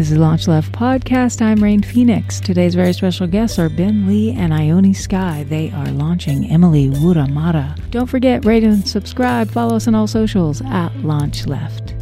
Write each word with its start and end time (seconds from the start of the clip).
This 0.00 0.12
is 0.12 0.16
Launch 0.16 0.48
Left 0.48 0.72
Podcast. 0.72 1.42
I'm 1.42 1.62
Rain 1.62 1.82
Phoenix. 1.82 2.40
Today's 2.40 2.74
very 2.74 2.94
special 2.94 3.26
guests 3.26 3.58
are 3.58 3.68
Ben 3.68 4.06
Lee 4.06 4.30
and 4.30 4.54
Ione 4.54 4.94
Skye. 4.94 5.44
They 5.46 5.70
are 5.72 5.90
launching 5.90 6.50
Emily 6.50 6.88
Wurramara. 6.88 7.78
Don't 7.90 8.06
forget, 8.06 8.46
rate 8.46 8.64
and 8.64 8.88
subscribe. 8.88 9.50
Follow 9.50 9.76
us 9.76 9.86
on 9.86 9.94
all 9.94 10.06
socials 10.06 10.62
at 10.62 10.88
Launch 11.00 11.46
Left. 11.46 11.94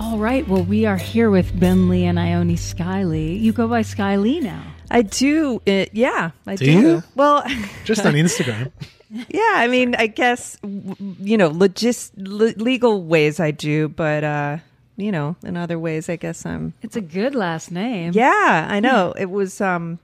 All 0.00 0.18
right. 0.18 0.46
Well, 0.48 0.64
we 0.64 0.86
are 0.86 0.96
here 0.96 1.30
with 1.30 1.56
Ben 1.60 1.88
Lee 1.88 2.06
and 2.06 2.18
Ione 2.18 2.56
Skye 2.56 3.04
Lee. 3.04 3.36
You 3.36 3.52
go 3.52 3.68
by 3.68 3.82
Skye 3.82 4.16
Lee 4.16 4.40
now. 4.40 4.64
I 4.90 5.02
do. 5.02 5.62
It, 5.66 5.90
yeah, 5.92 6.32
I 6.48 6.56
Do 6.56 6.64
do. 6.64 6.72
you? 6.72 7.02
Well, 7.14 7.44
Just 7.84 8.04
on 8.06 8.14
Instagram. 8.14 8.72
Yeah. 9.28 9.52
I 9.54 9.68
mean, 9.68 9.94
I 9.96 10.06
guess 10.06 10.56
you 10.62 11.36
know, 11.36 11.50
logist 11.50 12.12
le- 12.16 12.54
legal 12.62 13.02
ways 13.04 13.40
I 13.40 13.50
do, 13.50 13.88
but 13.88 14.24
uh, 14.24 14.58
you 14.96 15.12
know, 15.12 15.36
in 15.44 15.56
other 15.56 15.78
ways, 15.78 16.08
I 16.08 16.16
guess 16.16 16.44
I'm. 16.46 16.74
It's 16.82 16.96
a 16.96 17.00
good 17.00 17.34
last 17.34 17.70
name. 17.70 18.12
Yeah, 18.14 18.66
I 18.70 18.80
know. 18.80 19.12
It 19.18 19.30
was 19.30 19.60
um 19.60 19.98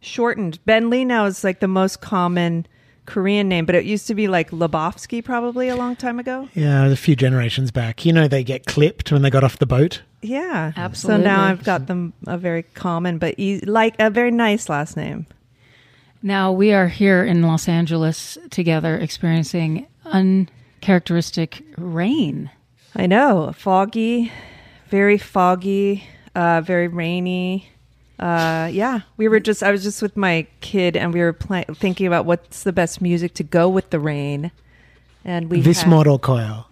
shortened. 0.00 0.58
Ben 0.64 0.90
Lee 0.90 1.04
now 1.04 1.24
is 1.26 1.44
like 1.44 1.60
the 1.60 1.68
most 1.68 2.00
common 2.00 2.66
Korean 3.06 3.48
name, 3.48 3.66
but 3.66 3.74
it 3.74 3.84
used 3.84 4.06
to 4.06 4.14
be 4.14 4.28
like 4.28 4.50
Lebowski 4.50 5.24
probably 5.24 5.68
a 5.68 5.76
long 5.76 5.96
time 5.96 6.18
ago. 6.18 6.48
Yeah, 6.54 6.86
a 6.86 6.96
few 6.96 7.16
generations 7.16 7.70
back. 7.70 8.04
You 8.06 8.12
know, 8.12 8.28
they 8.28 8.44
get 8.44 8.66
clipped 8.66 9.10
when 9.12 9.22
they 9.22 9.30
got 9.30 9.42
off 9.44 9.58
the 9.58 9.66
boat. 9.66 10.02
Yeah, 10.22 10.72
Absolutely. 10.76 11.24
So 11.24 11.28
now 11.30 11.42
I've 11.44 11.64
got 11.64 11.86
them 11.86 12.12
a 12.26 12.36
very 12.36 12.62
common, 12.74 13.18
but 13.18 13.34
e- 13.38 13.60
like 13.60 13.94
a 13.98 14.10
very 14.10 14.30
nice 14.30 14.68
last 14.68 14.96
name. 14.96 15.26
Now 16.22 16.52
we 16.52 16.72
are 16.72 16.88
here 16.88 17.24
in 17.24 17.42
Los 17.42 17.68
Angeles 17.68 18.36
together 18.50 18.96
experiencing 18.96 19.86
uncharacteristic 20.04 21.62
rain. 21.78 22.50
I 22.94 23.06
know, 23.06 23.52
foggy, 23.56 24.30
very 24.88 25.16
foggy, 25.16 26.04
uh, 26.34 26.60
very 26.60 26.88
rainy. 26.88 27.70
Uh, 28.18 28.68
yeah, 28.70 29.00
we 29.16 29.28
were 29.28 29.40
just. 29.40 29.62
I 29.62 29.70
was 29.70 29.82
just 29.82 30.02
with 30.02 30.14
my 30.16 30.46
kid, 30.60 30.94
and 30.94 31.14
we 31.14 31.20
were 31.20 31.32
pla- 31.32 31.64
thinking 31.74 32.06
about 32.06 32.26
what's 32.26 32.64
the 32.64 32.72
best 32.72 33.00
music 33.00 33.32
to 33.34 33.42
go 33.42 33.68
with 33.68 33.88
the 33.88 33.98
rain. 33.98 34.50
And 35.24 35.48
we 35.50 35.62
this 35.62 35.82
had- 35.82 35.88
Mortal 35.88 36.18
Coil. 36.18 36.66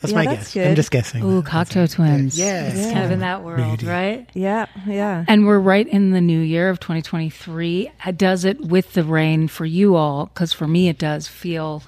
That's 0.00 0.12
Yeah, 0.12 0.18
my 0.18 0.26
that's 0.34 0.54
guess. 0.54 0.68
I'm 0.68 0.74
just 0.76 0.90
guessing. 0.90 1.22
Ooh, 1.22 1.42
Cocteau 1.42 1.90
Twins. 1.92 2.38
Yeah. 2.38 2.68
It's 2.68 2.78
Yeah. 2.78 2.92
kind 2.92 3.04
of 3.04 3.10
in 3.10 3.20
that 3.20 3.42
world, 3.44 3.60
Moody. 3.68 3.86
right? 3.86 4.28
Yeah, 4.34 4.66
yeah. 4.86 5.24
And 5.28 5.46
we're 5.46 5.58
right 5.58 5.86
in 5.86 6.10
the 6.12 6.20
new 6.20 6.40
year 6.40 6.70
of 6.70 6.80
2023. 6.80 7.90
Uh, 8.04 8.10
Does 8.12 8.44
it 8.44 8.60
with 8.60 8.94
the 8.94 9.04
rain 9.04 9.46
for 9.48 9.66
you 9.66 9.96
all? 9.96 10.26
Because 10.26 10.52
for 10.52 10.66
me, 10.66 10.88
it 10.88 10.98
does 10.98 11.26
feel 11.28 11.82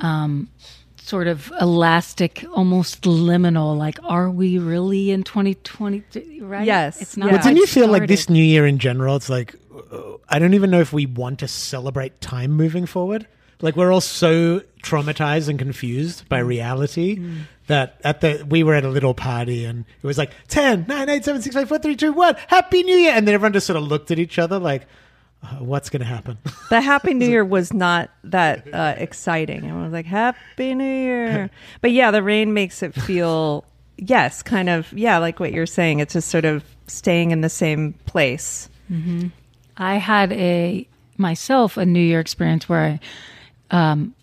um, 0.00 0.48
sort 0.96 1.26
of 1.26 1.52
elastic, 1.60 2.44
almost 2.54 3.02
liminal. 3.02 3.76
Like, 3.76 3.98
are 4.04 4.30
we 4.30 4.58
really 4.58 5.10
in 5.10 5.22
2020? 5.22 6.02
Right? 6.40 6.66
Yes, 6.66 7.00
It's 7.00 7.16
not. 7.16 7.26
yeah. 7.26 7.32
But 7.36 7.42
didn't 7.44 7.58
you 7.58 7.66
feel 7.66 7.88
like 7.88 8.08
this 8.08 8.28
new 8.28 8.42
year 8.42 8.66
in 8.66 8.78
general? 8.78 9.16
It's 9.16 9.28
like 9.30 9.54
uh, 9.92 9.98
I 10.28 10.38
don't 10.38 10.54
even 10.54 10.70
know 10.70 10.80
if 10.80 10.92
we 10.92 11.06
want 11.06 11.38
to 11.40 11.48
celebrate 11.48 12.20
time 12.20 12.50
moving 12.52 12.84
forward. 12.86 13.26
Like 13.60 13.76
we're 13.76 13.92
all 13.92 14.00
so 14.00 14.62
traumatized 14.82 15.48
and 15.48 15.58
confused 15.58 16.24
Mm. 16.24 16.28
by 16.28 16.38
reality 16.38 17.20
that 17.66 18.00
at 18.04 18.20
the 18.20 18.46
we 18.48 18.62
were 18.62 18.74
at 18.74 18.84
a 18.84 18.88
little 18.88 19.14
party 19.14 19.64
and 19.64 19.84
it 20.02 20.06
was 20.06 20.16
like 20.18 20.30
10, 20.48 20.86
9, 20.88 21.08
8, 21.08 21.24
7, 21.24 21.42
6, 21.42 21.54
5, 21.54 21.68
4, 21.68 21.78
3, 21.78 21.96
2, 21.96 22.12
1, 22.12 22.36
Happy 22.46 22.82
New 22.82 22.96
Year! 22.96 23.12
And 23.14 23.26
then 23.26 23.34
everyone 23.34 23.52
just 23.52 23.66
sort 23.66 23.76
of 23.76 23.82
looked 23.82 24.10
at 24.10 24.18
each 24.18 24.38
other 24.38 24.58
like, 24.58 24.86
uh, 25.42 25.56
what's 25.56 25.90
going 25.90 26.00
to 26.00 26.06
happen? 26.06 26.38
The 26.70 26.80
Happy 26.80 27.14
New 27.14 27.28
Year 27.30 27.44
was 27.44 27.72
not 27.72 28.10
that 28.24 28.66
uh, 28.72 28.94
exciting. 28.96 29.70
I 29.70 29.82
was 29.82 29.92
like, 29.92 30.06
Happy 30.06 30.74
New 30.74 30.84
Year. 30.84 31.50
But 31.80 31.90
yeah, 31.92 32.10
the 32.10 32.22
rain 32.22 32.54
makes 32.54 32.82
it 32.82 32.94
feel, 32.94 33.64
yes, 33.96 34.42
kind 34.42 34.68
of, 34.68 34.92
yeah, 34.92 35.18
like 35.18 35.38
what 35.40 35.52
you're 35.52 35.66
saying. 35.66 35.98
It's 36.00 36.14
just 36.14 36.28
sort 36.28 36.44
of 36.44 36.64
staying 36.86 37.30
in 37.32 37.40
the 37.42 37.48
same 37.48 37.92
place. 38.06 38.68
I 39.76 39.96
had 39.96 40.32
a 40.32 40.88
myself 41.18 41.76
a 41.76 41.84
New 41.84 42.00
Year 42.00 42.20
experience 42.20 42.68
where 42.68 42.80
I, 42.80 43.00
um, 43.70 44.14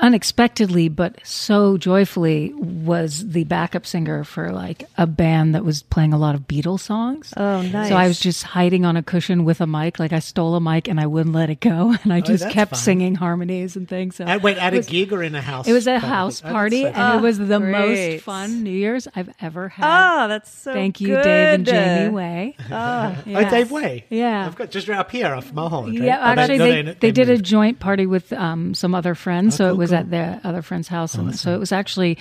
unexpectedly 0.00 0.88
but 0.88 1.18
so 1.24 1.76
joyfully, 1.78 2.52
was 2.54 3.28
the 3.28 3.44
backup 3.44 3.86
singer 3.86 4.24
for 4.24 4.50
like 4.52 4.84
a 4.96 5.06
band 5.06 5.54
that 5.54 5.64
was 5.64 5.82
playing 5.82 6.12
a 6.12 6.18
lot 6.18 6.34
of 6.34 6.42
Beatles 6.42 6.80
songs. 6.80 7.32
Oh, 7.36 7.62
nice. 7.62 7.88
So 7.88 7.96
I 7.96 8.08
was 8.08 8.18
just 8.20 8.42
hiding 8.42 8.84
on 8.84 8.96
a 8.96 9.02
cushion 9.02 9.44
with 9.44 9.60
a 9.60 9.66
mic, 9.66 9.98
like 9.98 10.12
I 10.12 10.18
stole 10.18 10.54
a 10.54 10.60
mic 10.60 10.88
and 10.88 11.00
I 11.00 11.06
wouldn't 11.06 11.34
let 11.34 11.50
it 11.50 11.60
go, 11.60 11.94
and 12.02 12.12
I 12.12 12.18
oh, 12.18 12.20
just 12.20 12.42
that's 12.44 12.54
kept 12.54 12.70
fun. 12.72 12.78
singing 12.80 13.14
harmonies 13.14 13.76
and 13.76 13.88
things. 13.88 14.16
So 14.16 14.24
At, 14.24 14.42
wait, 14.42 14.56
at 14.58 14.74
it 14.74 14.86
a 14.86 14.90
gig 14.90 15.12
or 15.12 15.22
in 15.22 15.34
a 15.34 15.42
house? 15.42 15.66
It 15.68 15.72
was 15.72 15.86
a 15.86 15.92
party? 15.98 16.06
house 16.06 16.42
Oh, 16.44 16.50
party, 16.50 16.82
so 16.82 16.86
and 16.88 16.96
fun. 16.96 17.18
it 17.18 17.22
was 17.22 17.38
the 17.38 17.54
ah, 17.54 17.58
great. 17.58 18.12
most 18.14 18.24
fun 18.24 18.62
New 18.62 18.70
Year's 18.70 19.08
I've 19.14 19.30
ever 19.40 19.68
had. 19.68 20.24
Oh, 20.24 20.28
that's 20.28 20.50
so 20.50 20.72
Thank 20.72 21.00
you, 21.00 21.08
good. 21.08 21.22
Dave 21.24 21.54
and 21.54 21.66
Jamie 21.66 22.14
Way. 22.14 22.56
Oh, 22.70 23.16
Oh, 23.26 23.50
Dave 23.50 23.70
Way. 23.70 24.04
Yeah. 24.10 24.46
I've 24.46 24.56
got 24.56 24.70
just 24.70 24.88
right 24.88 24.98
up 24.98 25.10
here 25.10 25.26
off 25.34 25.52
Mulholland. 25.52 25.98
right? 25.98 26.06
Yeah, 26.06 26.18
Oh, 26.20 26.40
actually, 26.40 26.58
no, 26.58 26.64
they, 26.82 26.96
they, 27.00 27.10
did 27.12 27.30
a 27.30 27.38
joint 27.38 27.80
party 27.80 28.06
with 28.06 28.32
um, 28.32 28.74
some 28.74 28.94
other 28.94 29.14
friends, 29.14 29.56
so 29.60 29.66
Oh, 29.66 29.70
it 29.70 29.76
was 29.76 29.92
at 29.92 30.10
their 30.10 30.40
other 30.42 30.62
friend's 30.62 30.88
house, 30.88 31.14
and 31.14 31.36
so 31.38 31.54
it 31.54 31.58
was 31.58 31.70
actually, 31.70 32.16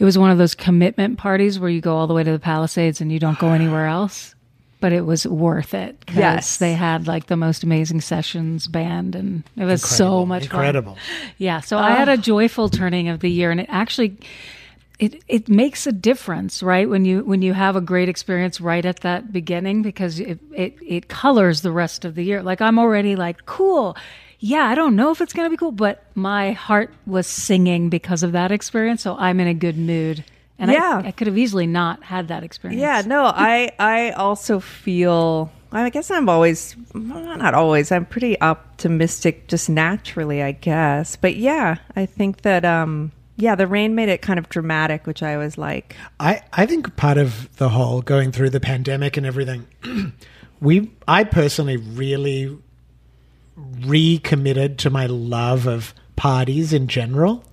it 0.00 0.04
was 0.04 0.18
one 0.18 0.30
of 0.32 0.38
those 0.38 0.56
commitment 0.56 1.18
parties 1.18 1.58
where 1.60 1.70
you 1.70 1.80
go 1.80 1.96
all 1.96 2.08
the 2.08 2.14
way 2.14 2.24
to 2.24 2.32
the 2.32 2.38
Palisades 2.40 3.00
and 3.00 3.12
you 3.12 3.20
don't 3.20 3.38
go 3.38 3.50
anywhere 3.50 3.86
else. 3.98 4.34
But 4.80 4.92
it 4.92 5.02
was 5.02 5.26
worth 5.26 5.74
it 5.74 6.00
because 6.00 6.16
Yes. 6.16 6.56
they 6.56 6.72
had 6.72 7.06
like 7.06 7.26
the 7.26 7.36
most 7.36 7.62
amazing 7.62 8.00
sessions 8.00 8.66
band, 8.66 9.14
and 9.14 9.44
it 9.56 9.66
was 9.66 9.82
so 9.82 10.22
Incredible, 10.22 10.26
much 10.26 10.46
fun. 10.48 10.60
incredible. 10.60 10.98
Yeah, 11.38 11.60
so 11.60 11.76
I 11.78 11.90
had 11.92 12.08
a 12.08 12.12
ah. 12.14 12.16
joyful 12.16 12.68
turning 12.70 13.08
of 13.08 13.20
the 13.20 13.30
year, 13.30 13.50
and 13.50 13.60
it 13.60 13.66
actually 13.68 14.16
it 14.98 15.22
it 15.28 15.48
makes 15.48 15.86
a 15.86 15.92
difference, 15.92 16.62
right? 16.62 16.88
When 16.88 17.04
you 17.04 17.24
when 17.24 17.42
you 17.42 17.52
have 17.52 17.76
a 17.76 17.80
great 17.80 18.08
experience 18.08 18.60
right 18.60 18.84
at 18.84 19.00
that 19.00 19.32
beginning, 19.32 19.82
because 19.82 20.18
it 20.18 20.38
it 20.56 20.76
it 20.86 21.08
colors 21.08 21.60
the 21.60 21.72
rest 21.72 22.04
of 22.04 22.14
the 22.14 22.24
year. 22.24 22.42
Like 22.42 22.60
I'm 22.60 22.78
already 22.78 23.16
like 23.16 23.44
cool. 23.46 23.96
Yeah, 24.40 24.64
I 24.64 24.74
don't 24.74 24.96
know 24.96 25.10
if 25.10 25.20
it's 25.20 25.32
gonna 25.32 25.50
be 25.50 25.56
cool, 25.56 25.72
but 25.72 26.02
my 26.14 26.52
heart 26.52 26.92
was 27.06 27.26
singing 27.26 27.90
because 27.90 28.22
of 28.22 28.32
that 28.32 28.50
experience, 28.50 29.02
so 29.02 29.16
I'm 29.16 29.38
in 29.38 29.46
a 29.46 29.54
good 29.54 29.76
mood. 29.76 30.24
And 30.58 30.70
Yeah. 30.70 31.02
I, 31.04 31.08
I 31.08 31.10
could 31.12 31.26
have 31.26 31.38
easily 31.38 31.66
not 31.66 32.02
had 32.02 32.28
that 32.28 32.42
experience. 32.42 32.80
Yeah, 32.80 33.02
no, 33.06 33.24
I 33.34 33.70
I 33.78 34.10
also 34.10 34.60
feel 34.60 35.52
I 35.72 35.88
guess 35.90 36.10
I'm 36.10 36.28
always 36.28 36.74
not 36.94 37.54
always. 37.54 37.92
I'm 37.92 38.06
pretty 38.06 38.40
optimistic 38.40 39.46
just 39.46 39.68
naturally, 39.70 40.42
I 40.42 40.52
guess. 40.52 41.16
But 41.16 41.36
yeah, 41.36 41.76
I 41.94 42.06
think 42.06 42.42
that 42.42 42.64
um 42.64 43.12
yeah, 43.36 43.54
the 43.54 43.66
rain 43.66 43.94
made 43.94 44.08
it 44.10 44.20
kind 44.20 44.38
of 44.38 44.48
dramatic, 44.48 45.06
which 45.06 45.22
I 45.22 45.38
was 45.38 45.56
like. 45.56 45.96
I, 46.18 46.42
I 46.52 46.66
think 46.66 46.94
part 46.96 47.16
of 47.16 47.48
the 47.56 47.70
whole 47.70 48.02
going 48.02 48.32
through 48.32 48.50
the 48.50 48.60
pandemic 48.60 49.16
and 49.16 49.24
everything, 49.24 49.66
we 50.60 50.90
I 51.08 51.24
personally 51.24 51.78
really 51.78 52.58
recommitted 53.80 54.78
to 54.80 54.90
my 54.90 55.06
love 55.06 55.66
of 55.66 55.94
parties 56.16 56.72
in 56.72 56.86
general. 56.88 57.44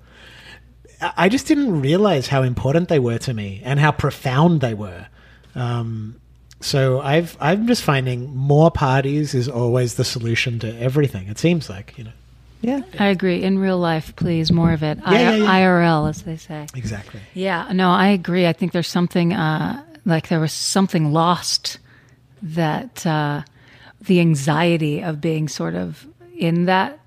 I 1.01 1.13
I 1.17 1.29
just 1.29 1.47
didn't 1.47 1.81
realize 1.81 2.27
how 2.27 2.41
important 2.43 2.89
they 2.89 2.99
were 2.99 3.19
to 3.19 3.33
me 3.33 3.61
and 3.63 3.79
how 3.79 3.91
profound 3.91 4.61
they 4.61 4.73
were. 4.73 5.07
Um, 5.55 6.15
so 6.59 6.99
I've 7.01 7.37
I'm 7.39 7.67
just 7.67 7.83
finding 7.83 8.35
more 8.35 8.71
parties 8.71 9.33
is 9.35 9.47
always 9.47 9.95
the 9.95 10.03
solution 10.03 10.59
to 10.59 10.79
everything. 10.79 11.27
It 11.27 11.37
seems 11.37 11.69
like 11.69 11.93
you 11.97 12.05
know 12.05 12.11
Yeah. 12.61 12.81
I 12.99 13.07
agree. 13.07 13.43
In 13.43 13.59
real 13.59 13.77
life, 13.77 14.15
please, 14.15 14.51
more 14.51 14.73
of 14.73 14.81
it. 14.83 14.97
Yeah, 15.05 15.11
yeah, 15.11 15.35
yeah. 15.35 15.45
IRL, 15.45 16.09
as 16.09 16.23
they 16.23 16.37
say. 16.37 16.65
exactly. 16.75 17.19
Yeah, 17.35 17.69
no, 17.73 17.91
I 17.91 18.07
agree. 18.07 18.47
I 18.47 18.53
think 18.53 18.71
there's 18.71 18.87
something 18.87 19.33
uh, 19.33 19.83
like 20.05 20.29
there 20.29 20.39
was 20.39 20.53
something 20.53 21.13
lost 21.13 21.77
that 22.41 23.05
uh, 23.05 23.43
the 24.01 24.19
anxiety 24.19 25.01
of 25.01 25.21
being 25.21 25.47
sort 25.47 25.75
of 25.75 26.05
in 26.37 26.65
that 26.65 26.99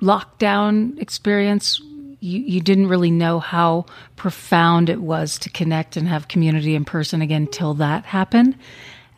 lockdown 0.00 0.98
experience. 0.98 1.80
You, 2.20 2.40
you 2.40 2.60
didn't 2.60 2.88
really 2.88 3.10
know 3.10 3.40
how 3.40 3.86
profound 4.16 4.88
it 4.88 5.00
was 5.00 5.38
to 5.40 5.50
connect 5.50 5.96
and 5.96 6.08
have 6.08 6.28
community 6.28 6.74
in 6.74 6.84
person 6.84 7.22
again 7.22 7.46
till 7.46 7.74
that 7.74 8.04
happened. 8.04 8.56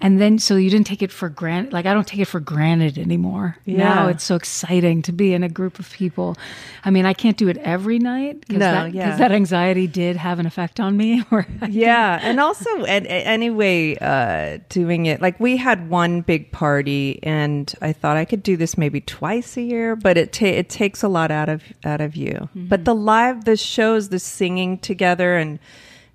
And 0.03 0.21
then, 0.21 0.39
so 0.39 0.57
you 0.57 0.69
didn't 0.69 0.87
take 0.89 1.01
it 1.03 1.11
for 1.13 1.29
granted. 1.29 1.73
Like, 1.73 1.87
I 1.87 1.95
don't 1.95 2.07
take 2.07 2.21
it 2.21 2.27
for 2.27 2.41
granted 2.41 2.99
anymore. 2.99 3.57
Now 3.67 4.07
Yeah. 4.07 4.11
it's 4.11 4.25
so 4.25 4.35
exciting 4.35 5.01
to 5.03 5.13
be 5.13 5.33
in 5.33 5.43
a 5.45 5.49
group 5.49 5.79
of 5.79 5.91
people. 5.91 6.37
I 6.85 6.91
mean, 6.91 7.07
I 7.07 7.15
can't 7.15 7.37
do 7.37 7.49
it 7.49 7.57
every 7.59 7.99
night 8.01 8.41
because 8.41 8.59
No, 8.59 8.73
that, 8.73 8.93
yeah. 8.95 9.17
that 9.17 9.31
anxiety 9.33 9.87
did 9.87 10.17
have 10.17 10.39
an 10.41 10.47
effect 10.47 10.81
on 10.81 10.97
me. 10.97 11.23
Yeah 11.69 12.19
and 12.21 12.41
also 12.41 12.85
and, 12.85 13.07
anyway 13.07 13.97
uh 14.01 14.59
doing 14.69 15.07
it 15.07 15.23
like 15.23 15.39
we 15.39 15.57
had 15.57 15.89
one 15.89 16.21
big 16.23 16.51
party 16.53 17.21
and 17.23 17.73
i 17.81 17.93
thought 17.93 18.17
i 18.17 18.25
could 18.25 18.43
do 18.43 18.57
this 18.57 18.77
maybe 18.77 19.01
twice 19.01 19.57
a 19.57 19.63
year 19.63 19.95
but 19.97 20.17
it 20.17 20.33
ta- 20.33 20.47
it 20.47 20.69
takes 20.69 21.03
a 21.03 21.09
lot 21.09 21.31
out 21.31 21.49
of 21.49 21.63
out 21.85 22.01
of 22.01 22.17
you 22.17 22.49
but 22.55 22.85
the 22.85 22.95
live 22.95 23.45
the 23.45 23.57
shows 23.57 24.09
the 24.09 24.19
singing 24.19 24.79
together 24.79 25.37
and 25.37 25.59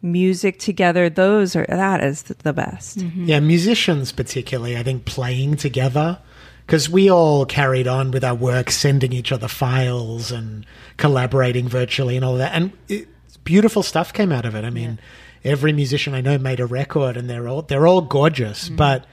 music 0.02 0.60
together 0.60 1.10
those 1.10 1.56
are 1.56 1.66
that 1.68 2.04
is 2.04 2.24
the 2.24 2.54
best 2.54 3.00
mm-hmm. 3.00 3.26
Yeah, 3.26 3.40
musicians 3.40 4.12
particularly, 4.12 4.78
I 4.78 4.84
think 4.84 5.06
playing 5.06 5.58
together 5.58 6.20
because 6.66 6.90
we 6.90 7.10
all 7.10 7.46
carried 7.46 7.88
on 7.88 8.12
with 8.12 8.24
our 8.24 8.36
work, 8.36 8.72
sending 8.72 9.14
each 9.14 9.32
other 9.32 9.48
files 9.48 10.32
and 10.32 10.66
collaborating 10.98 11.68
virtually 11.68 12.16
and 12.16 12.26
all 12.26 12.36
that. 12.36 12.54
And 12.54 12.74
it, 12.88 13.08
beautiful 13.44 13.84
stuff 13.84 14.14
came 14.14 14.32
out 14.32 14.46
of 14.46 14.56
it. 14.56 14.66
I 14.66 14.70
mean, 14.70 15.00
every 15.44 15.74
musician 15.74 16.14
I 16.14 16.22
know 16.22 16.38
made 16.38 16.60
a 16.60 16.66
record, 16.66 17.18
and 17.18 17.30
they're 17.30 17.48
all 17.48 17.62
they're 17.64 17.88
all 17.88 18.02
gorgeous. 18.02 18.66
Mm-hmm. 18.66 18.76
But 18.76 19.06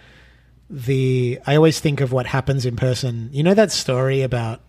the 0.68 1.40
I 1.46 1.56
always 1.56 1.80
think 1.80 2.00
of 2.00 2.12
what 2.12 2.26
happens 2.26 2.66
in 2.66 2.76
person. 2.76 3.30
You 3.32 3.42
know 3.42 3.54
that 3.54 3.72
story 3.72 4.22
about. 4.22 4.60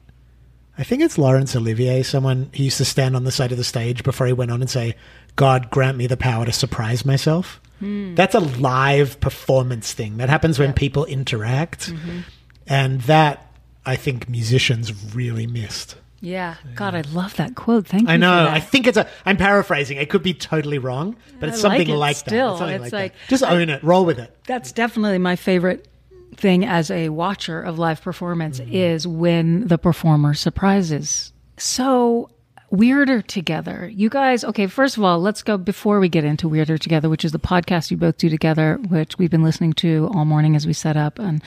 I 0.77 0.83
think 0.83 1.01
it's 1.01 1.17
Laurence 1.17 1.55
Olivier. 1.55 2.03
Someone 2.03 2.49
he 2.53 2.65
used 2.65 2.77
to 2.77 2.85
stand 2.85 3.15
on 3.15 3.23
the 3.23 3.31
side 3.31 3.51
of 3.51 3.57
the 3.57 3.63
stage 3.63 4.03
before 4.03 4.27
he 4.27 4.33
went 4.33 4.51
on 4.51 4.61
and 4.61 4.69
say, 4.69 4.95
"God 5.35 5.69
grant 5.69 5.97
me 5.97 6.07
the 6.07 6.17
power 6.17 6.45
to 6.45 6.51
surprise 6.51 7.05
myself." 7.05 7.61
Hmm. 7.79 8.15
That's 8.15 8.35
a 8.35 8.39
live 8.39 9.19
performance 9.19 9.93
thing 9.93 10.17
that 10.17 10.29
happens 10.29 10.59
when 10.59 10.73
people 10.73 11.05
interact, 11.05 11.91
mm-hmm. 11.91 12.19
and 12.67 13.01
that 13.01 13.51
I 13.85 13.95
think 13.95 14.29
musicians 14.29 15.15
really 15.15 15.47
missed. 15.47 15.95
Yeah. 16.21 16.55
God, 16.73 16.95
I 16.95 17.01
love 17.01 17.35
that 17.35 17.55
quote. 17.55 17.85
Thank 17.87 18.03
you. 18.07 18.13
I 18.13 18.17
know. 18.17 18.31
For 18.31 18.49
that. 18.49 18.53
I 18.53 18.59
think 18.59 18.87
it's 18.87 18.97
a. 18.97 19.07
I'm 19.25 19.37
paraphrasing. 19.37 19.97
It 19.97 20.09
could 20.09 20.23
be 20.23 20.33
totally 20.33 20.79
wrong, 20.79 21.15
but 21.39 21.49
it's 21.49 21.63
I 21.63 21.69
like 21.69 21.77
something 21.79 21.95
it 21.95 21.97
like, 21.97 22.15
still. 22.15 22.31
that. 22.31 22.51
It's, 22.51 22.59
something 22.59 22.75
It's 22.75 22.93
like, 22.93 22.93
like- 22.93 23.13
that. 23.13 23.29
just 23.29 23.43
own 23.43 23.69
it. 23.69 23.83
Roll 23.83 24.05
with 24.05 24.19
it. 24.19 24.35
That's 24.45 24.71
definitely 24.71 25.19
my 25.19 25.35
favorite 25.35 25.87
thing 26.35 26.65
as 26.65 26.91
a 26.91 27.09
watcher 27.09 27.61
of 27.61 27.79
live 27.79 28.01
performance 28.01 28.59
mm-hmm. 28.59 28.73
is 28.73 29.07
when 29.07 29.67
the 29.67 29.77
performer 29.77 30.33
surprises. 30.33 31.33
So 31.57 32.29
Weirder 32.69 33.21
Together. 33.21 33.89
You 33.93 34.09
guys, 34.09 34.43
okay, 34.43 34.67
first 34.67 34.97
of 34.97 35.03
all, 35.03 35.19
let's 35.19 35.43
go 35.43 35.57
before 35.57 35.99
we 35.99 36.09
get 36.09 36.25
into 36.25 36.47
Weirder 36.47 36.77
Together, 36.77 37.09
which 37.09 37.23
is 37.25 37.31
the 37.31 37.39
podcast 37.39 37.91
you 37.91 37.97
both 37.97 38.17
do 38.17 38.29
together, 38.29 38.79
which 38.89 39.17
we've 39.17 39.31
been 39.31 39.43
listening 39.43 39.73
to 39.73 40.09
all 40.13 40.25
morning 40.25 40.55
as 40.55 40.67
we 40.67 40.73
set 40.73 40.97
up 40.97 41.19
and 41.19 41.41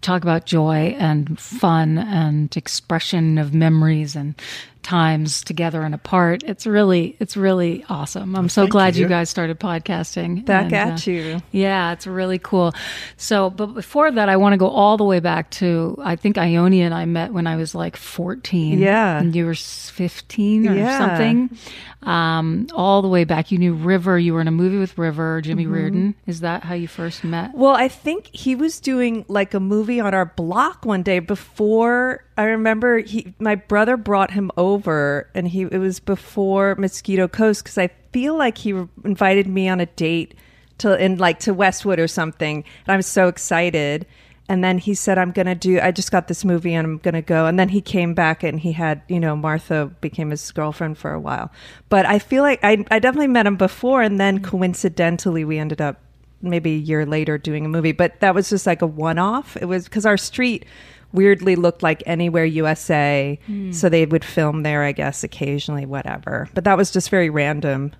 talk 0.00 0.22
about 0.22 0.46
joy 0.46 0.96
and 0.98 1.38
fun 1.38 1.98
and 1.98 2.56
expression 2.56 3.38
of 3.38 3.54
memories 3.54 4.16
and 4.16 4.34
times 4.82 5.42
together 5.42 5.82
and 5.82 5.94
apart. 5.94 6.42
It's 6.44 6.66
really, 6.66 7.16
it's 7.20 7.36
really 7.36 7.84
awesome. 7.88 8.34
I'm 8.36 8.48
so 8.48 8.66
glad 8.66 8.96
you 8.96 9.02
you. 9.02 9.08
guys 9.08 9.30
started 9.30 9.58
podcasting. 9.60 10.44
Back 10.44 10.64
And, 10.66 10.74
at 10.74 11.06
uh, 11.06 11.10
you. 11.10 11.42
yeah, 11.52 11.92
it's 11.92 12.06
really 12.06 12.38
cool. 12.38 12.72
So, 13.16 13.50
but 13.50 13.66
before 13.66 14.10
that, 14.10 14.28
I 14.28 14.36
want 14.36 14.52
to 14.54 14.56
go 14.56 14.68
all 14.68 14.96
the 14.96 15.04
way 15.04 15.20
back 15.20 15.50
to 15.52 15.96
I 16.02 16.16
think 16.16 16.36
Ione 16.38 16.82
and 16.82 16.92
I 16.94 17.04
met 17.04 17.32
when 17.32 17.46
I 17.46 17.56
was 17.56 17.74
like 17.74 17.96
14. 17.96 18.78
Yeah. 18.78 19.18
And 19.18 19.34
you 19.34 19.46
were 19.46 19.54
15 19.54 20.68
or 20.68 20.74
Yeah. 20.74 20.98
something. 20.98 21.56
Um, 22.02 22.66
all 22.74 23.00
the 23.00 23.06
way 23.08 23.22
back. 23.22 23.52
You 23.52 23.58
knew 23.58 23.74
River. 23.74 24.18
You 24.18 24.34
were 24.34 24.40
in 24.40 24.48
a 24.48 24.52
movie 24.52 24.78
with 24.78 24.98
River, 24.98 25.40
Jimmy 25.40 25.64
Mm-hmm. 25.64 25.72
Reardon. 25.72 26.14
Is 26.26 26.40
that 26.40 26.64
how 26.64 26.74
you 26.74 26.88
first 26.88 27.22
met? 27.22 27.54
Well, 27.54 27.76
I 27.76 27.86
think 27.86 28.26
he 28.32 28.56
was 28.56 28.80
doing 28.80 29.24
like 29.28 29.54
a 29.54 29.60
movie 29.60 30.00
on 30.00 30.12
our 30.12 30.24
block 30.26 30.84
one 30.84 31.04
day 31.04 31.20
before. 31.20 32.24
I 32.36 32.44
remember 32.44 32.98
he, 32.98 33.34
my 33.38 33.54
brother 33.54 33.96
brought 33.96 34.30
him 34.30 34.50
over, 34.56 35.28
and 35.34 35.48
he 35.48 35.62
it 35.62 35.78
was 35.78 36.00
before 36.00 36.74
Mosquito 36.76 37.28
Coast 37.28 37.64
because 37.64 37.78
I 37.78 37.88
feel 38.12 38.36
like 38.36 38.58
he 38.58 38.70
invited 39.04 39.46
me 39.46 39.68
on 39.68 39.80
a 39.80 39.86
date 39.86 40.34
to 40.78 41.02
in 41.02 41.18
like 41.18 41.40
to 41.40 41.54
Westwood 41.54 41.98
or 41.98 42.08
something, 42.08 42.64
and 42.86 42.92
I 42.92 42.96
was 42.96 43.06
so 43.06 43.28
excited. 43.28 44.06
And 44.48 44.62
then 44.62 44.78
he 44.78 44.94
said, 44.94 45.18
"I'm 45.18 45.30
gonna 45.30 45.54
do. 45.54 45.78
I 45.80 45.92
just 45.92 46.10
got 46.10 46.28
this 46.28 46.44
movie, 46.44 46.74
and 46.74 46.86
I'm 46.86 46.98
gonna 46.98 47.22
go." 47.22 47.46
And 47.46 47.58
then 47.58 47.68
he 47.68 47.80
came 47.80 48.12
back, 48.12 48.42
and 48.42 48.58
he 48.58 48.72
had, 48.72 49.02
you 49.08 49.20
know, 49.20 49.36
Martha 49.36 49.90
became 50.00 50.30
his 50.30 50.50
girlfriend 50.50 50.98
for 50.98 51.12
a 51.12 51.20
while. 51.20 51.50
But 51.88 52.06
I 52.06 52.18
feel 52.18 52.42
like 52.42 52.60
I, 52.62 52.84
I 52.90 52.98
definitely 52.98 53.28
met 53.28 53.46
him 53.46 53.56
before, 53.56 54.02
and 54.02 54.18
then 54.18 54.40
mm-hmm. 54.40 54.50
coincidentally, 54.50 55.44
we 55.44 55.58
ended 55.58 55.80
up 55.80 56.00
maybe 56.42 56.72
a 56.72 56.78
year 56.78 57.06
later 57.06 57.38
doing 57.38 57.64
a 57.64 57.68
movie, 57.68 57.92
but 57.92 58.18
that 58.20 58.34
was 58.34 58.50
just 58.50 58.66
like 58.66 58.82
a 58.82 58.86
one 58.86 59.18
off. 59.18 59.56
It 59.56 59.66
was 59.66 59.84
because 59.84 60.04
our 60.04 60.16
street 60.16 60.66
weirdly 61.12 61.56
looked 61.56 61.82
like 61.82 62.02
Anywhere 62.06 62.44
USA. 62.44 63.38
Hmm. 63.46 63.72
So 63.72 63.88
they 63.88 64.06
would 64.06 64.24
film 64.24 64.62
there, 64.62 64.82
I 64.82 64.92
guess, 64.92 65.22
occasionally, 65.24 65.86
whatever. 65.86 66.48
But 66.54 66.64
that 66.64 66.76
was 66.76 66.90
just 66.90 67.10
very 67.10 67.30
random. 67.30 67.92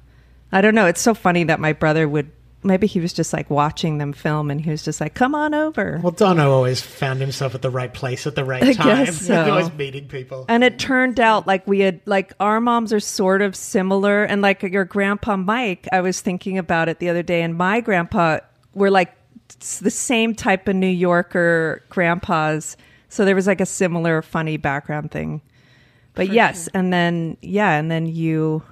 I 0.53 0.61
don't 0.61 0.75
know. 0.75 0.87
It's 0.87 1.01
so 1.01 1.15
funny 1.15 1.45
that 1.45 1.61
my 1.61 1.73
brother 1.73 2.09
would. 2.09 2.31
Maybe 2.65 2.87
he 2.87 3.01
was 3.01 3.13
just 3.13 3.33
like 3.33 3.51
watching 3.51 3.99
them 3.99 4.13
film 4.13 4.49
and 4.49 4.61
he 4.61 4.71
was 4.71 4.85
just 4.85 5.01
like, 5.01 5.15
come 5.15 5.35
on 5.35 5.53
over. 5.53 5.99
Well, 6.01 6.13
Dono 6.13 6.53
always 6.53 6.81
found 6.81 7.21
himself 7.21 7.57
at 7.57 7.63
the 7.63 7.71
right 7.71 7.93
place 7.93 8.25
at 8.25 8.37
the 8.37 8.45
right 8.45 8.63
I 8.63 8.73
time. 8.73 9.05
guess 9.05 9.21
so. 9.27 9.51
always 9.51 9.73
meeting 9.73 10.07
people. 10.07 10.45
And 10.49 10.63
it 10.63 10.79
turned 10.79 11.19
out 11.19 11.45
like 11.45 11.67
we 11.67 11.81
had 11.81 12.01
like 12.07 12.33
our 12.39 12.61
moms 12.61 12.93
are 12.93 13.01
sort 13.01 13.43
of 13.43 13.57
similar, 13.57 14.23
and 14.23 14.43
like 14.43 14.63
your 14.63 14.85
grandpa 14.85 15.37
Mike, 15.37 15.89
I 15.91 16.03
was 16.03 16.21
thinking 16.21 16.57
about 16.57 16.89
it 16.89 17.01
the 17.01 17.09
other 17.09 17.25
day, 17.25 17.43
and 17.43 17.57
my 17.57 17.81
grandpa 17.81 18.39
were 18.75 18.93
like 18.93 19.13
s- 19.61 19.81
the 19.81 19.91
same 19.91 20.33
type 20.33 20.69
of 20.69 20.77
New 20.77 20.87
Yorker 20.87 21.83
grandpas, 21.89 22.77
so 23.13 23.27
there 23.27 23.35
was 23.35 23.47
like 23.47 23.61
a 23.61 23.67
similar 23.67 24.23
funny 24.23 24.57
background 24.57 25.11
thing. 25.11 25.43
But 26.15 26.31
yes, 26.31 26.69
and 26.73 26.91
then 26.91 27.37
yeah, 27.43 27.73
and 27.73 27.91
then 27.91 28.07
you 28.07 28.63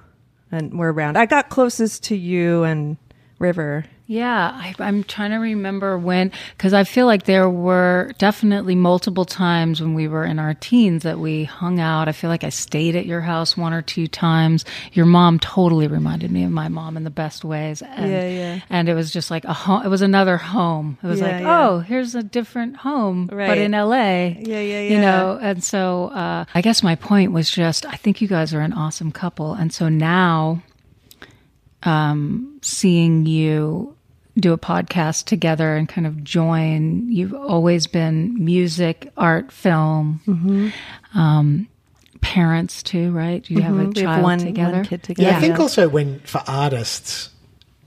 and 0.51 0.77
we're 0.77 0.91
around. 0.91 1.17
I 1.17 1.27
got 1.27 1.49
closest 1.49 2.03
to 2.05 2.15
you 2.15 2.63
and 2.63 2.97
River. 3.37 3.85
Yeah, 4.11 4.51
I, 4.53 4.75
I'm 4.79 5.05
trying 5.05 5.31
to 5.31 5.37
remember 5.37 5.97
when, 5.97 6.33
because 6.57 6.73
I 6.73 6.83
feel 6.83 7.05
like 7.05 7.23
there 7.23 7.49
were 7.49 8.11
definitely 8.17 8.75
multiple 8.75 9.23
times 9.23 9.79
when 9.79 9.93
we 9.93 10.09
were 10.09 10.25
in 10.25 10.37
our 10.37 10.53
teens 10.53 11.03
that 11.03 11.17
we 11.17 11.45
hung 11.45 11.79
out. 11.79 12.09
I 12.09 12.11
feel 12.11 12.29
like 12.29 12.43
I 12.43 12.49
stayed 12.49 12.97
at 12.97 13.05
your 13.05 13.21
house 13.21 13.55
one 13.55 13.71
or 13.71 13.81
two 13.81 14.07
times. 14.07 14.65
Your 14.91 15.05
mom 15.05 15.39
totally 15.39 15.87
reminded 15.87 16.29
me 16.29 16.43
of 16.43 16.51
my 16.51 16.67
mom 16.67 16.97
in 16.97 17.05
the 17.05 17.09
best 17.09 17.45
ways. 17.45 17.81
And, 17.81 18.11
Yeah, 18.11 18.27
yeah. 18.27 18.59
And 18.69 18.89
it 18.89 18.95
was 18.95 19.13
just 19.13 19.31
like 19.31 19.45
a 19.45 19.53
home. 19.53 19.85
It 19.85 19.87
was 19.87 20.01
another 20.01 20.35
home. 20.35 20.97
It 21.01 21.07
was 21.07 21.21
Yeah, 21.21 21.27
like, 21.31 21.41
yeah. 21.43 21.67
oh, 21.69 21.79
here's 21.79 22.13
a 22.13 22.21
different 22.21 22.75
home, 22.75 23.27
but 23.27 23.57
in 23.57 23.71
LA. 23.71 23.93
Yeah, 23.95 24.33
yeah, 24.35 24.59
yeah. 24.59 24.81
You 24.89 24.99
know, 24.99 25.39
and 25.41 25.63
so 25.63 26.07
uh, 26.09 26.43
I 26.53 26.59
guess 26.61 26.83
my 26.83 26.95
point 26.95 27.31
was 27.31 27.49
just, 27.49 27.85
I 27.85 27.95
think 27.95 28.19
you 28.19 28.27
guys 28.27 28.53
are 28.53 28.59
an 28.59 28.73
awesome 28.73 29.13
couple, 29.13 29.53
and 29.53 29.71
so 29.73 29.87
now 29.87 30.61
seeing 32.61 33.25
you 33.25 33.95
do 34.39 34.53
a 34.53 34.57
podcast 34.57 35.25
together 35.25 35.75
and 35.75 35.89
kind 35.89 36.07
of 36.07 36.23
join. 36.23 37.09
You've 37.11 37.33
always 37.33 37.87
been 37.87 38.43
music, 38.43 39.11
art, 39.17 39.51
film, 39.51 40.21
Mm-hmm. 40.25 41.19
um, 41.19 41.67
parents 42.21 42.83
too, 42.83 43.11
right? 43.11 43.49
You 43.49 43.61
have 43.61 43.73
a 43.73 43.75
Mhm. 43.85 43.95
We 43.95 44.01
have 44.01 44.09
child 44.13 44.23
one- 44.23 44.39
together. 44.39 44.71
one 44.77 44.85
kid 44.85 45.03
together. 45.03 45.29
Yeah, 45.29 45.37
I 45.37 45.41
think 45.41 45.55
Yeah. 45.57 45.61
also 45.61 45.89
when 45.89 46.19
for 46.23 46.41
artists, 46.47 47.29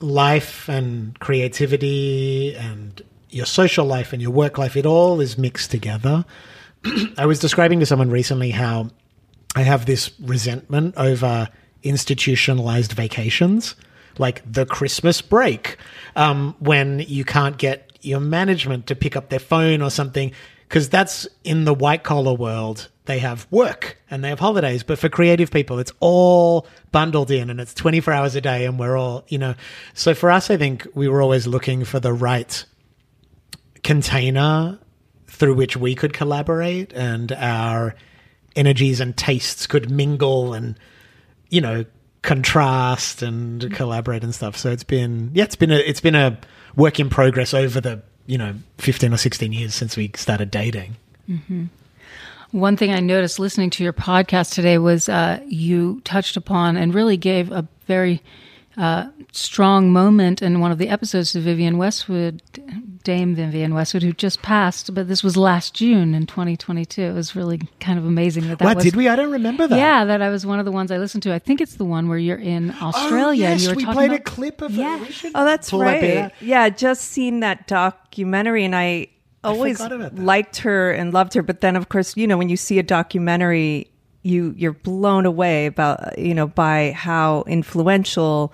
life 0.01 0.69
and 0.69 1.19
creativity 1.21 2.55
and 2.57 3.01
your 3.31 3.47
social 3.47 3.87
life 3.87 4.13
and 4.13 4.21
your 4.21 4.33
work 4.33 4.59
life, 4.59 4.77
it 4.77 4.85
all 4.87 5.21
is 5.21 5.39
mixed 5.39 5.71
together. 5.71 6.25
I 7.17 7.27
was 7.27 7.39
describing 7.39 7.81
to 7.81 7.87
someone 7.87 8.11
recently 8.11 8.51
how 8.51 8.91
I 9.57 9.63
have 9.63 9.87
this 9.87 10.11
resentment 10.21 10.95
over 10.97 11.49
institutionalized 11.85 12.93
vacations, 12.93 13.77
like 14.19 14.43
the 14.51 14.67
Christmas 14.67 15.21
break, 15.21 15.77
um, 16.17 16.55
when 16.59 17.01
you 17.01 17.25
can't 17.25 17.59
get 17.59 17.99
your 18.03 18.21
management 18.21 18.87
to 18.89 18.97
pick 18.97 19.17
up 19.17 19.29
their 19.29 19.39
phone 19.39 19.83
or 19.83 19.91
something, 19.91 20.33
because 20.69 20.89
that's 20.89 21.27
in 21.43 21.65
the 21.65 21.75
white 21.75 22.03
collar 22.03 22.35
world. 22.35 22.89
They 23.07 23.19
have 23.19 23.47
work 23.51 23.99
and 24.11 24.25
they 24.25 24.31
have 24.31 24.41
holidays, 24.41 24.83
but 24.83 24.99
for 24.99 25.11
creative 25.11 25.51
people, 25.51 25.79
it's 25.79 25.93
all 26.01 26.67
bundled 26.91 27.31
in 27.31 27.51
and 27.51 27.61
it's 27.61 27.75
24 27.75 28.15
hours 28.15 28.35
a 28.35 28.41
day, 28.41 28.65
and 28.65 28.79
we're 28.79 28.97
all, 28.97 29.25
you 29.29 29.39
know. 29.39 29.55
So 29.93 30.15
for 30.15 30.31
us, 30.31 30.51
I 30.51 30.57
think 30.57 30.87
we 30.95 31.09
were 31.09 31.21
always 31.21 31.47
looking 31.47 31.85
for 31.85 32.01
the 32.01 32.15
right 32.15 32.65
container 33.83 34.79
through 35.27 35.55
which 35.55 35.77
we 35.77 35.95
could 35.95 36.13
collaborate 36.13 36.93
and 36.93 37.31
our 37.33 37.95
energies 38.57 39.01
and 39.01 39.17
tastes 39.17 39.67
could 39.67 39.91
mingle 39.91 40.55
and 40.55 40.79
you 41.51 41.61
know 41.61 41.85
contrast 42.25 43.23
and 43.23 43.73
collaborate 43.75 44.25
and 44.25 44.35
stuff. 44.35 44.57
So 44.57 44.73
it's 44.73 44.83
been 44.83 45.31
yeah 45.35 45.45
it's 45.45 45.57
been 45.57 45.71
a 45.71 45.77
it's 45.77 46.01
been 46.01 46.15
a 46.15 46.39
work 46.75 46.99
in 46.99 47.09
progress 47.11 47.55
over 47.55 47.81
the 47.81 48.03
you 48.27 48.39
know 48.39 48.55
15 48.79 49.13
or 49.13 49.17
16 49.19 49.53
years 49.53 49.75
since 49.75 49.97
we 49.97 50.11
started 50.17 50.51
dating. 50.51 50.97
One 52.51 52.77
thing 52.77 52.93
I 52.93 53.01
noticed 53.01 53.39
listening 53.39 53.71
to 53.71 53.85
your 53.85 53.93
podcast 53.93 54.55
today 54.55 54.79
was 54.79 55.09
uh, 55.09 55.41
you 55.47 56.01
touched 56.05 56.37
upon 56.37 56.77
and 56.77 56.95
really 56.95 57.17
gave 57.17 57.53
a 57.53 57.69
very 57.87 58.23
uh, 58.77 59.09
strong 59.33 59.93
moment 59.93 60.43
in 60.43 60.61
one 60.61 60.73
of 60.73 60.79
the 60.79 60.89
episodes 60.89 61.35
of 61.37 61.43
Vivian 61.45 61.79
Westwood, 61.79 62.43
Dame 63.05 63.35
Vivian 63.35 63.75
Westwood, 63.75 64.03
who 64.03 64.13
just 64.13 64.43
passed. 64.43 64.95
But 64.95 65.09
this 65.09 65.23
was 65.23 65.37
last 65.37 65.75
June 65.75 66.15
in 66.15 66.27
2022. 66.27 67.03
It 67.03 67.13
was 67.13 67.37
really 67.37 67.61
kind 67.81 67.99
of 67.99 68.05
amazing 68.07 68.49
that 68.49 68.59
that 68.59 68.65
what 68.65 68.77
was. 68.77 68.85
did 68.85 68.97
we 68.97 69.09
i 69.09 69.15
don't 69.17 69.31
remember 69.31 69.67
that 69.67 69.77
Yeah, 69.77 70.05
that 70.07 70.23
I 70.23 70.31
was 70.31 70.45
one 70.47 70.59
of 70.59 70.65
the 70.65 70.73
ones 70.73 70.91
I 70.91 70.99
listened 70.99 71.23
to. 71.25 71.35
I 71.35 71.39
think 71.39 71.61
it's 71.61 71.77
the 71.77 71.85
one 71.85 72.09
where 72.09 72.19
you're 72.19 72.37
in 72.39 72.71
Australia 72.83 73.47
oh, 73.47 73.51
and 73.53 73.61
yes, 73.61 73.63
you 73.63 73.69
were 73.71 73.75
we 73.77 73.85
talking 73.85 73.95
played 73.97 74.11
about 74.11 74.21
a 74.21 74.23
clip 74.25 74.61
of 74.63 74.73
Yeah. 74.73 75.01
it 75.03 75.23
We 75.23 75.31
Oh, 75.35 75.45
that's 75.45 75.71
pull 75.71 75.81
that 75.81 76.03
right. 76.03 76.33
Yeah, 76.41 76.69
just 76.69 77.03
seen 77.03 77.41
that 77.41 77.67
documentary, 77.67 78.65
and 78.65 78.75
I 78.75 79.09
always 79.43 79.77
forgot 79.77 79.93
about 79.93 80.17
that. 80.17 80.23
liked 80.25 80.57
her 80.59 80.91
and 80.91 81.13
loved 81.13 81.35
her. 81.35 81.43
But 81.43 81.61
then, 81.61 81.77
of 81.77 81.89
course, 81.91 82.17
you 82.17 82.27
know, 82.27 82.39
when 82.39 82.49
you 82.49 82.57
see 82.57 82.79
a 82.79 82.83
documentary, 82.83 83.91
you 84.25 84.55
you're 84.57 84.73
blown 84.73 85.27
away 85.27 85.67
about 85.67 86.19
you 86.19 86.35
know 86.35 86.49
by 86.49 86.91
how 86.93 87.45
influential 87.47 88.53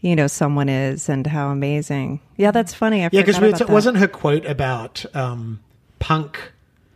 you 0.00 0.14
know 0.14 0.28
someone 0.28 0.68
is 0.68 1.08
and 1.08 1.26
how 1.26 1.48
amazing. 1.48 2.20
Yeah, 2.36 2.52
that's 2.52 2.72
funny. 2.72 3.00
I 3.04 3.08
Yeah, 3.10 3.22
because 3.22 3.38
forgot 3.38 3.60
it 3.60 3.68
wasn't 3.68 3.96
her 3.96 4.06
quote 4.06 4.44
about 4.44 5.04
um, 5.16 5.60
punk. 5.98 6.52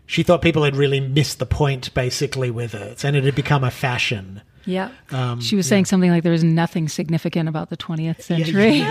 She 0.06 0.22
thought 0.22 0.42
people 0.42 0.64
had 0.64 0.76
really 0.76 1.00
missed 1.00 1.38
the 1.38 1.46
point, 1.46 1.94
basically, 1.94 2.50
with 2.50 2.74
it, 2.74 3.04
and 3.04 3.16
it 3.16 3.24
had 3.24 3.34
become 3.34 3.64
a 3.64 3.70
fashion. 3.70 4.42
Yeah. 4.66 4.90
Um, 5.10 5.40
she 5.40 5.56
was 5.56 5.66
saying 5.66 5.86
something 5.86 6.10
like 6.10 6.22
there 6.22 6.32
was 6.32 6.44
nothing 6.44 6.88
significant 6.88 7.48
about 7.48 7.70
the 7.70 7.76
20th 7.76 8.20
century. 8.20 8.82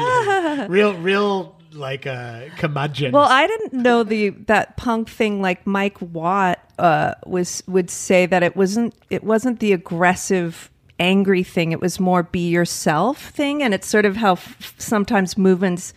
real, 0.70 0.96
real 0.96 1.59
like 1.74 2.06
a 2.06 2.50
curmudgeon. 2.58 3.12
Well, 3.12 3.28
I 3.28 3.48
didn't 3.48 3.74
know 3.74 4.04
the 4.04 4.30
that 4.48 4.78
punk 4.78 5.10
thing. 5.10 5.42
Like 5.42 5.66
Mike 5.66 5.98
Watt 6.02 6.60
uh, 6.78 7.16
was 7.26 7.64
would 7.68 7.90
say 7.90 8.26
that 8.26 8.44
it 8.44 8.56
wasn't 8.56 8.94
it 9.10 9.24
wasn't 9.24 9.60
the 9.60 9.74
aggressive, 9.74 10.70
angry 11.00 11.44
thing. 11.44 11.72
It 11.72 11.82
was 11.82 12.00
more 12.00 12.24
be 12.24 12.50
yourself 12.50 13.30
thing, 13.30 13.62
and 13.64 13.74
it's 13.74 13.88
sort 13.88 14.06
of 14.06 14.18
how 14.18 14.34
f- 14.34 14.74
sometimes 14.78 15.38
movements 15.38 15.94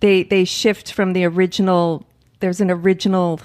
they 0.00 0.22
they 0.22 0.44
shift 0.44 0.92
from 0.92 1.12
the 1.12 1.24
original. 1.24 2.06
There's 2.40 2.60
an 2.60 2.70
original 2.70 3.40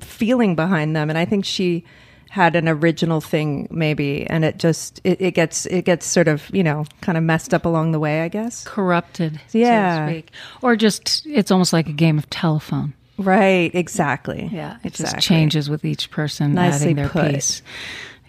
feeling 0.00 0.56
behind 0.56 0.96
them, 0.96 1.10
and 1.10 1.18
I 1.18 1.24
think 1.24 1.44
she 1.44 1.84
had 2.30 2.54
an 2.54 2.68
original 2.68 3.20
thing 3.20 3.66
maybe 3.72 4.24
and 4.30 4.44
it 4.44 4.56
just 4.56 5.00
it, 5.02 5.20
it 5.20 5.32
gets 5.34 5.66
it 5.66 5.84
gets 5.84 6.06
sort 6.06 6.28
of 6.28 6.48
you 6.54 6.62
know 6.62 6.84
kind 7.00 7.18
of 7.18 7.24
messed 7.24 7.52
up 7.52 7.64
along 7.64 7.90
the 7.90 7.98
way 7.98 8.22
i 8.22 8.28
guess 8.28 8.64
Corrupted, 8.64 9.40
Yeah. 9.52 10.06
so 10.06 10.06
to 10.06 10.12
speak. 10.18 10.30
Or 10.62 10.76
just, 10.76 11.26
it's 11.26 11.50
almost 11.50 11.72
like 11.72 11.88
a 11.88 11.92
game 11.92 12.18
of 12.18 12.30
telephone. 12.30 12.94
right 13.18 13.74
exactly 13.74 14.48
Yeah, 14.52 14.76
it 14.84 14.86
exactly. 14.88 15.16
just 15.16 15.26
changes 15.26 15.68
with 15.68 15.84
each 15.84 16.10
person 16.12 16.54
Nicely 16.54 16.86
adding 16.92 16.96
their 16.96 17.08
put. 17.08 17.34
piece. 17.34 17.62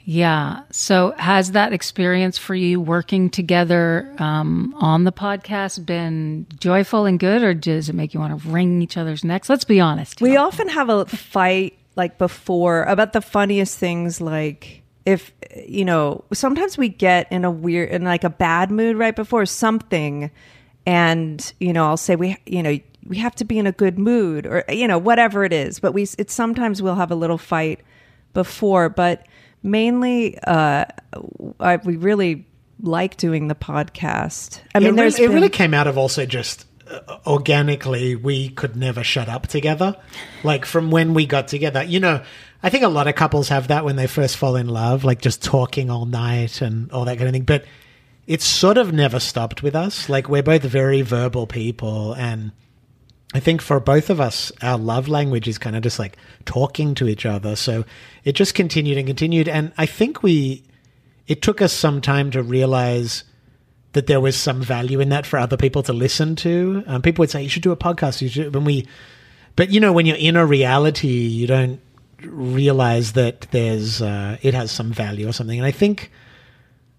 Yeah. 0.03 0.63
So, 0.71 1.13
has 1.19 1.51
that 1.51 1.73
experience 1.73 2.35
for 2.39 2.55
you 2.55 2.81
working 2.81 3.29
together 3.29 4.11
um, 4.17 4.73
on 4.79 5.03
the 5.03 5.11
podcast 5.11 5.85
been 5.85 6.47
joyful 6.59 7.05
and 7.05 7.19
good, 7.19 7.43
or 7.43 7.53
does 7.53 7.87
it 7.87 7.93
make 7.93 8.15
you 8.15 8.19
want 8.19 8.41
to 8.41 8.49
wring 8.49 8.81
each 8.81 8.97
other's 8.97 9.23
necks? 9.23 9.47
Let's 9.47 9.63
be 9.63 9.79
honest. 9.79 10.19
We 10.19 10.37
often 10.37 10.67
have 10.69 10.89
a 10.89 11.05
fight 11.05 11.77
like 12.01 12.17
before 12.17 12.81
about 12.85 13.13
the 13.13 13.21
funniest 13.21 13.77
things 13.77 14.19
like 14.19 14.81
if 15.05 15.31
you 15.67 15.85
know 15.85 16.23
sometimes 16.33 16.75
we 16.75 16.89
get 16.89 17.31
in 17.31 17.45
a 17.45 17.51
weird 17.51 17.89
in 17.89 18.03
like 18.03 18.23
a 18.23 18.29
bad 18.29 18.71
mood 18.71 18.97
right 18.97 19.15
before 19.15 19.45
something 19.45 20.31
and 20.87 21.53
you 21.59 21.71
know 21.71 21.85
I'll 21.85 21.97
say 21.97 22.15
we 22.15 22.37
you 22.47 22.63
know 22.63 22.79
we 23.05 23.17
have 23.17 23.35
to 23.35 23.45
be 23.45 23.59
in 23.59 23.67
a 23.67 23.71
good 23.71 23.99
mood 23.99 24.47
or 24.47 24.63
you 24.67 24.87
know 24.87 24.97
whatever 24.97 25.43
it 25.43 25.53
is 25.53 25.79
but 25.79 25.93
we 25.93 26.07
it's 26.17 26.33
sometimes 26.33 26.81
we'll 26.81 26.95
have 26.95 27.11
a 27.11 27.15
little 27.15 27.37
fight 27.37 27.81
before 28.33 28.89
but 28.89 29.27
mainly 29.61 30.39
uh 30.47 30.85
I, 31.59 31.75
we 31.75 31.97
really 31.97 32.47
like 32.81 33.17
doing 33.17 33.47
the 33.47 33.53
podcast. 33.53 34.59
I 34.73 34.79
mean 34.79 34.97
it, 34.97 35.01
really, 35.03 35.23
it 35.23 35.29
really 35.29 35.49
came 35.49 35.75
out 35.75 35.85
of 35.85 35.99
also 35.99 36.25
just 36.25 36.65
organically 37.25 38.15
we 38.15 38.49
could 38.49 38.75
never 38.75 39.03
shut 39.03 39.29
up 39.29 39.47
together 39.47 39.95
like 40.43 40.65
from 40.65 40.91
when 40.91 41.13
we 41.13 41.25
got 41.25 41.47
together 41.47 41.83
you 41.83 41.99
know 41.99 42.21
i 42.63 42.69
think 42.69 42.83
a 42.83 42.89
lot 42.89 43.07
of 43.07 43.15
couples 43.15 43.49
have 43.49 43.67
that 43.67 43.85
when 43.85 43.95
they 43.95 44.07
first 44.07 44.37
fall 44.37 44.55
in 44.55 44.67
love 44.67 45.03
like 45.03 45.21
just 45.21 45.43
talking 45.43 45.89
all 45.89 46.05
night 46.05 46.61
and 46.61 46.91
all 46.91 47.05
that 47.05 47.17
kind 47.17 47.27
of 47.27 47.33
thing 47.33 47.43
but 47.43 47.65
it's 48.27 48.45
sort 48.45 48.77
of 48.77 48.93
never 48.93 49.19
stopped 49.19 49.63
with 49.63 49.75
us 49.75 50.09
like 50.09 50.27
we're 50.27 50.43
both 50.43 50.63
very 50.63 51.01
verbal 51.01 51.47
people 51.47 52.13
and 52.13 52.51
I 53.33 53.39
think 53.39 53.61
for 53.61 53.79
both 53.79 54.09
of 54.09 54.19
us, 54.19 54.51
our 54.61 54.77
love 54.77 55.07
language 55.07 55.47
is 55.47 55.57
kind 55.57 55.75
of 55.75 55.83
just 55.83 55.99
like 55.99 56.17
talking 56.43 56.93
to 56.95 57.07
each 57.07 57.25
other. 57.25 57.55
So 57.55 57.85
it 58.25 58.33
just 58.33 58.55
continued 58.55 58.97
and 58.97 59.07
continued. 59.07 59.47
And 59.47 59.71
I 59.77 59.85
think 59.85 60.21
we, 60.21 60.63
it 61.27 61.41
took 61.41 61.61
us 61.61 61.71
some 61.71 62.01
time 62.01 62.31
to 62.31 62.43
realize 62.43 63.23
that 63.93 64.07
there 64.07 64.21
was 64.21 64.35
some 64.35 64.61
value 64.61 64.99
in 64.99 65.09
that 65.09 65.25
for 65.25 65.37
other 65.37 65.57
people 65.57 65.83
to 65.83 65.93
listen 65.93 66.35
to. 66.37 66.83
Um, 66.87 67.01
people 67.01 67.23
would 67.23 67.29
say, 67.29 67.43
you 67.43 67.49
should 67.49 67.63
do 67.63 67.71
a 67.71 67.77
podcast. 67.77 68.21
You 68.21 68.29
should, 68.29 68.53
when 68.53 68.63
we, 68.63 68.87
but 69.55 69.69
you 69.69 69.79
know, 69.79 69.91
when 69.91 70.05
you're 70.05 70.17
in 70.17 70.37
a 70.37 70.45
reality, 70.45 71.07
you 71.07 71.47
don't 71.47 71.81
realize 72.23 73.13
that 73.13 73.41
there's, 73.51 74.01
uh, 74.01 74.37
it 74.41 74.53
has 74.53 74.71
some 74.71 74.93
value 74.93 75.27
or 75.27 75.33
something. 75.33 75.59
And 75.59 75.65
I 75.65 75.71
think, 75.71 76.11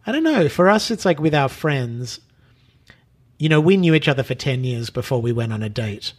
I 0.06 0.12
don't 0.12 0.24
know, 0.24 0.48
for 0.48 0.68
us, 0.68 0.90
it's 0.90 1.04
like 1.04 1.18
with 1.18 1.34
our 1.34 1.48
friends, 1.48 2.20
you 3.38 3.48
know, 3.48 3.60
we 3.60 3.76
knew 3.76 3.94
each 3.94 4.08
other 4.08 4.22
for 4.22 4.34
10 4.34 4.64
years 4.64 4.90
before 4.90 5.22
we 5.22 5.32
went 5.32 5.52
on 5.52 5.62
a 5.62 5.68
date. 5.68 6.12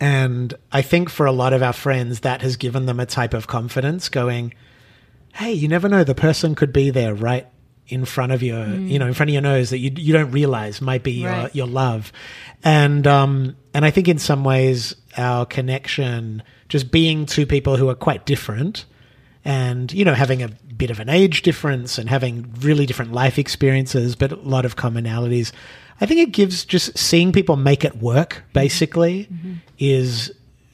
And 0.00 0.54
I 0.72 0.80
think 0.80 1.10
for 1.10 1.26
a 1.26 1.32
lot 1.32 1.52
of 1.52 1.62
our 1.62 1.74
friends, 1.74 2.20
that 2.20 2.40
has 2.40 2.56
given 2.56 2.86
them 2.86 2.98
a 2.98 3.06
type 3.06 3.34
of 3.34 3.46
confidence 3.46 4.08
going, 4.08 4.54
hey, 5.34 5.52
you 5.52 5.68
never 5.68 5.88
know, 5.88 6.02
the 6.02 6.14
person 6.14 6.54
could 6.54 6.72
be 6.72 6.90
there 6.90 7.14
right 7.14 7.46
in 7.92 8.04
front 8.04 8.32
of 8.32 8.42
your, 8.42 8.66
you 8.66 8.98
know, 8.98 9.06
in 9.06 9.14
front 9.14 9.30
of 9.30 9.32
your 9.34 9.42
nose 9.42 9.70
that 9.70 9.78
you, 9.78 9.92
you 9.96 10.12
don't 10.12 10.30
realize 10.30 10.80
might 10.80 11.02
be 11.02 11.12
your, 11.12 11.30
Right. 11.30 11.54
your 11.54 11.66
love. 11.66 12.12
And, 12.64 13.06
um, 13.06 13.56
and 13.74 13.84
I 13.84 13.90
think 13.90 14.08
in 14.08 14.18
some 14.18 14.42
ways, 14.44 14.96
our 15.16 15.44
connection, 15.46 16.42
just 16.68 16.90
being 16.90 17.26
two 17.26 17.46
people 17.46 17.76
who 17.76 17.88
are 17.88 17.94
quite 17.94 18.24
different 18.26 18.86
and, 19.44 19.92
you 19.92 20.04
know, 20.04 20.14
having 20.14 20.42
a 20.42 20.48
bit 20.48 20.90
of 20.90 21.00
an 21.00 21.08
age 21.08 21.42
difference 21.42 21.98
and 21.98 22.08
having 22.08 22.52
really 22.60 22.86
different 22.86 23.12
life 23.12 23.38
experiences, 23.38 24.16
but 24.16 24.32
a 24.32 24.36
lot 24.36 24.64
of 24.64 24.76
commonalities. 24.76 25.52
I 26.00 26.06
think 26.06 26.20
it 26.20 26.32
gives 26.32 26.64
just 26.64 26.96
seeing 26.96 27.32
people 27.32 27.56
make 27.56 27.84
it 27.84 27.96
work, 27.98 28.42
basically, 28.52 29.28
is 29.78 30.32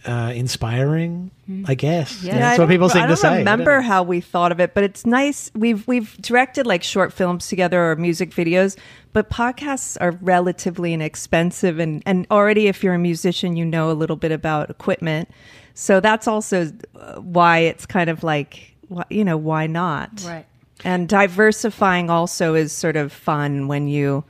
uh, 0.09 0.33
inspiring, 0.33 1.31
I 1.67 1.75
guess. 1.75 2.23
Yeah. 2.23 2.39
That's 2.39 2.45
I 2.45 2.51
what 2.53 2.57
don't- 2.67 2.69
people 2.69 2.89
seem 2.89 3.03
I 3.03 3.05
to 3.05 3.09
don't 3.09 3.17
say. 3.19 3.29
I 3.29 3.31
don't 3.31 3.39
remember 3.39 3.77
know. 3.81 3.87
how 3.87 4.03
we 4.03 4.21
thought 4.21 4.51
of 4.53 4.61
it, 4.61 4.75
but 4.75 4.83
it's 4.85 5.05
nice. 5.07 5.51
We've 5.55 5.87
we've 5.87 6.17
directed 6.23 6.67
like 6.67 6.83
short 6.83 7.13
films 7.13 7.49
together 7.49 7.91
or 7.91 7.97
music 7.97 8.31
videos, 8.31 8.77
but 9.13 9.29
podcasts 9.31 9.97
are 10.01 10.13
relatively 10.23 10.93
inexpensive, 10.95 11.79
and 11.79 12.03
and 12.07 12.27
already 12.31 12.67
if 12.69 12.83
you're 12.83 12.95
a 12.95 12.99
musician, 12.99 13.57
you 13.57 13.65
know 13.65 13.91
a 13.91 13.93
little 13.93 14.17
bit 14.17 14.33
about 14.33 14.71
equipment, 14.71 15.29
so 15.75 16.01
that's 16.01 16.27
also 16.27 16.73
uh, 16.99 17.17
why 17.21 17.59
it's 17.59 17.87
kind 17.87 18.09
of 18.11 18.23
like 18.25 18.75
wh- 18.95 19.03
you 19.11 19.25
know 19.25 19.37
why 19.37 19.67
not 19.67 20.11
Right. 20.27 20.47
and 20.85 21.09
diversifying 21.09 22.11
also 22.11 22.55
is 22.55 22.73
sort 22.73 22.97
of 22.97 23.13
fun 23.13 23.69
when 23.69 23.89
you 23.89 24.25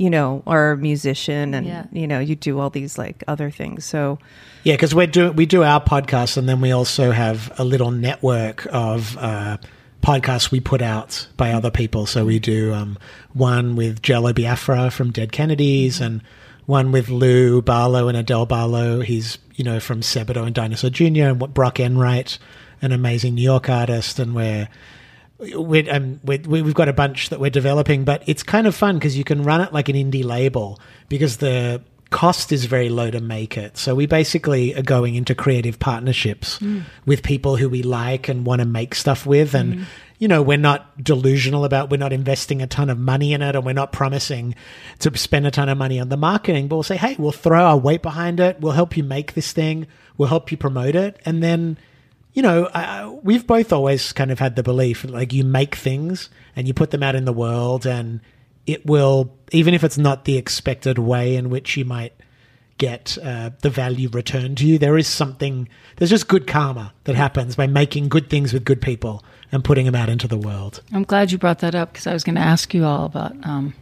you 0.00 0.08
know 0.08 0.42
are 0.46 0.72
a 0.72 0.76
musician 0.76 1.52
and 1.54 1.66
Yeah. 1.66 1.84
you 1.92 2.06
know 2.06 2.20
you 2.20 2.34
do 2.34 2.58
all 2.58 2.70
these 2.70 2.96
like 2.96 3.22
other 3.28 3.50
things 3.50 3.84
so 3.84 4.18
Yeah, 4.64 4.74
because 4.74 4.94
we 4.94 5.06
do 5.06 5.30
we 5.32 5.46
do 5.46 5.62
our 5.62 5.80
podcast, 5.80 6.36
and 6.38 6.48
then 6.48 6.60
we 6.60 6.72
also 6.72 7.12
have 7.12 7.38
a 7.58 7.64
little 7.64 7.90
network 7.90 8.66
of 8.72 9.16
uh, 9.18 9.56
podcasts 10.02 10.50
we 10.50 10.60
put 10.60 10.82
out 10.82 11.26
by 11.36 11.52
other 11.52 11.70
people. 11.70 12.06
So 12.06 12.24
we 12.24 12.38
do 12.38 12.72
um, 12.74 12.98
one 13.32 13.76
with 13.76 14.00
Jello 14.02 14.32
Biafra 14.32 14.90
from 14.90 15.12
Dead 15.12 15.32
Kennedys, 15.32 16.00
and 16.00 16.20
one 16.66 16.92
with 16.92 17.08
Lou 17.08 17.62
Barlow 17.62 18.08
and 18.08 18.16
Adele 18.16 18.46
Barlow. 18.46 19.00
He's 19.00 19.38
you 19.56 19.64
know 19.64 19.80
from 19.80 20.00
Sebadoh 20.02 20.44
and 20.46 20.54
Dinosaur 20.54 20.90
Jr. 20.90 21.28
and 21.32 21.40
what 21.40 21.52
Brock 21.54 21.78
Enright, 21.80 22.38
an 22.82 22.92
amazing 22.92 23.34
New 23.34 23.42
York 23.52 23.68
artist, 23.68 24.18
and 24.18 24.34
we're 24.34 24.68
um, 25.90 26.20
we're, 26.24 26.40
we've 26.46 26.74
got 26.74 26.88
a 26.88 26.92
bunch 26.92 27.30
that 27.30 27.40
we're 27.40 27.50
developing, 27.50 28.04
but 28.04 28.22
it's 28.26 28.42
kind 28.42 28.66
of 28.66 28.74
fun 28.74 28.96
because 28.96 29.16
you 29.16 29.24
can 29.24 29.42
run 29.42 29.60
it 29.60 29.72
like 29.72 29.88
an 29.88 29.96
indie 29.96 30.24
label 30.24 30.78
because 31.08 31.38
the 31.38 31.82
cost 32.10 32.50
is 32.50 32.64
very 32.64 32.88
low 32.88 33.10
to 33.10 33.20
make 33.20 33.56
it. 33.56 33.78
So 33.78 33.94
we 33.94 34.06
basically 34.06 34.74
are 34.74 34.82
going 34.82 35.14
into 35.14 35.34
creative 35.34 35.78
partnerships 35.78 36.58
with 37.06 37.22
people 37.22 37.56
who 37.56 37.68
we 37.68 37.82
like 37.82 38.28
and 38.28 38.44
want 38.44 38.60
to 38.60 38.66
make 38.66 38.96
stuff 38.96 39.24
with. 39.26 39.54
And, 39.54 39.86
you 40.18 40.26
know, 40.26 40.42
we're 40.42 40.58
not 40.58 41.02
delusional 41.02 41.64
about, 41.64 41.88
we're 41.88 41.98
not 41.98 42.12
investing 42.12 42.62
a 42.62 42.66
ton 42.66 42.90
of 42.90 42.98
money 42.98 43.32
in 43.32 43.42
it 43.42 43.54
and 43.54 43.64
we're 43.64 43.72
not 43.72 43.92
promising 43.92 44.56
to 44.98 45.16
spend 45.16 45.46
a 45.46 45.52
ton 45.52 45.68
of 45.68 45.78
money 45.78 46.00
on 46.00 46.08
the 46.08 46.16
marketing, 46.16 46.66
but 46.66 46.76
we'll 46.76 46.82
say, 46.82 46.96
hey, 46.96 47.14
we'll 47.16 47.30
throw 47.30 47.64
our 47.64 47.78
weight 47.78 48.02
behind 48.02 48.40
it. 48.40 48.60
We'll 48.60 48.72
help 48.72 48.96
you 48.96 49.04
make 49.04 49.34
this 49.34 49.52
thing. 49.52 49.86
We'll 50.18 50.28
help 50.28 50.50
you 50.50 50.56
promote 50.58 50.96
it. 50.96 51.20
And 51.24 51.42
then, 51.42 51.78
you 52.32 52.42
know, 52.42 53.20
we've 53.22 53.46
both 53.46 53.72
always 53.72 54.12
kind 54.12 54.30
of 54.30 54.38
had 54.38 54.56
the 54.56 54.62
belief 54.62 55.02
that 55.02 55.10
like 55.10 55.32
you 55.32 55.44
make 55.44 55.74
things 55.74 56.30
and 56.54 56.66
you 56.66 56.74
put 56.74 56.90
them 56.90 57.02
out 57.02 57.14
in 57.14 57.24
the 57.24 57.32
world, 57.32 57.86
and 57.86 58.20
it 58.66 58.86
will, 58.86 59.32
even 59.52 59.74
if 59.74 59.82
it's 59.82 59.98
not 59.98 60.24
the 60.24 60.36
expected 60.36 60.98
way 60.98 61.36
in 61.36 61.50
which 61.50 61.76
you 61.76 61.84
might 61.84 62.12
get 62.78 63.18
uh, 63.22 63.50
the 63.60 63.70
value 63.70 64.08
returned 64.08 64.58
to 64.58 64.66
you, 64.66 64.78
there 64.78 64.96
is 64.96 65.06
something, 65.06 65.68
there's 65.96 66.10
just 66.10 66.28
good 66.28 66.46
karma 66.46 66.94
that 67.04 67.14
happens 67.14 67.56
by 67.56 67.66
making 67.66 68.08
good 68.08 68.30
things 68.30 68.52
with 68.52 68.64
good 68.64 68.80
people 68.80 69.22
and 69.52 69.64
putting 69.64 69.84
them 69.84 69.94
out 69.94 70.08
into 70.08 70.26
the 70.26 70.38
world. 70.38 70.82
I'm 70.92 71.02
glad 71.02 71.30
you 71.30 71.38
brought 71.38 71.58
that 71.58 71.74
up 71.74 71.92
because 71.92 72.06
I 72.06 72.12
was 72.12 72.24
going 72.24 72.36
to 72.36 72.40
ask 72.40 72.72
you 72.72 72.84
all 72.84 73.04
about 73.04 73.34
um, 73.44 73.74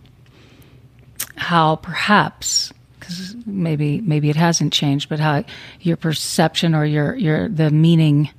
how 1.36 1.76
perhaps 1.76 2.72
because 2.98 3.36
maybe 3.46 4.00
maybe 4.00 4.28
it 4.30 4.36
hasn't 4.36 4.72
changed, 4.72 5.08
but 5.08 5.20
how 5.20 5.44
your 5.80 5.96
perception 5.96 6.74
or 6.74 6.84
your 6.84 7.14
your 7.14 7.48
the 7.48 7.70
meaning, 7.70 8.30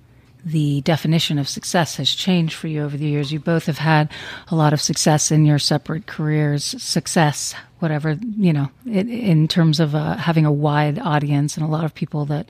the 0.45 0.81
definition 0.81 1.37
of 1.37 1.47
success 1.47 1.97
has 1.97 2.09
changed 2.09 2.55
for 2.55 2.67
you 2.67 2.83
over 2.83 2.97
the 2.97 3.07
years. 3.07 3.31
You 3.31 3.39
both 3.39 3.65
have 3.65 3.77
had 3.77 4.11
a 4.49 4.55
lot 4.55 4.73
of 4.73 4.81
success 4.81 5.31
in 5.31 5.45
your 5.45 5.59
separate 5.59 6.07
careers. 6.07 6.63
Success, 6.81 7.53
whatever 7.79 8.17
you 8.37 8.53
know, 8.53 8.69
in, 8.85 9.09
in 9.09 9.47
terms 9.47 9.79
of 9.79 9.95
uh, 9.95 10.15
having 10.15 10.45
a 10.45 10.51
wide 10.51 10.99
audience 10.99 11.57
and 11.57 11.65
a 11.65 11.69
lot 11.69 11.85
of 11.85 11.93
people 11.93 12.25
that 12.25 12.47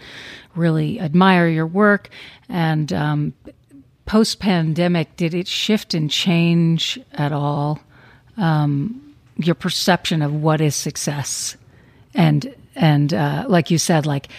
really 0.56 1.00
admire 1.00 1.48
your 1.48 1.68
work 1.68 2.10
and. 2.48 2.92
Um, 2.94 3.34
Post 4.10 4.40
pandemic, 4.40 5.16
did 5.18 5.36
it 5.36 5.48
shift 5.48 5.94
and 5.94 6.10
change 6.10 7.00
at 7.14 7.32
all 7.32 7.80
um, 8.38 9.14
your 9.38 9.54
perception 9.54 10.24
of 10.24 10.34
what 10.34 10.62
is 10.62 10.76
success? 10.76 11.56
And 12.16 12.56
and 12.76 13.14
uh, 13.14 13.46
like 13.48 13.70
you 13.70 13.78
said, 13.78 14.08
like 14.08 14.30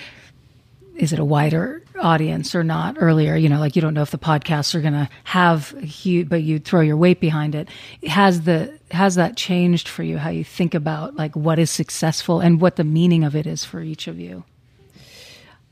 is 1.00 1.12
it 1.12 1.18
a 1.18 1.24
wider 1.24 1.82
audience 2.00 2.54
or 2.54 2.62
not 2.64 2.96
earlier 2.98 3.36
you 3.36 3.48
know 3.48 3.58
like 3.58 3.74
you 3.76 3.82
don't 3.82 3.94
know 3.94 4.02
if 4.02 4.10
the 4.10 4.18
podcasts 4.18 4.74
are 4.74 4.80
going 4.80 4.92
to 4.92 5.08
have 5.24 5.70
huge 5.82 6.28
but 6.28 6.42
you 6.42 6.58
throw 6.58 6.80
your 6.80 6.96
weight 6.96 7.20
behind 7.20 7.54
it 7.54 7.68
has 8.06 8.42
the 8.42 8.78
has 8.90 9.14
that 9.14 9.36
changed 9.36 9.88
for 9.88 10.02
you 10.02 10.18
how 10.18 10.30
you 10.30 10.44
think 10.44 10.74
about 10.74 11.14
like 11.16 11.34
what 11.36 11.58
is 11.58 11.70
successful 11.70 12.40
and 12.40 12.60
what 12.60 12.76
the 12.76 12.84
meaning 12.84 13.24
of 13.24 13.34
it 13.36 13.46
is 13.46 13.64
for 13.64 13.80
each 13.80 14.06
of 14.08 14.18
you 14.18 14.44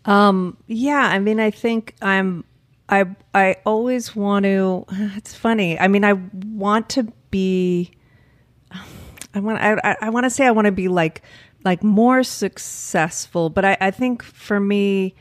um 0.04 0.56
Yeah, 0.66 1.00
I 1.00 1.18
mean, 1.18 1.38
I 1.40 1.50
think 1.50 1.94
I'm. 2.00 2.44
I 2.88 3.04
I 3.34 3.56
always 3.66 4.16
want 4.16 4.44
to. 4.44 4.86
It's 5.16 5.34
funny. 5.34 5.78
I 5.78 5.88
mean, 5.88 6.04
I 6.04 6.14
want 6.14 6.88
to 6.90 7.12
be. 7.30 7.90
I 9.34 9.40
want. 9.40 9.58
I- 9.60 9.96
I 10.00 10.08
want 10.10 10.24
to 10.24 10.30
say 10.30 10.46
I 10.46 10.50
want 10.50 10.64
to 10.66 10.72
be 10.72 10.88
like 10.88 11.20
like 11.68 11.84
more 11.84 12.22
successful, 12.22 13.50
but 13.50 13.64
I 13.64 13.76
I 13.80 13.90
think 13.90 14.22
for 14.22 14.58
me, 14.58 15.14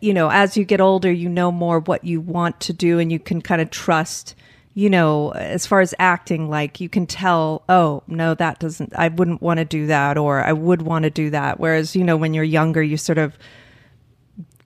you 0.00 0.12
know, 0.12 0.28
as 0.30 0.56
you 0.56 0.64
get 0.64 0.80
older, 0.80 1.10
you 1.10 1.28
know 1.28 1.50
more 1.50 1.80
what 1.80 2.04
you 2.04 2.20
want 2.20 2.60
to 2.60 2.72
do, 2.72 2.98
and 2.98 3.10
you 3.10 3.18
can 3.18 3.40
kind 3.40 3.60
of 3.60 3.70
trust. 3.70 4.34
You 4.74 4.90
know, 4.90 5.30
as 5.30 5.66
far 5.66 5.80
as 5.80 5.92
acting, 5.98 6.50
like 6.50 6.80
you 6.80 6.88
can 6.88 7.06
tell, 7.06 7.64
oh, 7.68 8.04
no, 8.06 8.34
that 8.34 8.60
doesn't, 8.60 8.92
I 8.94 9.08
wouldn't 9.08 9.42
want 9.42 9.58
to 9.58 9.64
do 9.64 9.88
that, 9.88 10.16
or 10.16 10.44
I 10.44 10.52
would 10.52 10.82
want 10.82 11.02
to 11.02 11.10
do 11.10 11.30
that. 11.30 11.58
Whereas, 11.58 11.96
you 11.96 12.04
know, 12.04 12.16
when 12.16 12.32
you're 12.32 12.44
younger, 12.44 12.80
you 12.80 12.96
sort 12.96 13.18
of, 13.18 13.36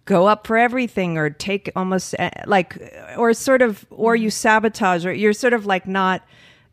go 0.05 0.26
up 0.26 0.47
for 0.47 0.57
everything 0.57 1.17
or 1.17 1.31
take 1.31 1.71
almost 1.76 2.14
uh, 2.19 2.29
like 2.47 2.76
or 3.17 3.33
sort 3.33 3.62
of 3.62 3.87
or 3.91 4.17
you 4.17 4.31
sabotage 4.31 5.07
or 5.07 5.12
you're 5.12 5.33
sort 5.33 5.52
of 5.52 5.64
like 5.64 5.87
not 5.87 6.23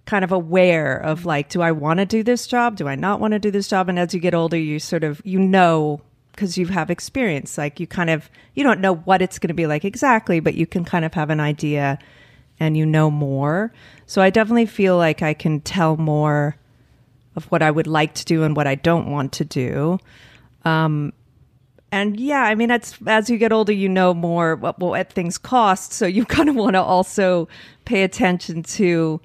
kind 0.09 0.23
of 0.23 0.31
aware 0.31 0.97
of 0.97 1.23
like 1.23 1.49
do 1.49 1.61
I 1.61 1.71
want 1.71 1.99
to 1.99 2.05
do 2.05 2.23
this 2.23 2.47
job? 2.47 2.75
Do 2.75 2.87
I 2.87 2.95
not 2.95 3.19
want 3.19 3.33
to 3.33 3.39
do 3.39 3.51
this 3.51 3.67
job? 3.67 3.89
And 3.89 3.99
as 3.99 4.13
you 4.13 4.19
get 4.19 4.33
older 4.33 4.57
you 4.57 4.79
sort 4.79 5.03
of 5.03 5.21
you 5.23 5.39
know 5.39 6.01
because 6.31 6.57
you 6.57 6.65
have 6.67 6.89
experience 6.89 7.57
like 7.57 7.79
you 7.79 7.85
kind 7.85 8.09
of 8.09 8.29
you 8.55 8.63
don't 8.63 8.79
know 8.79 8.95
what 8.95 9.21
it's 9.21 9.37
going 9.37 9.49
to 9.49 9.53
be 9.53 9.67
like 9.67 9.85
exactly 9.85 10.39
but 10.39 10.55
you 10.55 10.65
can 10.65 10.85
kind 10.85 11.03
of 11.05 11.13
have 11.13 11.29
an 11.29 11.39
idea 11.39 11.99
and 12.59 12.75
you 12.75 12.85
know 12.85 13.09
more. 13.09 13.71
So 14.05 14.21
I 14.21 14.29
definitely 14.29 14.65
feel 14.65 14.97
like 14.97 15.21
I 15.21 15.33
can 15.33 15.61
tell 15.61 15.95
more 15.97 16.57
of 17.35 17.45
what 17.45 17.61
I 17.61 17.71
would 17.71 17.87
like 17.87 18.15
to 18.15 18.25
do 18.25 18.43
and 18.43 18.55
what 18.55 18.67
I 18.67 18.75
don't 18.75 19.11
want 19.11 19.33
to 19.33 19.45
do. 19.45 19.99
Um, 20.65 21.13
and 21.91 22.19
yeah, 22.19 22.43
I 22.43 22.55
mean, 22.55 22.69
it's, 22.71 22.97
as 23.07 23.29
you 23.29 23.37
get 23.37 23.51
older, 23.51 23.71
you 23.71 23.89
know 23.89 24.13
more 24.13 24.55
what, 24.55 24.79
what 24.79 25.11
things 25.11 25.37
cost. 25.37 25.93
So 25.93 26.05
you 26.05 26.25
kind 26.37 26.49
of 26.49 26.55
want 26.55 26.73
to 26.73 26.81
also 26.81 27.47
pay 27.85 28.03
attention 28.03 28.63
to, 28.63 29.21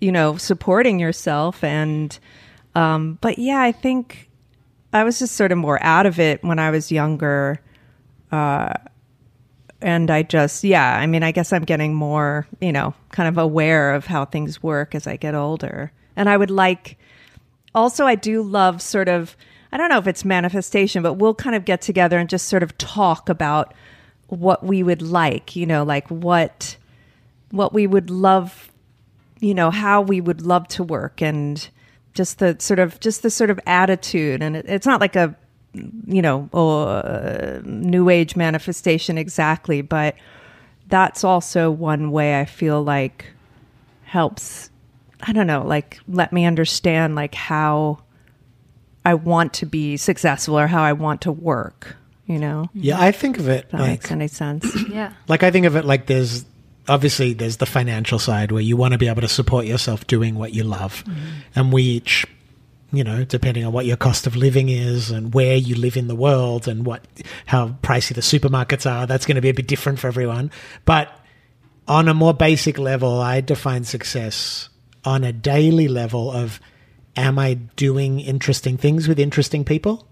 you 0.00 0.12
know, 0.12 0.36
supporting 0.36 0.98
yourself. 0.98 1.62
And, 1.64 2.18
um, 2.74 3.18
but 3.20 3.38
yeah, 3.38 3.60
I 3.60 3.72
think 3.72 4.30
I 4.92 5.04
was 5.04 5.18
just 5.18 5.36
sort 5.36 5.52
of 5.52 5.58
more 5.58 5.82
out 5.82 6.06
of 6.06 6.18
it 6.18 6.42
when 6.42 6.58
I 6.58 6.70
was 6.70 6.92
younger. 6.92 7.60
Uh, 8.30 8.74
and 9.80 10.10
I 10.10 10.22
just, 10.22 10.64
yeah, 10.64 10.98
I 10.98 11.06
mean, 11.06 11.22
I 11.22 11.32
guess 11.32 11.52
I'm 11.52 11.64
getting 11.64 11.94
more, 11.94 12.46
you 12.60 12.72
know, 12.72 12.94
kind 13.10 13.28
of 13.28 13.38
aware 13.38 13.94
of 13.94 14.06
how 14.06 14.24
things 14.24 14.62
work 14.62 14.94
as 14.94 15.06
I 15.06 15.16
get 15.16 15.34
older. 15.34 15.92
And 16.16 16.28
I 16.28 16.36
would 16.36 16.50
like, 16.50 16.98
also, 17.74 18.06
I 18.06 18.14
do 18.14 18.42
love 18.42 18.80
sort 18.80 19.08
of, 19.08 19.36
I 19.72 19.76
don't 19.76 19.90
know 19.90 19.98
if 19.98 20.06
it's 20.06 20.24
manifestation, 20.24 21.02
but 21.02 21.14
we'll 21.14 21.34
kind 21.34 21.54
of 21.54 21.64
get 21.64 21.82
together 21.82 22.18
and 22.18 22.28
just 22.28 22.48
sort 22.48 22.62
of 22.62 22.76
talk 22.78 23.28
about 23.28 23.74
what 24.28 24.64
we 24.64 24.82
would 24.82 25.02
like, 25.02 25.54
you 25.54 25.66
know, 25.66 25.84
like 25.84 26.08
what 26.08 26.76
what 27.50 27.72
we 27.72 27.86
would 27.86 28.10
love, 28.10 28.72
you 29.40 29.54
know, 29.54 29.70
how 29.70 30.00
we 30.00 30.20
would 30.20 30.42
love 30.42 30.66
to 30.68 30.82
work 30.82 31.20
and 31.22 31.68
just 32.14 32.38
the 32.38 32.56
sort 32.58 32.78
of 32.78 32.98
just 33.00 33.22
the 33.22 33.30
sort 33.30 33.50
of 33.50 33.60
attitude 33.66 34.42
and 34.42 34.56
it, 34.56 34.64
it's 34.68 34.86
not 34.86 35.00
like 35.00 35.16
a 35.16 35.36
you 36.06 36.22
know, 36.22 36.48
uh, 36.54 37.60
new 37.64 38.08
age 38.08 38.34
manifestation 38.36 39.18
exactly, 39.18 39.82
but 39.82 40.14
that's 40.88 41.24
also 41.24 41.70
one 41.70 42.10
way 42.10 42.40
I 42.40 42.44
feel 42.44 42.82
like 42.82 43.26
helps 44.04 44.70
I 45.22 45.32
don't 45.32 45.46
know, 45.46 45.66
like 45.66 45.98
let 46.08 46.32
me 46.32 46.44
understand 46.44 47.14
like 47.14 47.34
how 47.34 48.00
I 49.04 49.14
want 49.14 49.54
to 49.54 49.66
be 49.66 49.96
successful 49.96 50.58
or 50.58 50.66
how 50.66 50.82
I 50.82 50.92
want 50.92 51.22
to 51.22 51.32
work, 51.32 51.96
you 52.26 52.38
know? 52.38 52.68
Yeah, 52.74 53.00
I 53.00 53.12
think 53.12 53.38
of 53.38 53.48
it 53.48 53.70
that 53.70 53.80
like 53.80 53.90
makes 53.90 54.10
any 54.10 54.28
sense. 54.28 54.66
yeah 54.88 55.12
like 55.28 55.42
I 55.42 55.50
think 55.50 55.66
of 55.66 55.76
it 55.76 55.84
like 55.84 56.06
there's 56.06 56.44
obviously 56.88 57.32
there's 57.32 57.58
the 57.58 57.66
financial 57.66 58.18
side 58.18 58.52
where 58.52 58.62
you 58.62 58.76
want 58.76 58.92
to 58.92 58.98
be 58.98 59.08
able 59.08 59.22
to 59.22 59.28
support 59.28 59.66
yourself 59.66 60.06
doing 60.06 60.34
what 60.36 60.54
you 60.54 60.64
love, 60.64 61.04
mm-hmm. 61.04 61.40
and 61.54 61.72
we 61.72 61.82
each, 61.82 62.26
you 62.92 63.04
know, 63.04 63.24
depending 63.24 63.64
on 63.64 63.72
what 63.72 63.86
your 63.86 63.96
cost 63.96 64.26
of 64.26 64.36
living 64.36 64.68
is 64.68 65.10
and 65.10 65.34
where 65.34 65.56
you 65.56 65.74
live 65.74 65.96
in 65.96 66.08
the 66.08 66.14
world 66.14 66.68
and 66.68 66.86
what 66.86 67.04
how 67.46 67.68
pricey 67.82 68.14
the 68.14 68.20
supermarkets 68.20 68.90
are, 68.90 69.06
that's 69.06 69.26
going 69.26 69.36
to 69.36 69.42
be 69.42 69.48
a 69.48 69.54
bit 69.54 69.68
different 69.68 69.98
for 69.98 70.08
everyone. 70.08 70.50
But 70.84 71.12
on 71.88 72.08
a 72.08 72.14
more 72.14 72.34
basic 72.34 72.78
level, 72.78 73.20
I 73.20 73.40
define 73.40 73.84
success 73.84 74.68
on 75.04 75.22
a 75.22 75.32
daily 75.32 75.88
level 75.88 76.30
of 76.32 76.60
am 77.16 77.38
I 77.38 77.54
doing 77.54 78.20
interesting 78.20 78.76
things 78.76 79.08
with 79.08 79.18
interesting 79.18 79.64
people? 79.64 80.06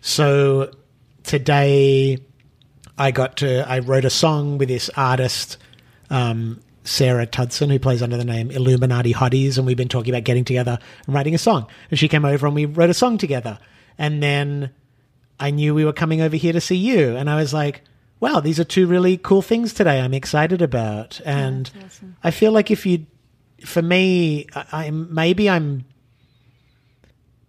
So 0.00 0.70
today 1.24 2.18
I 2.96 3.10
got 3.10 3.38
to 3.38 3.68
I 3.68 3.80
wrote 3.80 4.04
a 4.04 4.10
song 4.10 4.58
with 4.58 4.68
this 4.68 4.88
artist 4.96 5.58
um, 6.10 6.60
Sarah 6.84 7.26
Tudzin 7.26 7.70
who 7.70 7.78
plays 7.78 8.02
under 8.02 8.16
the 8.16 8.24
name 8.24 8.50
Illuminati 8.50 9.12
Hotties 9.12 9.58
and 9.58 9.66
we've 9.66 9.76
been 9.76 9.88
talking 9.88 10.14
about 10.14 10.24
getting 10.24 10.44
together 10.44 10.78
and 11.06 11.14
writing 11.14 11.34
a 11.34 11.38
song. 11.38 11.66
And 11.90 11.98
she 11.98 12.08
came 12.08 12.24
over 12.24 12.46
and 12.46 12.54
we 12.54 12.64
wrote 12.64 12.90
a 12.90 12.94
song 12.94 13.18
together. 13.18 13.58
And 13.98 14.22
then 14.22 14.70
I 15.40 15.50
knew 15.50 15.74
we 15.74 15.84
were 15.84 15.92
coming 15.92 16.20
over 16.20 16.36
here 16.36 16.52
to 16.52 16.60
see 16.60 16.76
you. 16.76 17.16
And 17.16 17.28
I 17.28 17.36
was 17.36 17.52
like 17.52 17.82
wow 18.18 18.40
these 18.40 18.58
are 18.58 18.64
two 18.64 18.86
really 18.86 19.18
cool 19.18 19.42
things 19.42 19.74
today 19.74 20.00
I'm 20.00 20.14
excited 20.14 20.62
about. 20.62 21.20
And 21.24 21.70
I 22.22 22.30
feel 22.30 22.52
like 22.52 22.70
if 22.70 22.86
you 22.86 23.06
for 23.64 23.82
me 23.82 24.46
I, 24.54 24.64
I 24.72 24.90
maybe 24.90 25.50
I'm 25.50 25.84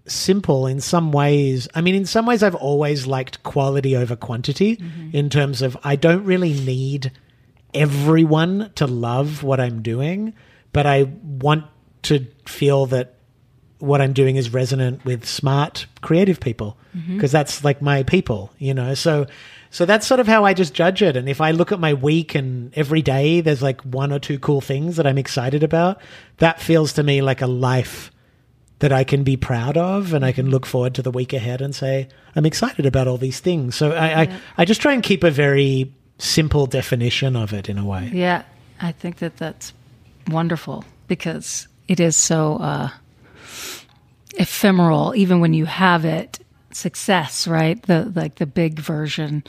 simple 0.07 0.67
in 0.67 0.79
some 0.79 1.11
ways. 1.11 1.67
I 1.75 1.81
mean, 1.81 1.95
in 1.95 2.05
some 2.05 2.25
ways, 2.25 2.43
I've 2.43 2.55
always 2.55 3.07
liked 3.07 3.43
quality 3.43 3.95
over 3.95 4.15
quantity 4.15 4.81
in 5.13 5.29
terms 5.29 5.61
of 5.61 5.77
I 5.83 5.95
don't 5.95 6.23
really 6.23 6.53
need 6.53 7.11
everyone 7.73 8.71
to 8.75 8.87
love 8.87 9.43
what 9.43 9.59
I'm 9.59 9.81
doing, 9.81 10.33
but 10.73 10.85
I 10.85 11.03
want 11.03 11.65
to 12.03 12.25
feel 12.45 12.85
that 12.87 13.15
what 13.79 14.01
I'm 14.01 14.13
doing 14.13 14.35
is 14.35 14.51
resonant 14.51 15.05
with 15.05 15.25
smart, 15.25 15.85
creative 16.01 16.39
people 16.39 16.77
mm-hmm. 16.95 17.15
because 17.15 17.31
that's 17.31 17.63
like 17.63 17.81
my 17.81 18.03
people, 18.03 18.51
you 18.57 18.73
know. 18.73 18.93
So, 18.93 19.27
so 19.69 19.85
that's 19.85 20.07
sort 20.07 20.19
of 20.19 20.27
how 20.27 20.45
I 20.45 20.53
just 20.53 20.73
judge 20.73 21.01
it. 21.01 21.15
And 21.15 21.29
if 21.29 21.41
I 21.41 21.51
look 21.51 21.71
at 21.71 21.79
my 21.79 21.93
week 21.93 22.33
and 22.33 22.73
every 22.75 23.01
day 23.01 23.41
there's 23.41 23.61
like 23.61 23.81
one 23.81 24.11
or 24.11 24.19
two 24.19 24.39
cool 24.39 24.61
things 24.61 24.95
that 24.95 25.05
I'm 25.05 25.17
excited 25.17 25.63
about, 25.63 26.01
that 26.37 26.59
feels 26.59 26.93
to 26.93 27.03
me 27.03 27.21
like 27.21 27.41
a 27.41 27.47
life 27.47 28.11
that 28.79 28.91
I 28.91 29.03
can 29.03 29.23
be 29.23 29.37
proud 29.37 29.75
of 29.77 30.13
and 30.13 30.23
I 30.23 30.31
can 30.31 30.45
mm-hmm. 30.45 30.53
look 30.53 30.65
forward 30.65 30.95
to 30.95 31.01
the 31.01 31.11
week 31.11 31.33
ahead 31.33 31.61
and 31.61 31.75
say, 31.75 32.09
I'm 32.35 32.45
excited 32.45 32.85
about 32.85 33.07
all 33.07 33.17
these 33.17 33.39
things. 33.39 33.75
So 33.75 33.91
I, 33.91 34.21
I, 34.21 34.39
I 34.59 34.65
just 34.65 34.81
try 34.81 34.93
and 34.93 35.03
keep 35.03 35.23
a 35.23 35.31
very 35.31 35.93
simple 36.17 36.65
definition 36.65 37.35
of 37.35 37.53
it 37.53 37.69
in 37.69 37.77
a 37.77 37.85
way. 37.85 38.09
Yeah, 38.13 38.43
I 38.81 38.91
think 38.91 39.17
that 39.17 39.37
that's 39.37 39.73
wonderful 40.27 40.83
because 41.07 41.67
it 41.87 41.99
is 41.99 42.15
so 42.15 42.57
uh, 42.57 42.89
ephemeral. 44.35 45.15
Even 45.15 45.39
when 45.39 45.53
you 45.53 45.65
have 45.65 46.05
it, 46.05 46.39
success, 46.71 47.47
right? 47.47 47.81
The 47.83 48.11
like 48.15 48.35
the 48.35 48.45
big 48.45 48.79
version. 48.79 49.43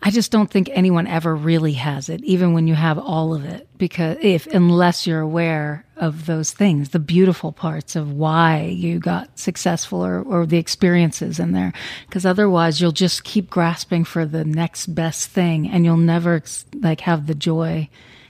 I 0.00 0.10
just 0.10 0.30
don't 0.30 0.50
think 0.50 0.70
anyone 0.72 1.08
ever 1.08 1.34
really 1.34 1.72
has 1.72 2.08
it, 2.08 2.22
even 2.22 2.52
when 2.52 2.68
you 2.68 2.74
have 2.74 2.98
all 2.98 3.34
of 3.34 3.44
it, 3.44 3.68
because 3.78 4.16
if 4.20 4.46
unless 4.46 5.06
you're 5.06 5.20
aware 5.20 5.84
of 5.96 6.26
those 6.26 6.52
things, 6.52 6.90
the 6.90 7.00
beautiful 7.00 7.50
parts 7.50 7.96
of 7.96 8.12
why 8.12 8.62
you 8.62 9.00
got 9.00 9.36
successful 9.38 10.04
or, 10.04 10.22
or 10.22 10.46
the 10.46 10.56
experiences 10.56 11.40
in 11.40 11.50
there, 11.52 11.72
because 12.06 12.24
otherwise 12.24 12.80
you'll 12.80 12.92
just 12.92 13.24
keep 13.24 13.50
grasping 13.50 14.04
for 14.04 14.24
the 14.24 14.44
next 14.44 14.86
best 14.94 15.30
thing, 15.30 15.68
and 15.68 15.84
you'll 15.84 15.96
never 15.96 16.42
like 16.80 17.00
have 17.00 17.26
the 17.26 17.34
joy. 17.34 17.88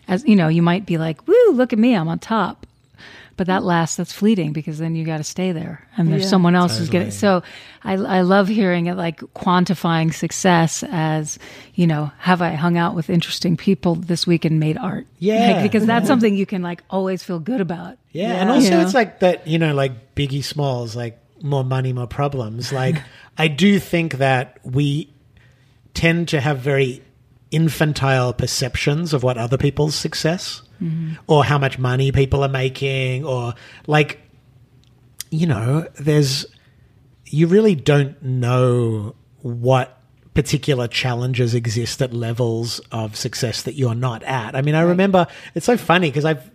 As 0.09 0.25
you 0.25 0.37
know, 0.37 0.49
you 0.49 0.63
might 0.63 0.87
be 0.87 0.97
like, 0.97 1.29
"Woo, 1.29 1.53
look 1.53 1.75
at 1.75 1.79
me, 1.79 1.95
I'm 1.95 2.09
on 2.09 2.19
top," 2.19 2.67
but 3.39 3.47
that 3.47 3.61
mm-hmm. 3.61 3.69
lasts. 3.69 3.97
That's 3.97 4.13
fleeting 4.13 4.53
because 4.53 4.77
then 4.79 4.95
you 4.95 5.05
got 5.07 5.17
to 5.17 5.25
stay 5.25 5.53
there, 5.53 5.87
and 5.97 6.13
there's 6.13 6.25
Yeah. 6.25 6.29
someone 6.29 6.55
else 6.55 6.77
who's 6.77 6.91
getting. 6.91 7.11
So 7.11 7.43
I, 7.83 7.95
I 7.95 8.21
love 8.21 8.49
hearing 8.49 8.87
it 8.87 8.97
like 8.97 9.21
quantifying 9.35 10.13
success 10.13 10.85
as, 10.91 11.39
you 11.75 11.87
know, 11.87 12.11
have 12.19 12.43
I 12.43 12.51
hung 12.51 12.77
out 12.77 12.95
with 12.95 13.09
interesting 13.09 13.57
people 13.57 13.95
this 13.95 14.27
week 14.27 14.45
and 14.45 14.61
made 14.61 14.77
art? 14.77 15.07
Yeah. 15.19 15.53
Like, 15.53 15.63
because 15.63 15.87
that's 15.87 16.07
something 16.07 16.35
you 16.35 16.45
can 16.45 16.61
like 16.61 16.83
always 16.91 17.23
feel 17.23 17.39
good 17.39 17.63
about. 17.63 17.97
Yeah, 18.13 18.33
and 18.33 18.51
also 18.51 18.71
Yeah. 18.71 18.83
it's 18.83 18.95
like 18.95 19.21
that, 19.21 19.47
you 19.47 19.59
know, 19.59 19.73
like 19.73 20.15
Biggie 20.15 20.45
Smalls, 20.45 20.95
like 20.95 21.19
more 21.41 21.65
money, 21.65 21.95
more 21.95 22.09
problems. 22.09 22.73
Like 22.79 22.97
I 23.39 23.49
do 23.49 23.79
think 23.79 24.15
that 24.15 24.59
we 24.65 25.13
tend 25.95 26.29
to 26.29 26.41
have 26.41 26.59
very 26.59 27.03
infantile 27.51 28.33
perceptions 28.33 29.15
of 29.15 29.23
what 29.23 29.39
other 29.39 29.57
people's 29.57 29.95
success 29.95 30.63
Mm-hmm. 30.83 31.15
or 31.27 31.45
how 31.45 31.59
much 31.59 31.77
money 31.77 32.13
people 32.13 32.45
are 32.45 32.49
making 32.49 33.25
or 33.25 33.55
like 33.89 34.21
you 35.31 35.47
know, 35.47 35.87
there's 35.99 36.47
you 37.27 37.47
really 37.47 37.75
don't 37.75 38.23
know 38.23 39.15
what 39.43 40.01
particular 40.35 40.89
challenges 40.89 41.55
exist 41.55 42.01
at 42.01 42.13
levels 42.13 42.81
of 42.93 43.17
success 43.17 43.63
that 43.63 43.75
you're 43.75 43.95
not 43.95 44.23
at. 44.23 44.55
I 44.55 44.63
mean, 44.63 44.75
I 44.75 44.83
remember 44.83 45.27
it's 45.55 45.67
so 45.67 45.77
funny 45.77 46.09
because 46.09 46.25
I've 46.25 46.51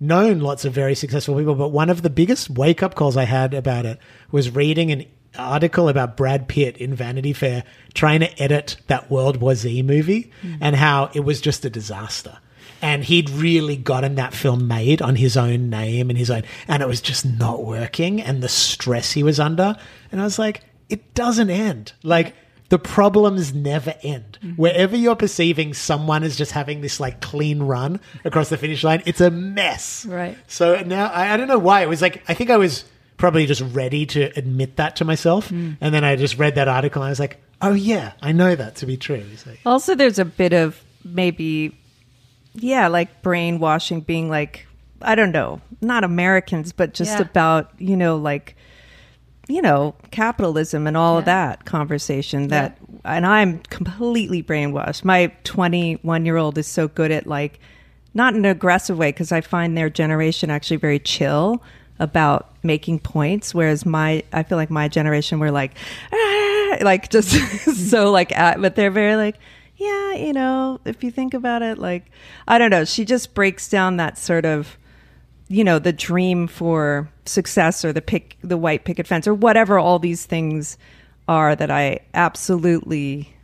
known 0.00 0.40
lots 0.40 0.64
of 0.64 0.72
very 0.72 0.94
successful 0.94 1.36
people, 1.36 1.54
but 1.54 1.68
one 1.68 1.90
of 1.90 2.02
the 2.02 2.10
biggest 2.10 2.50
wake 2.50 2.82
up 2.82 2.94
calls 2.94 3.16
I 3.16 3.24
had 3.24 3.54
about 3.54 3.86
it 3.86 3.98
was 4.30 4.50
reading 4.50 4.90
an 4.90 5.04
article 5.38 5.88
about 5.88 6.16
Brad 6.16 6.48
Pitt 6.48 6.76
in 6.78 6.94
Vanity 6.94 7.32
Fair 7.32 7.64
trying 7.94 8.20
to 8.20 8.42
edit 8.42 8.78
that 8.86 9.10
World 9.10 9.36
War 9.36 9.54
Z 9.54 9.82
movie 9.82 10.32
mm. 10.42 10.58
and 10.60 10.74
how 10.74 11.10
it 11.14 11.20
was 11.20 11.40
just 11.40 11.64
a 11.64 11.70
disaster. 11.70 12.38
And 12.86 13.02
he'd 13.02 13.30
really 13.30 13.76
gotten 13.76 14.14
that 14.14 14.32
film 14.32 14.68
made 14.68 15.02
on 15.02 15.16
his 15.16 15.36
own 15.36 15.70
name 15.70 16.08
and 16.08 16.16
his 16.16 16.30
own, 16.30 16.42
and 16.68 16.82
it 16.82 16.86
was 16.86 17.00
just 17.00 17.24
not 17.24 17.64
working 17.64 18.22
and 18.22 18.42
the 18.42 18.48
stress 18.48 19.10
he 19.10 19.24
was 19.24 19.40
under. 19.40 19.76
And 20.12 20.20
I 20.20 20.24
was 20.24 20.38
like, 20.38 20.62
it 20.88 21.14
doesn't 21.14 21.50
end. 21.50 21.92
Like, 22.04 22.34
the 22.68 22.78
problems 22.78 23.52
never 23.54 23.94
end. 24.02 24.38
Mm-hmm. 24.40 24.54
Wherever 24.54 24.96
you're 24.96 25.16
perceiving 25.16 25.74
someone 25.74 26.22
is 26.22 26.36
just 26.36 26.52
having 26.52 26.80
this 26.80 27.00
like 27.00 27.20
clean 27.20 27.62
run 27.62 28.00
across 28.24 28.48
the 28.50 28.56
finish 28.56 28.82
line, 28.84 29.02
it's 29.06 29.20
a 29.20 29.30
mess. 29.30 30.06
Right. 30.06 30.36
So 30.46 30.80
now 30.82 31.06
I, 31.06 31.34
I 31.34 31.36
don't 31.36 31.48
know 31.48 31.58
why 31.58 31.82
it 31.82 31.88
was 31.88 32.02
like 32.02 32.22
I 32.28 32.34
think 32.34 32.50
I 32.50 32.56
was 32.56 32.84
probably 33.16 33.46
just 33.46 33.62
ready 33.72 34.06
to 34.06 34.36
admit 34.36 34.76
that 34.76 34.96
to 34.96 35.04
myself, 35.04 35.48
mm. 35.48 35.76
and 35.80 35.94
then 35.94 36.04
I 36.04 36.16
just 36.16 36.38
read 36.38 36.56
that 36.56 36.68
article 36.68 37.02
and 37.02 37.06
I 37.06 37.10
was 37.10 37.20
like, 37.20 37.40
oh 37.62 37.72
yeah, 37.72 38.12
I 38.20 38.32
know 38.32 38.54
that 38.54 38.76
to 38.76 38.86
be 38.86 38.96
true. 38.96 39.24
Like, 39.46 39.60
Also, 39.64 39.94
there's 39.94 40.18
a 40.18 40.24
bit 40.24 40.52
of 40.52 40.82
maybe, 41.04 41.76
yeah, 42.56 42.88
like 42.88 43.22
brainwashing, 43.22 44.00
being 44.00 44.28
like, 44.28 44.66
I 45.02 45.14
don't 45.14 45.32
know, 45.32 45.60
not 45.80 46.04
Americans, 46.04 46.72
but 46.72 46.94
just 46.94 47.18
Yeah. 47.18 47.22
about, 47.22 47.70
you 47.78 47.96
know, 47.96 48.16
like, 48.16 48.56
you 49.48 49.62
know, 49.62 49.94
capitalism 50.10 50.86
and 50.86 50.96
all 50.96 51.18
of 51.18 51.24
that 51.26 51.64
conversation 51.64 52.48
that, 52.48 52.78
and 53.04 53.24
I'm 53.24 53.60
completely 53.70 54.42
brainwashed. 54.42 55.04
My 55.04 55.28
21 55.44 56.26
year 56.26 56.36
old 56.36 56.58
is 56.58 56.66
so 56.66 56.88
good 56.88 57.12
at 57.12 57.26
like, 57.26 57.60
not 58.14 58.32
in 58.34 58.44
an 58.44 58.50
aggressive 58.50 58.96
way, 58.98 59.10
because 59.10 59.30
I 59.30 59.42
find 59.42 59.76
their 59.76 59.90
generation 59.90 60.50
actually 60.50 60.78
very 60.78 60.98
chill 60.98 61.62
about 61.98 62.48
making 62.62 62.98
points, 63.00 63.54
whereas 63.54 63.86
my, 63.86 64.22
I 64.32 64.42
feel 64.42 64.56
like 64.58 64.70
my 64.70 64.88
generation 64.88 65.38
were 65.38 65.50
like, 65.50 65.72
"Ah," 66.12 66.76
like 66.80 67.10
just 67.10 67.30
so 67.90 68.10
like, 68.10 68.32
at, 68.32 68.60
but 68.60 68.74
they're 68.74 68.90
very 68.90 69.16
like, 69.16 69.36
yeah, 69.76 70.14
you 70.14 70.32
know, 70.32 70.80
if 70.84 71.04
you 71.04 71.10
think 71.10 71.34
about 71.34 71.62
it, 71.62 71.78
like, 71.78 72.10
I 72.48 72.58
don't 72.58 72.70
know, 72.70 72.84
she 72.84 73.04
just 73.04 73.34
breaks 73.34 73.68
down 73.68 73.98
that 73.98 74.16
sort 74.18 74.46
of, 74.46 74.78
you 75.48 75.64
know, 75.64 75.78
the 75.78 75.92
dream 75.92 76.46
for 76.46 77.10
success 77.24 77.84
or 77.84 77.92
the 77.92 78.02
pick, 78.02 78.36
the 78.42 78.56
white 78.56 78.84
picket 78.84 79.06
fence 79.06 79.28
or 79.28 79.34
whatever 79.34 79.78
all 79.78 79.98
these 79.98 80.24
things 80.24 80.78
are 81.28 81.54
that 81.54 81.70
I 81.70 82.00
absolutely 82.14 83.34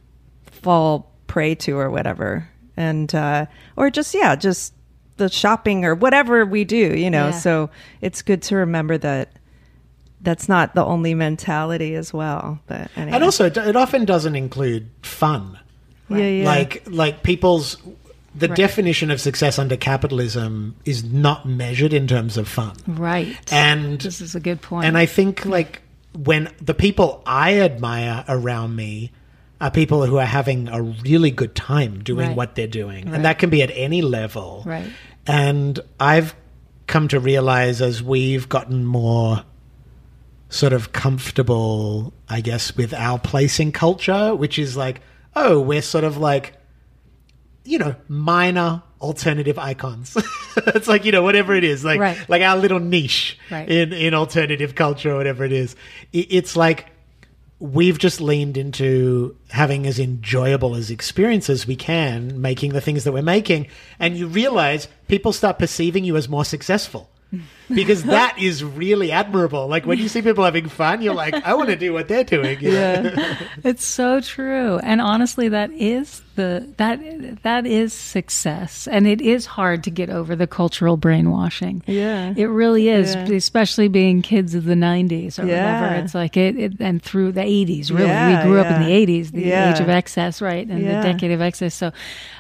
fall 0.47 1.13
prey 1.27 1.55
to 1.57 1.77
or 1.77 1.91
whatever. 1.91 2.49
And, 2.77 3.15
uh, 3.15 3.47
or 3.77 3.91
just, 3.91 4.15
yeah, 4.15 4.35
just 4.35 4.73
the 5.19 5.29
shopping 5.29 5.85
or 5.85 5.95
whatever 5.95 6.47
we 6.47 6.65
do, 6.65 6.97
you 6.97 7.11
know. 7.11 7.27
Yeah. 7.27 7.33
So 7.33 7.71
it's 8.01 8.23
good 8.23 8.43
to 8.43 8.57
remember 8.57 8.97
that 8.99 9.33
that's 10.23 10.49
not 10.49 10.75
the 10.75 10.85
only 10.85 11.15
mentality 11.15 11.95
as 11.95 12.13
well. 12.13 12.61
But 12.67 12.91
anyway. 12.97 13.17
and 13.17 13.25
also 13.25 13.47
it, 13.47 13.57
it 13.57 13.77
often 13.77 14.05
doesn't 14.05 14.37
include 14.37 14.89
fun. 15.03 15.59
Yeah, 16.09 16.17
yeah. 16.19 16.45
Like 16.45 16.83
like 16.87 17.23
people's 17.23 17.77
the 18.35 18.49
Right. 18.49 18.57
definition 18.57 19.11
of 19.11 19.21
success 19.21 19.59
under 19.59 19.77
capitalism 19.77 20.75
is 20.87 21.05
not 21.05 21.47
measured 21.47 21.93
in 21.93 22.07
terms 22.07 22.37
of 22.39 22.49
fun. 22.49 22.75
Right. 22.87 23.37
And 23.53 24.01
this 24.01 24.21
is 24.23 24.35
a 24.35 24.41
good 24.41 24.63
point. 24.63 24.87
And 24.87 24.97
I 24.97 25.05
think 25.07 25.45
like 25.45 25.83
when 26.15 26.49
the 26.61 26.73
people 26.75 27.23
I 27.27 27.61
admire 27.61 28.25
around 28.29 28.75
me 28.75 29.13
are 29.61 29.71
people 29.71 30.05
who 30.07 30.17
are 30.19 30.25
having 30.27 30.69
a 30.69 30.81
really 30.83 31.31
good 31.31 31.55
time 31.55 32.03
doing 32.03 32.29
Right. 32.29 32.37
what 32.37 32.55
they're 32.55 32.67
doing. 32.67 33.05
Right. 33.07 33.15
And 33.17 33.25
that 33.27 33.39
can 33.39 33.51
be 33.51 33.63
at 33.63 33.71
any 33.75 34.01
level. 34.03 34.63
Right. 34.67 34.89
And 35.27 35.79
I've 36.01 36.35
come 36.87 37.09
to 37.09 37.21
realize 37.21 37.81
as 37.83 38.03
we've 38.03 38.49
gotten 38.49 38.85
more 38.87 39.45
sort 40.49 40.73
of 40.73 40.93
comfortable, 40.93 42.13
I 42.29 42.41
guess, 42.41 42.77
with 42.77 42.93
our 42.95 43.19
place 43.19 43.61
in 43.61 43.73
culture, 43.73 44.35
which 44.35 44.59
is 44.59 44.77
like, 44.77 45.01
oh, 45.35 45.61
we're 45.61 45.83
sort 45.83 46.05
of 46.05 46.17
like, 46.17 46.55
you 47.65 47.79
know, 47.79 47.95
minor 48.09 48.83
alternative 49.01 49.59
icons. 49.59 50.17
it's 50.57 50.89
like, 50.89 51.05
you 51.05 51.13
know, 51.13 51.23
whatever 51.23 51.55
it 51.55 51.65
is, 51.65 51.85
like 51.85 51.99
Right. 52.01 52.29
like 52.29 52.43
our 52.43 52.57
little 52.57 52.81
niche 52.81 53.39
Right. 53.51 53.69
in, 53.69 53.93
in 53.93 54.15
alternative 54.15 54.75
culture 54.75 55.13
or 55.13 55.17
whatever 55.17 55.45
it 55.45 55.53
is. 55.53 55.75
It, 56.13 56.27
it's 56.31 56.57
like 56.57 56.87
we've 57.59 57.99
just 57.99 58.21
leaned 58.21 58.57
into 58.57 59.37
having 59.51 59.87
as 59.87 59.99
enjoyable 60.01 60.75
as 60.75 60.91
experience 60.91 61.49
as 61.49 61.67
we 61.67 61.77
can, 61.77 62.41
making 62.41 62.73
the 62.73 62.81
things 62.81 63.05
that 63.05 63.13
we're 63.13 63.23
making, 63.23 63.69
and 64.01 64.17
you 64.17 64.27
realize 64.27 64.89
people 65.07 65.33
start 65.33 65.59
perceiving 65.61 66.05
you 66.05 66.17
as 66.17 66.29
more 66.29 66.45
successful. 66.45 67.09
Because 67.73 68.03
that 68.03 68.39
is 68.39 68.63
really 68.63 69.11
admirable. 69.11 69.67
Like 69.67 69.87
when 69.87 69.99
you 69.99 70.07
see 70.09 70.21
people 70.21 70.45
having 70.45 70.69
fun, 70.69 71.01
you're 71.01 71.15
like, 71.15 71.33
I 71.35 71.55
want 71.55 71.71
to 71.71 71.77
do 71.77 71.95
what 71.95 72.07
they're 72.07 72.23
doing. 72.23 72.61
know? 72.61 72.69
yeah. 72.69 73.39
It's 73.65 73.83
so 73.83 74.21
true. 74.21 74.79
And 74.83 75.01
honestly 75.01 75.49
that 75.49 75.71
is 75.73 76.21
the 76.35 76.69
that 76.79 77.43
that 77.43 77.67
is 77.67 77.93
success. 77.93 78.87
And 78.89 79.07
it 79.07 79.21
is 79.21 79.47
hard 79.47 79.85
to 79.85 79.91
get 79.91 80.11
over 80.11 80.35
the 80.37 80.47
cultural 80.47 80.97
brainwashing. 80.97 81.83
Yeah. 81.87 82.35
It 82.37 82.47
really 82.47 82.89
is, 82.89 83.15
Yeah. 83.15 83.25
especially 83.33 83.89
being 83.89 84.23
kids 84.23 84.55
of 84.55 84.65
the 84.65 84.75
90s 84.77 85.39
or 85.39 85.47
Yeah. 85.47 85.81
whatever. 85.81 86.05
It's 86.05 86.15
like 86.15 86.37
it, 86.37 86.57
it 86.57 86.73
and 86.81 87.03
through 87.03 87.33
the 87.33 87.43
80s, 87.43 87.91
really. 87.91 88.07
Yeah, 88.09 88.43
we 88.43 88.49
grew 88.49 88.61
up 88.61 88.67
in 88.75 88.83
the 88.83 88.93
80s, 88.93 89.33
the 89.33 89.53
age 89.53 89.81
of 89.81 89.89
excess, 89.89 90.41
right? 90.43 90.67
And 90.67 90.85
the 90.85 90.93
decade 91.03 91.31
of 91.33 91.41
excess. 91.41 91.75
So 91.75 91.93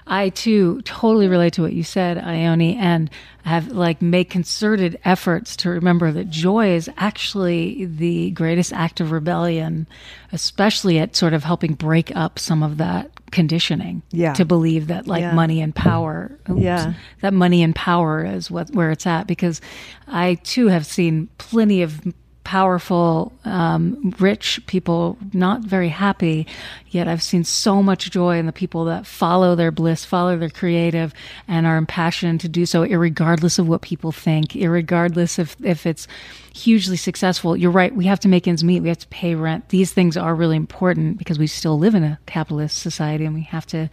I 0.07 0.31
too 0.31 0.81
totally 0.85 1.29
relate 1.29 1.53
to 1.55 1.63
what 1.63 1.73
you 1.73 1.83
said, 1.85 2.19
Ione, 2.19 2.77
and 2.77 3.11
have 3.45 3.69
like 3.69 4.01
make 4.01 4.31
concerted 4.31 4.99
efforts 5.05 5.57
to 5.57 5.69
remember 5.71 6.13
that 6.13 6.31
joy 6.31 6.75
is 6.75 6.89
actually 6.97 7.87
the 7.87 8.31
greatest 8.31 8.73
act 8.73 9.01
of 9.01 9.11
rebellion, 9.11 9.87
especially 10.33 10.99
at 10.99 11.17
sort 11.17 11.35
of 11.35 11.43
helping 11.45 11.75
break 11.75 12.15
up 12.15 12.39
some 12.39 12.63
of 12.63 12.77
that 12.79 13.11
conditioning 13.33 14.03
Yeah. 14.13 14.33
to 14.35 14.45
believe 14.45 14.87
that 14.87 15.07
like 15.09 15.23
Yeah. 15.23 15.35
money 15.35 15.61
and 15.61 15.75
power 15.75 16.39
oops, 16.49 16.61
Yeah. 16.61 16.93
that 17.23 17.35
money 17.35 17.63
and 17.65 17.75
power 17.75 18.25
is 18.25 18.51
what 18.51 18.71
where 18.71 18.91
it's 18.93 19.07
at 19.07 19.27
because 19.27 19.61
I 20.07 20.35
too 20.45 20.69
have 20.69 20.87
seen 20.87 21.29
plenty 21.39 21.83
of 21.83 22.01
powerful, 22.45 23.33
um, 23.45 24.13
rich 24.19 24.61
people 24.67 25.17
not 25.33 25.63
very 25.63 25.89
happy. 25.89 26.47
Yet 26.93 27.09
I've 27.09 27.23
seen 27.23 27.43
so 27.43 27.83
much 27.83 28.11
joy 28.11 28.39
in 28.39 28.45
the 28.45 28.53
people 28.53 28.85
that 28.85 29.07
follow 29.07 29.55
their 29.55 29.71
bliss, 29.71 30.05
follow 30.05 30.37
their 30.37 30.51
creative, 30.51 31.15
and 31.49 31.67
are 31.67 31.79
impassioned 31.79 32.43
to 32.43 32.51
do 32.51 32.67
so, 32.67 32.87
irregardless 32.87 33.59
of 33.59 33.67
what 33.67 33.81
people 33.81 34.13
think, 34.13 34.51
irregardless 34.51 35.39
if 35.39 35.57
if 35.65 35.87
it's 35.87 36.07
hugely 36.55 36.99
successful. 36.99 37.57
You're 37.57 37.71
right. 37.71 37.95
We 37.95 38.05
have 38.05 38.21
to 38.21 38.29
make 38.29 38.47
ends 38.47 38.63
meet. 38.63 38.81
We 38.81 38.91
have 38.91 38.99
to 38.99 39.09
pay 39.09 39.35
rent. 39.35 39.71
These 39.71 39.95
things 39.95 40.19
are 40.19 40.35
really 40.35 40.57
important 40.57 41.17
because 41.17 41.39
we 41.39 41.47
still 41.47 41.79
live 41.79 41.95
in 41.95 42.05
a 42.05 42.19
capitalist 42.27 42.77
society 42.77 43.25
and 43.25 43.35
we 43.35 43.45
have 43.45 43.65
to 43.69 43.89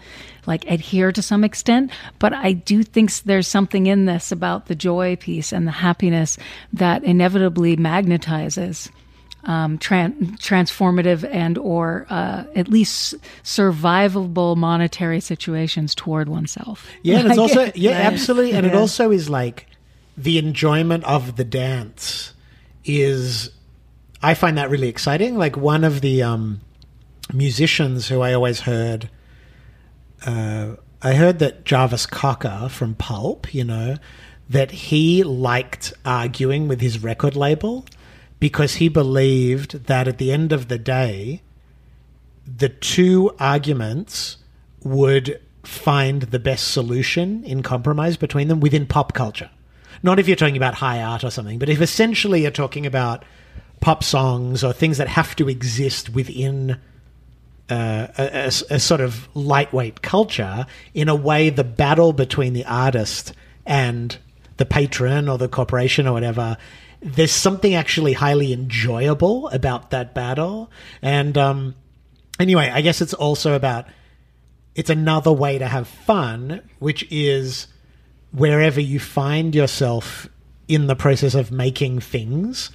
like 0.45 0.69
adhere 0.69 1.13
to 1.13 1.21
some 1.21 1.45
extent. 1.45 1.91
But 2.19 2.33
I 2.33 2.51
do 2.51 2.83
think 2.83 3.13
there's 3.21 3.47
something 3.47 3.87
in 3.87 4.05
this 4.07 4.29
about 4.33 4.65
the 4.65 4.75
joy 4.75 5.15
piece 5.15 5.53
and 5.53 5.65
the 5.65 5.71
happiness 5.71 6.37
that 6.73 7.05
inevitably 7.05 7.77
magnetizes 7.77 8.89
um, 9.43 9.77
tran- 9.77 10.37
transformative 10.37 11.27
and 11.29 11.57
or 11.57 12.05
uh, 12.09 12.43
at 12.55 12.67
least 12.67 13.15
survivable 13.43 14.55
monetary 14.57 15.19
situations 15.19 15.95
toward 15.95 16.29
oneself. 16.29 16.87
Yeah, 17.03 17.19
and 17.19 17.29
it's 17.29 17.37
also 17.37 17.71
yeah, 17.75 17.91
absolutely, 17.91 18.53
and 18.53 18.65
it 18.65 18.75
also 18.75 19.11
is 19.11 19.29
like 19.29 19.67
the 20.17 20.37
enjoyment 20.37 21.03
of 21.05 21.35
the 21.35 21.43
dance 21.43 22.33
is. 22.83 23.51
I 24.21 24.33
find 24.33 24.57
that 24.57 24.69
really 24.69 24.89
exciting. 24.89 25.37
Like 25.37 25.55
one 25.55 25.85
of 25.85 26.01
the 26.01 26.23
um, 26.23 26.59
musicians 27.33 28.09
who 28.09 28.19
I 28.19 28.33
always 28.33 28.61
heard, 28.61 29.09
uh, 30.25 30.75
I 31.01 31.13
heard 31.13 31.39
that 31.39 31.63
Jarvis 31.63 32.05
Cocker 32.05 32.67
from 32.69 32.95
Pulp, 32.95 33.53
you 33.53 33.63
know, 33.63 33.95
that 34.49 34.71
he 34.71 35.23
liked 35.23 35.93
arguing 36.03 36.67
with 36.67 36.81
his 36.81 37.01
record 37.01 37.37
label 37.37 37.85
because 38.39 38.75
he 38.75 38.89
believed 38.89 39.85
that 39.85 40.07
at 40.07 40.17
the 40.17 40.31
end 40.31 40.51
of 40.51 40.67
the 40.67 40.77
day, 40.77 41.41
the 42.45 42.69
two 42.69 43.31
arguments 43.39 44.37
would 44.83 45.39
find 45.63 46.23
the 46.23 46.39
best 46.39 46.71
solution 46.71 47.43
in 47.43 47.61
compromise 47.61 48.17
between 48.17 48.47
them 48.47 48.59
within 48.59 48.85
pop 48.85 49.13
culture. 49.13 49.49
Not 50.01 50.19
if 50.19 50.27
you're 50.27 50.37
talking 50.37 50.57
about 50.57 50.75
high 50.75 51.01
art 51.03 51.23
or 51.23 51.29
something, 51.29 51.59
but 51.59 51.69
if 51.69 51.81
essentially 51.81 52.41
you're 52.43 52.51
talking 52.51 52.85
about 52.85 53.25
pop 53.81 54.03
songs 54.03 54.63
or 54.63 54.71
things 54.73 54.97
that 54.97 55.07
have 55.09 55.35
to 55.35 55.49
exist 55.49 56.09
within 56.09 56.79
uh, 57.69 58.07
a, 58.17 58.23
a- 58.45 58.75
a 58.75 58.79
sort 58.79 59.01
of 59.01 59.27
lightweight 59.35 60.01
culture, 60.01 60.65
in 60.93 61.09
a 61.09 61.15
way, 61.15 61.49
the 61.49 61.63
battle 61.63 62.13
between 62.13 62.53
the 62.53 62.65
artist 62.65 63.33
and 63.65 64.17
the 64.57 64.65
patron 64.65 65.29
or 65.29 65.37
the 65.37 65.47
corporation 65.49 66.07
or 66.07 66.13
whatever, 66.13 66.57
there's 67.01 67.31
something 67.31 67.75
actually 67.75 68.13
highly 68.13 68.53
enjoyable 68.53 69.47
about 69.49 69.91
that 69.91 70.13
battle. 70.13 70.69
And 71.01 71.37
um, 71.37 71.75
anyway, 72.39 72.69
I 72.73 72.81
guess 72.81 73.01
it's 73.01 73.13
also 73.13 73.53
about 73.53 73.85
it's 74.75 74.89
another 74.89 75.31
way 75.31 75.57
to 75.57 75.67
have 75.67 75.87
fun, 75.87 76.61
which 76.79 77.05
is 77.09 77.67
wherever 78.31 78.79
you 78.79 78.99
find 78.99 79.55
yourself 79.55 80.27
in 80.67 80.87
the 80.87 80.95
process 80.95 81.33
of 81.33 81.51
making 81.51 81.99
things, 81.99 82.69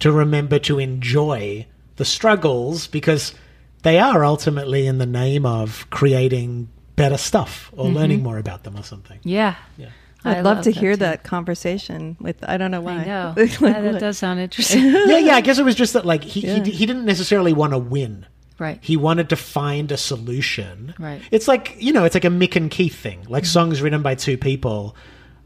to 0.00 0.10
remember 0.10 0.58
to 0.58 0.80
enjoy 0.80 1.64
the 1.94 2.04
struggles 2.04 2.88
because 2.88 3.34
they 3.82 3.98
are 4.00 4.24
ultimately 4.24 4.86
in 4.86 4.98
the 4.98 5.06
name 5.06 5.46
of 5.46 5.88
creating 5.90 6.68
better 6.96 7.16
stuff 7.16 7.70
or 7.76 7.88
learning 7.88 8.22
more 8.22 8.38
about 8.38 8.64
them 8.64 8.76
or 8.76 8.82
something. 8.82 9.20
Yeah. 9.22 9.54
Yeah. 9.76 9.90
I'd 10.26 10.38
I 10.38 10.40
love, 10.42 10.62
to 10.64 10.70
hear 10.70 10.92
too. 10.92 10.96
that 10.98 11.24
conversation 11.24 12.16
with. 12.20 12.36
I 12.48 12.56
don't 12.56 12.70
know 12.70 12.80
why. 12.80 12.92
I 12.98 13.04
know. 13.04 13.34
Like, 13.36 13.60
Yeah, 13.60 13.80
that 13.80 14.00
does 14.00 14.18
sound 14.18 14.40
interesting. 14.46 14.84
yeah, 14.84 15.18
yeah. 15.18 15.34
I 15.36 15.40
guess 15.40 15.58
it 15.58 15.64
was 15.64 15.74
just 15.74 15.92
that, 15.94 16.04
like, 16.06 16.24
he, 16.24 16.40
Yeah. 16.40 16.62
he, 16.64 16.70
he 16.70 16.86
didn't 16.86 17.04
necessarily 17.04 17.52
want 17.52 17.72
to 17.72 17.78
win. 17.78 18.26
right. 18.58 18.78
He 18.82 18.96
wanted 18.96 19.28
to 19.30 19.36
find 19.36 19.92
a 19.92 19.96
solution. 19.96 20.94
Right. 20.98 21.20
It's 21.30 21.46
like, 21.48 21.76
you 21.78 21.92
know, 21.92 22.04
it's 22.04 22.14
like 22.14 22.24
a 22.24 22.28
Mick 22.28 22.56
and 22.56 22.70
Keith 22.70 22.94
thing, 22.96 23.24
like 23.28 23.44
Mm-hmm. 23.44 23.48
songs 23.50 23.82
written 23.82 24.02
by 24.02 24.14
two 24.14 24.36
people. 24.38 24.96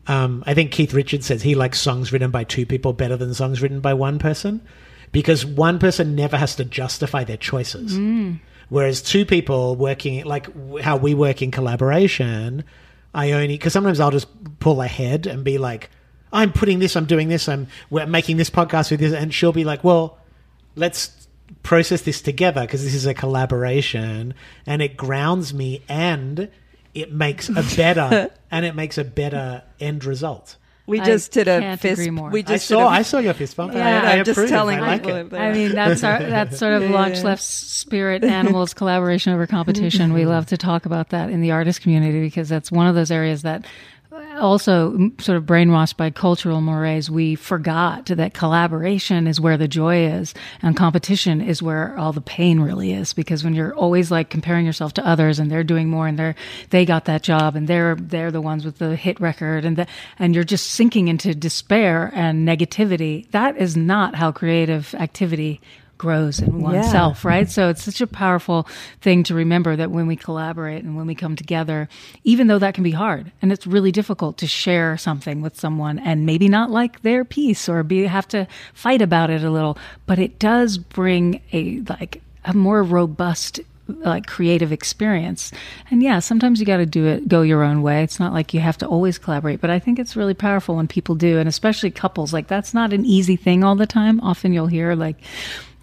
Um, 0.06 0.42
I 0.46 0.54
think 0.54 0.72
Keith 0.72 0.94
Richards 0.94 1.26
says 1.26 1.42
he 1.42 1.54
likes 1.54 1.78
songs 1.80 2.12
written 2.12 2.30
by 2.30 2.44
two 2.44 2.66
people 2.66 2.92
better 2.92 3.16
than 3.16 3.34
songs 3.34 3.60
written 3.62 3.80
by 3.80 3.94
one 3.94 4.18
person 4.18 4.60
because 5.12 5.44
one 5.44 5.78
person 5.78 6.14
never 6.16 6.36
has 6.36 6.56
to 6.56 6.64
justify 6.64 7.22
their 7.24 7.36
choices. 7.36 7.92
Mm. 7.98 8.40
Whereas 8.70 9.02
two 9.02 9.24
people 9.26 9.76
working, 9.76 10.24
like 10.24 10.46
how 10.80 10.96
we 10.96 11.12
work 11.14 11.42
in 11.42 11.50
collaboration, 11.50 12.64
I 13.14 13.32
only, 13.32 13.54
because 13.54 13.72
sometimes 13.72 14.00
I'll 14.00 14.10
just 14.10 14.28
pull 14.60 14.82
ahead 14.82 15.26
and 15.26 15.44
be 15.44 15.58
like, 15.58 15.90
I'm 16.32 16.52
putting 16.52 16.78
this, 16.78 16.96
I'm 16.96 17.06
doing 17.06 17.28
this, 17.28 17.48
I'm 17.48 17.66
we're 17.90 18.06
making 18.06 18.36
this 18.36 18.50
podcast 18.50 18.90
with 18.90 19.00
this. 19.00 19.12
And 19.12 19.34
she'll 19.34 19.52
be 19.52 19.64
like, 19.64 19.82
well, 19.82 20.18
let's 20.76 21.28
process 21.62 22.02
this 22.02 22.22
together 22.22 22.62
because 22.62 22.84
this 22.84 22.94
is 22.94 23.06
a 23.06 23.14
collaboration 23.14 24.34
and 24.66 24.80
it 24.80 24.96
grounds 24.96 25.52
me 25.52 25.82
and 25.88 26.48
it 26.94 27.12
makes 27.12 27.48
a 27.48 27.64
better 27.76 28.30
and 28.50 28.64
it 28.64 28.74
makes 28.74 28.98
a 28.98 29.04
better 29.04 29.62
end 29.80 30.04
result. 30.04 30.56
We 30.86 31.00
I 31.00 31.04
just 31.04 31.30
did 31.32 31.46
a 31.46 31.60
can't 31.60 31.80
fist. 31.80 32.00
agree 32.00 32.10
more. 32.10 32.30
We 32.30 32.40
I 32.40 32.42
just 32.42 32.66
saw 32.66 32.78
did 32.78 32.84
a, 32.84 32.88
I 32.88 33.02
saw 33.02 33.18
your 33.18 33.34
fist 33.34 33.56
bump. 33.56 33.74
Yeah, 33.74 34.02
I, 34.02 34.10
I 34.10 34.12
I'm 34.18 34.24
just 34.24 34.36
approve. 34.38 34.50
telling 34.50 34.78
I 34.78 34.82
like 34.82 35.02
people 35.02 35.16
it. 35.16 35.32
I 35.34 35.52
mean, 35.52 35.72
that's 35.72 36.02
our 36.02 36.18
that's 36.20 36.58
sort 36.58 36.72
of 36.72 36.82
Yeah, 36.82 36.90
launch 36.90 37.18
yeah. 37.18 37.24
left 37.24 37.42
spirit 37.42 38.24
animals 38.24 38.74
collaboration 38.74 39.32
over 39.32 39.46
competition. 39.46 40.12
we 40.12 40.24
love 40.26 40.46
to 40.46 40.56
talk 40.56 40.86
about 40.86 41.10
that 41.10 41.30
in 41.30 41.40
the 41.42 41.52
artist 41.52 41.80
community 41.82 42.20
because 42.20 42.48
that's 42.48 42.72
one 42.72 42.86
of 42.88 42.94
those 42.96 43.10
areas 43.12 43.42
that 43.42 43.66
also 44.40 45.10
sort 45.18 45.36
of 45.36 45.44
brainwashed 45.44 45.96
by 45.96 46.10
cultural 46.10 46.60
mores 46.60 47.10
we 47.10 47.34
forgot 47.34 48.06
that 48.06 48.34
collaboration 48.34 49.26
is 49.26 49.40
where 49.40 49.56
the 49.56 49.68
joy 49.68 50.06
is 50.06 50.34
and 50.62 50.76
competition 50.76 51.40
is 51.40 51.62
where 51.62 51.96
all 51.98 52.12
the 52.12 52.20
pain 52.20 52.60
really 52.60 52.92
is. 52.92 53.12
Because 53.12 53.44
when 53.44 53.54
you're 53.54 53.74
always 53.74 54.10
like 54.10 54.30
comparing 54.30 54.66
yourself 54.66 54.94
to 54.94 55.06
others 55.06 55.38
and 55.38 55.50
they're 55.50 55.64
doing 55.64 55.88
more 55.88 56.06
and 56.06 56.18
they're 56.18 56.34
they 56.70 56.84
got 56.84 57.04
that 57.04 57.22
job 57.22 57.56
and 57.56 57.68
they're 57.68 57.94
they're 57.94 58.30
the 58.30 58.40
ones 58.40 58.64
with 58.64 58.78
the 58.78 58.96
hit 58.96 59.20
record 59.20 59.64
and 59.64 59.76
the, 59.76 59.86
and 60.18 60.34
you're 60.34 60.44
just 60.44 60.70
sinking 60.70 61.08
into 61.08 61.34
despair 61.34 62.10
and 62.14 62.46
negativity 62.46 63.30
that 63.30 63.56
is 63.56 63.76
not 63.76 64.14
how 64.14 64.32
creative 64.32 64.94
activity 64.94 65.60
grows 66.00 66.40
in 66.40 66.62
oneself, 66.62 67.26
right? 67.26 67.50
So 67.50 67.68
it's 67.68 67.82
such 67.82 68.00
a 68.00 68.06
powerful 68.06 68.66
thing 69.02 69.22
to 69.24 69.34
remember 69.34 69.76
that 69.76 69.90
when 69.90 70.06
we 70.06 70.16
collaborate 70.16 70.82
and 70.82 70.96
when 70.96 71.06
we 71.06 71.14
come 71.14 71.36
together, 71.36 71.90
even 72.24 72.46
though 72.46 72.58
that 72.58 72.72
can 72.72 72.82
be 72.82 72.92
hard 72.92 73.30
and 73.42 73.52
it's 73.52 73.66
really 73.66 73.92
difficult 73.92 74.38
to 74.38 74.46
share 74.46 74.96
something 74.96 75.42
with 75.42 75.60
someone 75.60 75.98
and 75.98 76.24
maybe 76.24 76.48
not 76.48 76.70
like 76.70 77.02
their 77.02 77.22
piece 77.22 77.68
or 77.68 77.82
be 77.82 78.04
have 78.04 78.26
to 78.28 78.48
fight 78.72 79.02
about 79.02 79.28
it 79.28 79.44
a 79.44 79.50
little, 79.50 79.76
but 80.06 80.18
it 80.18 80.38
does 80.38 80.78
bring 80.78 81.42
a 81.52 81.80
like 81.80 82.22
a 82.46 82.54
more 82.54 82.82
robust 82.82 83.60
like 83.88 84.26
creative 84.26 84.72
experience. 84.72 85.52
And 85.90 86.02
yeah, 86.02 86.20
sometimes 86.20 86.60
you 86.60 86.64
got 86.64 86.78
to 86.78 86.86
do 86.86 87.06
it 87.06 87.28
go 87.28 87.42
your 87.42 87.62
own 87.62 87.82
way. 87.82 88.02
It's 88.02 88.18
not 88.18 88.32
like 88.32 88.54
you 88.54 88.60
have 88.60 88.78
to 88.78 88.86
always 88.86 89.18
collaborate, 89.18 89.60
but 89.60 89.68
I 89.68 89.78
think 89.78 89.98
it's 89.98 90.16
really 90.16 90.32
powerful 90.32 90.76
when 90.76 90.88
people 90.88 91.14
do 91.14 91.38
and 91.38 91.48
especially 91.48 91.90
couples. 91.90 92.32
Like 92.32 92.48
that's 92.48 92.72
not 92.72 92.94
an 92.94 93.04
easy 93.04 93.36
thing 93.36 93.64
all 93.64 93.76
the 93.76 93.86
time. 93.86 94.18
Often 94.20 94.54
you'll 94.54 94.66
hear 94.66 94.94
like 94.94 95.16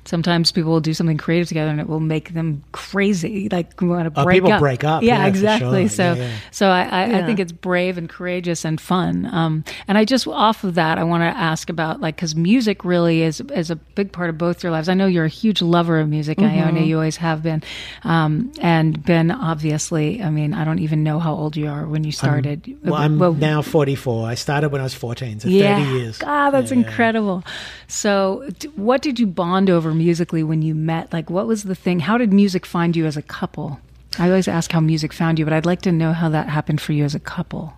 sometimes 0.08 0.52
people 0.52 0.72
will 0.72 0.80
do 0.82 0.94
something 0.94 1.18
creative 1.18 1.48
together 1.48 1.70
and 1.70 1.80
it 1.80 1.88
will 1.88 2.00
make 2.00 2.34
them 2.34 2.64
crazy 2.72 3.50
like 3.52 3.80
want 3.82 4.14
to 4.14 4.20
Oh, 4.22 4.24
break 4.24 4.38
people 4.38 4.54
up 4.54 4.60
break 4.60 4.84
up. 4.84 5.04
yeah, 5.04 5.20
Yeah, 5.20 5.28
exactly 5.28 5.84
sure. 5.84 5.90
so 5.90 6.14
Yeah, 6.14 6.16
yeah. 6.16 6.38
so 6.52 6.68
I, 6.70 6.82
I, 6.84 7.20
I 7.20 7.26
think 7.26 7.40
it's 7.40 7.52
brave 7.52 7.98
and 7.98 8.08
courageous 8.10 8.66
and 8.66 8.80
fun. 8.80 9.26
Um, 9.32 9.64
and 9.88 9.98
I 9.98 10.06
just 10.06 10.28
off 10.28 10.64
of 10.64 10.76
that, 10.76 10.98
I 10.98 11.04
want 11.04 11.22
to 11.22 11.28
ask 11.38 11.70
about 11.70 12.02
like 12.02 12.16
because 12.16 12.36
music 12.36 12.84
really 12.86 13.22
is 13.22 13.42
is 13.54 13.70
a 13.70 13.76
big 13.76 14.12
part 14.12 14.30
of 14.30 14.38
both 14.38 14.64
your 14.64 14.72
lives. 14.72 14.90
I 14.90 14.94
know 14.94 15.06
you're 15.08 15.26
a 15.26 15.30
huge 15.30 15.62
lover 15.62 16.00
of 16.00 16.08
music, 16.10 16.38
Mm-hmm. 16.38 16.60
Ione. 16.68 16.86
You 16.86 16.96
always 16.96 17.18
have 17.18 17.44
been, 17.44 17.62
um, 18.04 18.52
and 18.62 19.04
been 19.04 19.32
obviously. 19.32 20.22
I 20.22 20.30
mean, 20.30 20.54
I 20.54 20.64
don't 20.64 20.80
even 20.80 21.04
know 21.04 21.20
how 21.20 21.34
old 21.34 21.56
you 21.58 21.68
are 21.68 21.86
when 21.88 22.04
you 22.04 22.12
started. 22.12 22.78
Well, 22.84 22.96
I'm 22.96 23.20
Well, 23.20 23.34
now 23.34 23.62
44. 23.62 24.28
I 24.28 24.36
started 24.36 24.70
when 24.72 24.82
I 24.82 24.84
was 24.86 24.94
14, 24.94 25.40
so 25.42 25.44
30 25.48 25.58
yeah. 25.58 25.94
years. 25.94 26.18
God, 26.20 26.52
that's 26.52 26.72
Yeah, 26.72 26.78
yeah. 26.80 26.88
incredible. 26.88 27.44
So, 27.88 28.48
d- 28.60 28.70
what 28.76 29.02
did 29.02 29.20
you 29.20 29.28
bond 29.28 29.70
over 29.70 29.94
musically 29.98 30.44
when 30.44 30.62
you 30.62 30.76
met? 30.76 31.12
Like, 31.14 31.30
what 31.30 31.48
was 31.48 31.64
the 31.64 31.76
thing? 31.76 32.02
How 32.02 32.18
did 32.18 32.34
music 32.34 32.66
find 32.66 32.96
you 32.96 33.06
as 33.06 33.18
a 33.18 33.22
couple? 33.22 33.80
I 34.20 34.28
always 34.30 34.48
ask 34.48 34.72
how 34.72 34.80
music 34.80 35.14
found 35.14 35.38
you, 35.38 35.46
but 35.46 35.54
I'd 35.54 35.66
like 35.66 35.82
to 35.84 35.92
know 35.92 36.14
how 36.14 36.30
that 36.30 36.50
happened 36.50 36.82
for 36.82 36.94
you 36.94 37.04
as 37.04 37.14
a 37.14 37.20
couple. 37.20 37.74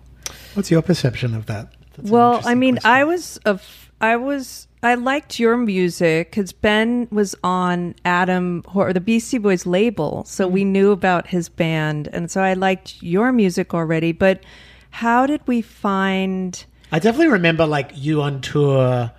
What's 0.54 0.70
your 0.70 0.82
perception 0.82 1.34
of 1.34 1.46
that? 1.46 1.72
That's 1.96 2.10
Well, 2.10 2.40
I 2.44 2.54
mean, 2.54 2.76
question. 2.76 2.90
I 2.90 3.04
was 3.04 3.40
a 3.44 3.50
f- 3.50 3.90
I 4.00 4.16
was 4.16 4.66
I 4.82 4.94
liked 4.94 5.38
your 5.38 5.58
music 5.58 6.30
because 6.30 6.52
Ben 6.52 7.06
was 7.10 7.34
on 7.44 7.94
Adam 8.04 8.64
or 8.74 8.92
the 8.94 9.00
Beastie 9.00 9.38
Boys 9.38 9.66
label, 9.66 10.24
so 10.24 10.48
we 10.48 10.62
mm-hmm. 10.62 10.72
knew 10.72 10.90
about 10.90 11.26
his 11.26 11.48
band, 11.48 12.08
and 12.12 12.30
so 12.30 12.40
I 12.40 12.54
liked 12.54 13.02
your 13.02 13.30
music 13.32 13.74
already. 13.74 14.12
But 14.12 14.42
how 14.90 15.26
did 15.26 15.46
we 15.46 15.60
find? 15.60 16.64
I 16.92 16.98
definitely 16.98 17.32
remember 17.32 17.66
like 17.66 17.92
you 17.94 18.22
on 18.22 18.40
tour 18.40 19.12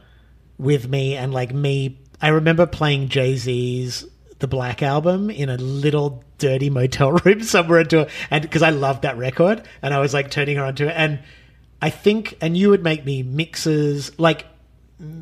with 0.57 0.87
me 0.89 1.15
and 1.15 1.33
like 1.33 1.53
me. 1.53 1.99
I 2.21 2.29
remember 2.29 2.65
playing 2.65 3.09
Jay 3.09 3.35
Z's 3.35 4.05
The 4.39 4.47
Black 4.47 4.81
Album 4.83 5.29
in 5.29 5.49
a 5.49 5.57
little 5.57 6.23
dirty 6.37 6.69
motel 6.69 7.11
room 7.25 7.41
somewhere 7.43 7.79
on 7.79 7.87
tour, 7.87 8.07
and 8.29 8.41
because 8.41 8.61
I 8.61 8.69
loved 8.69 9.01
that 9.03 9.17
record, 9.17 9.63
and 9.81 9.93
I 9.93 9.99
was 9.99 10.13
like 10.13 10.29
turning 10.31 10.57
her 10.57 10.63
on 10.65 10.75
to 10.75 10.87
it, 10.87 10.93
and 10.95 11.19
I 11.81 11.89
think, 11.89 12.37
and 12.41 12.55
you 12.55 12.69
would 12.69 12.83
make 12.83 13.05
me 13.05 13.23
mixes 13.23 14.17
like. 14.19 14.45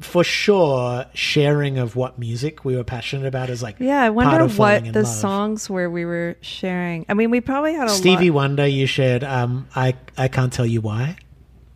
For 0.02 0.26
sure, 0.26 1.06
sharing 1.14 1.78
of 1.78 1.96
what 1.96 2.20
music 2.20 2.66
we 2.66 2.76
were 2.76 2.84
passionate 2.84 3.26
about 3.26 3.50
is 3.50 3.64
like 3.64 3.78
Yeah, 3.80 4.02
I 4.02 4.10
wonder 4.10 4.46
what 4.46 4.84
the 4.92 5.04
love. 5.04 5.08
songs 5.08 5.70
were 5.70 5.90
we 5.90 6.04
were 6.04 6.36
sharing. 6.42 7.06
I 7.08 7.14
mean, 7.14 7.32
we 7.32 7.40
probably 7.40 7.76
had 7.76 7.88
a 7.88 7.92
Stevie 7.92 8.30
lot. 8.30 8.36
Wonder, 8.36 8.68
you 8.68 8.88
shared. 8.88 9.24
Um, 9.24 9.70
I 9.74 9.96
I 10.18 10.28
can't 10.28 10.52
tell 10.52 10.66
you 10.66 10.82
why. 10.82 11.16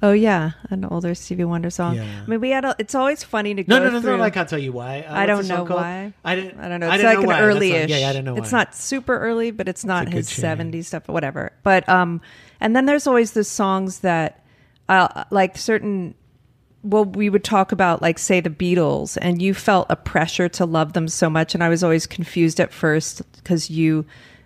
Oh 0.04 0.12
yeah, 0.12 0.52
an 0.70 0.84
older 0.84 1.16
Stevie 1.16 1.46
Wonder 1.46 1.70
song. 1.70 1.96
Yeah. 1.96 2.04
I 2.04 2.30
mean, 2.30 2.42
we 2.42 2.50
had. 2.50 2.66
A, 2.66 2.76
it's 2.78 2.94
always 2.94 3.24
funny 3.24 3.56
to 3.56 3.64
No, 3.66 3.80
go 3.80 3.86
no, 3.86 3.90
no, 3.92 4.02
through. 4.02 4.18
no, 4.18 4.24
I 4.24 4.32
can't 4.32 4.50
tell 4.50 4.60
you 4.60 4.74
why. 4.74 5.00
Uh, 5.00 5.14
I 5.16 5.26
don't 5.26 5.48
know 5.48 5.66
called? 5.66 5.80
why. 5.80 6.14
I 6.26 6.36
didn't. 6.36 6.60
I 6.60 6.68
don't 6.68 6.82
know. 6.82 6.92
It's 6.92 7.02
don't 7.02 7.06
like 7.06 7.16
know 7.20 7.22
an 7.22 7.28
why. 7.38 7.40
Early-ish. 7.42 7.80
not- 7.84 7.90
Yeah, 7.90 7.98
yeah, 8.00 8.10
I 8.10 8.14
don't 8.14 8.26
know. 8.26 8.34
Why. 8.34 8.40
It's 8.40 8.52
not 8.52 8.76
super 8.76 9.18
early, 9.18 9.52
but 9.52 9.70
it's 9.70 9.86
not 9.86 10.06
good 10.08 10.16
his 10.16 10.30
'70s 10.30 10.86
stuff, 10.86 11.04
but 11.08 11.14
whatever. 11.14 11.54
But 11.64 11.88
um, 11.88 12.20
and 12.60 12.76
then 12.76 12.86
there's 12.86 13.08
always 13.08 13.32
the 13.32 13.46
songs 13.46 14.00
that, 14.00 14.44
uh, 14.90 15.24
like 15.32 15.58
certain. 15.58 16.16
Well, 16.84 17.06
we 17.06 17.30
would 17.30 17.46
talk 17.46 17.72
about 17.72 18.02
like 18.02 18.20
say 18.20 18.42
the 18.42 18.50
Beatles, 18.50 19.18
and 19.22 19.42
you 19.42 19.54
felt 19.54 19.88
a 19.90 19.96
pressure 19.96 20.50
to 20.50 20.66
love 20.66 20.92
them 20.92 21.08
so 21.08 21.30
much, 21.30 21.56
and 21.56 21.64
I 21.64 21.70
was 21.70 21.82
always 21.82 22.06
confused 22.08 22.60
at 22.60 22.74
first 22.74 23.22
because 23.38 23.70
you. 23.70 24.06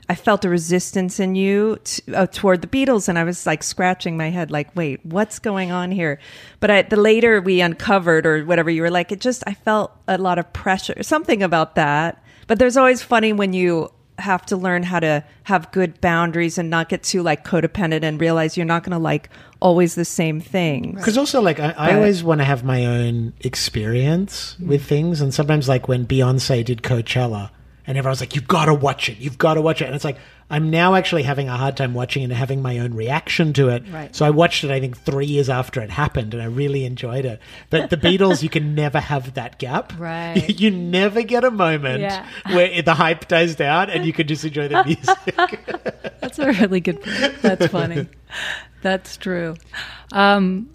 I 0.10 0.16
felt 0.16 0.46
a 0.46 0.50
resistance 0.50 1.20
in 1.20 1.36
you 1.36 1.78
t- 1.84 2.14
uh, 2.14 2.28
toward 2.28 2.62
the 2.62 2.68
Beatles, 2.68 3.10
and 3.10 3.20
I 3.20 3.26
was 3.26 3.46
like 3.46 3.62
scratching 3.62 4.16
my 4.16 4.30
head, 4.30 4.52
like, 4.52 4.74
"Wait, 4.76 5.06
what's 5.06 5.40
going 5.40 5.72
on 5.72 5.92
here?" 5.92 6.20
But 6.60 6.72
I, 6.72 6.82
the 6.84 6.96
later 6.96 7.42
we 7.42 7.60
uncovered, 7.60 8.26
or 8.26 8.46
whatever, 8.46 8.70
you 8.70 8.82
were 8.82 8.92
like, 8.92 9.12
it 9.12 9.20
just 9.20 9.44
I 9.46 9.54
felt 9.54 9.92
a 10.08 10.18
lot 10.18 10.40
of 10.40 10.52
pressure, 10.54 11.04
something 11.04 11.44
about 11.44 11.76
that. 11.76 12.24
But 12.48 12.60
there's 12.60 12.78
always 12.78 13.02
funny 13.02 13.34
when 13.34 13.52
you 13.52 13.92
have 14.20 14.46
to 14.48 14.58
learn 14.58 14.82
how 14.82 15.00
to 15.00 15.24
have 15.44 15.72
good 15.72 16.02
boundaries 16.02 16.58
and 16.58 16.70
not 16.70 16.90
get 16.90 17.04
too 17.04 17.22
like 17.22 17.46
codependent 17.46 18.04
and 18.04 18.20
realize 18.20 18.58
you're 18.58 18.66
not 18.66 18.84
going 18.84 18.94
to 18.94 18.98
like 18.98 19.30
always 19.60 19.94
the 19.94 20.06
same 20.06 20.42
thing. 20.42 20.94
Because 20.96 21.18
also, 21.18 21.42
like, 21.42 21.60
I, 21.60 21.72
I 21.78 21.96
always 21.96 22.24
want 22.24 22.40
to 22.42 22.46
have 22.46 22.64
my 22.64 22.86
own 22.86 23.34
experience 23.42 24.56
with 24.60 24.86
things, 24.86 25.22
and 25.22 25.34
sometimes, 25.34 25.68
like, 25.68 25.88
when 25.88 26.06
Beyonce 26.06 26.64
did 26.64 26.82
Coachella, 26.82 27.50
and 27.88 27.98
everyone's 27.98 28.20
like, 28.20 28.36
"You've 28.36 28.48
got 28.48 28.66
to 28.66 28.74
watch 28.76 29.10
it. 29.10 29.18
You've 29.18 29.38
got 29.40 29.56
to 29.56 29.62
watch 29.62 29.82
it," 29.82 29.86
and 29.86 29.96
it's 29.96 30.06
like. 30.06 30.18
I'm 30.50 30.70
now 30.70 30.96
actually 30.96 31.24
having 31.24 31.50
a 31.50 31.58
hard 31.58 31.76
time 31.76 31.94
watching 31.94 32.22
it 32.22 32.28
and 32.28 32.34
having 32.34 32.62
my 32.62 32.80
own 32.80 32.94
reaction 32.94 33.52
to 33.52 33.68
it. 33.68 33.84
Right. 33.92 34.16
So 34.16 34.26
I 34.26 34.30
watched 34.30 34.64
it, 34.64 34.72
I 34.72 34.80
think, 34.80 34.98
three 34.98 35.26
years 35.26 35.50
after 35.50 35.82
it 35.82 35.90
happened, 35.90 36.34
and 36.34 36.42
I 36.42 36.46
really 36.46 36.86
enjoyed 36.86 37.26
it. 37.26 37.42
But 37.70 37.90
the 37.90 37.98
Beatles, 37.98 38.42
you 38.42 38.48
can 38.48 38.74
never 38.74 39.02
have 39.02 39.34
that 39.34 39.60
gap. 39.60 39.92
Right. 40.00 40.58
You 40.58 40.72
never 40.72 41.22
get 41.22 41.44
a 41.44 41.52
moment 41.52 42.00
Yeah. 42.00 42.26
where 42.54 42.82
the 42.82 42.94
hype 42.94 43.28
dies 43.28 43.58
down 43.58 43.90
and 43.90 44.06
you 44.06 44.14
can 44.14 44.26
just 44.26 44.46
enjoy 44.46 44.70
the 44.70 44.86
music. 44.86 45.36
That's 46.22 46.40
a 46.40 46.48
really 46.54 46.80
good 46.80 47.02
point. 47.02 47.42
That's 47.42 47.68
funny. 47.68 48.08
That's 48.82 49.18
true. 49.18 49.56
Um, 50.14 50.70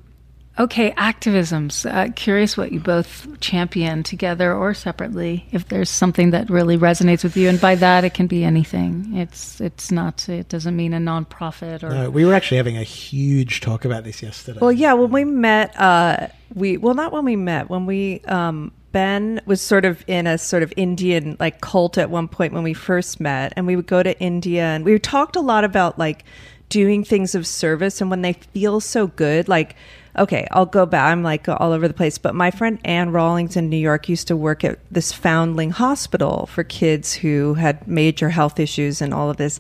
Okay, 0.59 0.91
activisms. 0.93 1.91
Uh, 1.91 2.13
curious 2.13 2.59
what 2.59 2.73
you 2.73 2.81
both 2.81 3.27
champion 3.41 4.03
together 4.03 4.53
or 4.55 4.75
separately. 4.75 5.47
If 5.51 5.69
there's 5.69 5.89
something 5.89 6.31
that 6.33 6.51
really 6.51 6.77
resonates 6.77 7.25
with 7.25 7.39
you, 7.39 7.49
and 7.49 7.59
by 7.59 7.75
that 7.77 8.05
it 8.05 8.13
can 8.13 8.27
be 8.27 8.45
anything. 8.45 9.17
It's 9.17 9.63
it's 9.63 9.91
not. 9.91 10.29
It 10.29 10.51
doesn't 10.51 10.77
mean 10.77 10.93
a 10.93 10.99
nonprofit 10.99 11.83
or. 11.83 11.89
No, 11.89 12.11
we 12.11 12.27
were 12.27 12.35
actually 12.35 12.59
having 12.59 12.77
a 12.77 12.83
huge 12.83 13.63
talk 13.63 13.87
about 13.87 14.05
this 14.05 14.23
yesterday. 14.23 14.59
Well, 14.61 14.73
yeah, 14.73 14.93
when 14.93 15.11
we 15.11 15.25
met, 15.25 15.79
uh, 15.81 16.29
we 16.55 16.77
well, 16.77 16.95
not 16.95 17.13
when 17.13 17.25
we 17.25 17.37
met. 17.37 17.71
When 17.71 17.87
we 17.87 18.21
um, 18.27 18.73
Ben 18.93 19.41
was 19.47 19.63
sort 19.63 19.87
of 19.87 20.05
in 20.07 20.27
a 20.27 20.37
sort 20.37 20.63
of 20.63 20.73
Indian 20.77 21.39
like 21.41 21.63
cult 21.63 21.97
at 21.97 22.11
one 22.11 22.29
point 22.29 22.53
when 22.53 22.63
we 22.63 22.75
first 22.75 23.21
met, 23.21 23.55
and 23.57 23.67
we 23.67 23.75
would 23.75 23.87
go 23.87 24.03
to 24.03 24.19
India, 24.21 24.65
and 24.65 24.85
we 24.85 24.99
talked 24.99 25.35
a 25.35 25.41
lot 25.41 25.65
about 25.65 25.99
like 25.99 26.25
doing 26.69 27.05
things 27.05 27.35
of 27.35 27.47
service, 27.47 28.03
and 28.03 28.11
when 28.11 28.21
they 28.21 28.35
feel 28.35 28.81
so 28.81 29.07
good, 29.07 29.49
like 29.49 29.77
okay, 30.19 30.47
I'll 30.51 30.67
go 30.67 30.87
back. 30.87 31.11
I'm 31.11 31.23
like 31.23 31.49
all 31.49 31.73
over 31.73 31.89
the 31.89 31.95
place. 31.95 32.19
But 32.19 32.35
my 32.35 32.51
friend 32.51 32.79
Anne 32.85 33.13
Rawlings 33.13 33.57
in 33.57 33.69
New 33.69 33.77
York 33.77 34.09
used 34.09 34.29
to 34.29 34.37
work 34.37 34.65
at 34.65 34.79
this 34.91 35.13
foundling 35.13 35.71
hospital 35.71 36.47
for 36.47 36.65
kids 36.65 37.15
who 37.15 37.55
had 37.55 37.87
major 37.89 38.31
health 38.31 38.61
issues 38.61 39.01
and 39.01 39.15
all 39.15 39.31
of 39.31 39.37
this. 39.37 39.59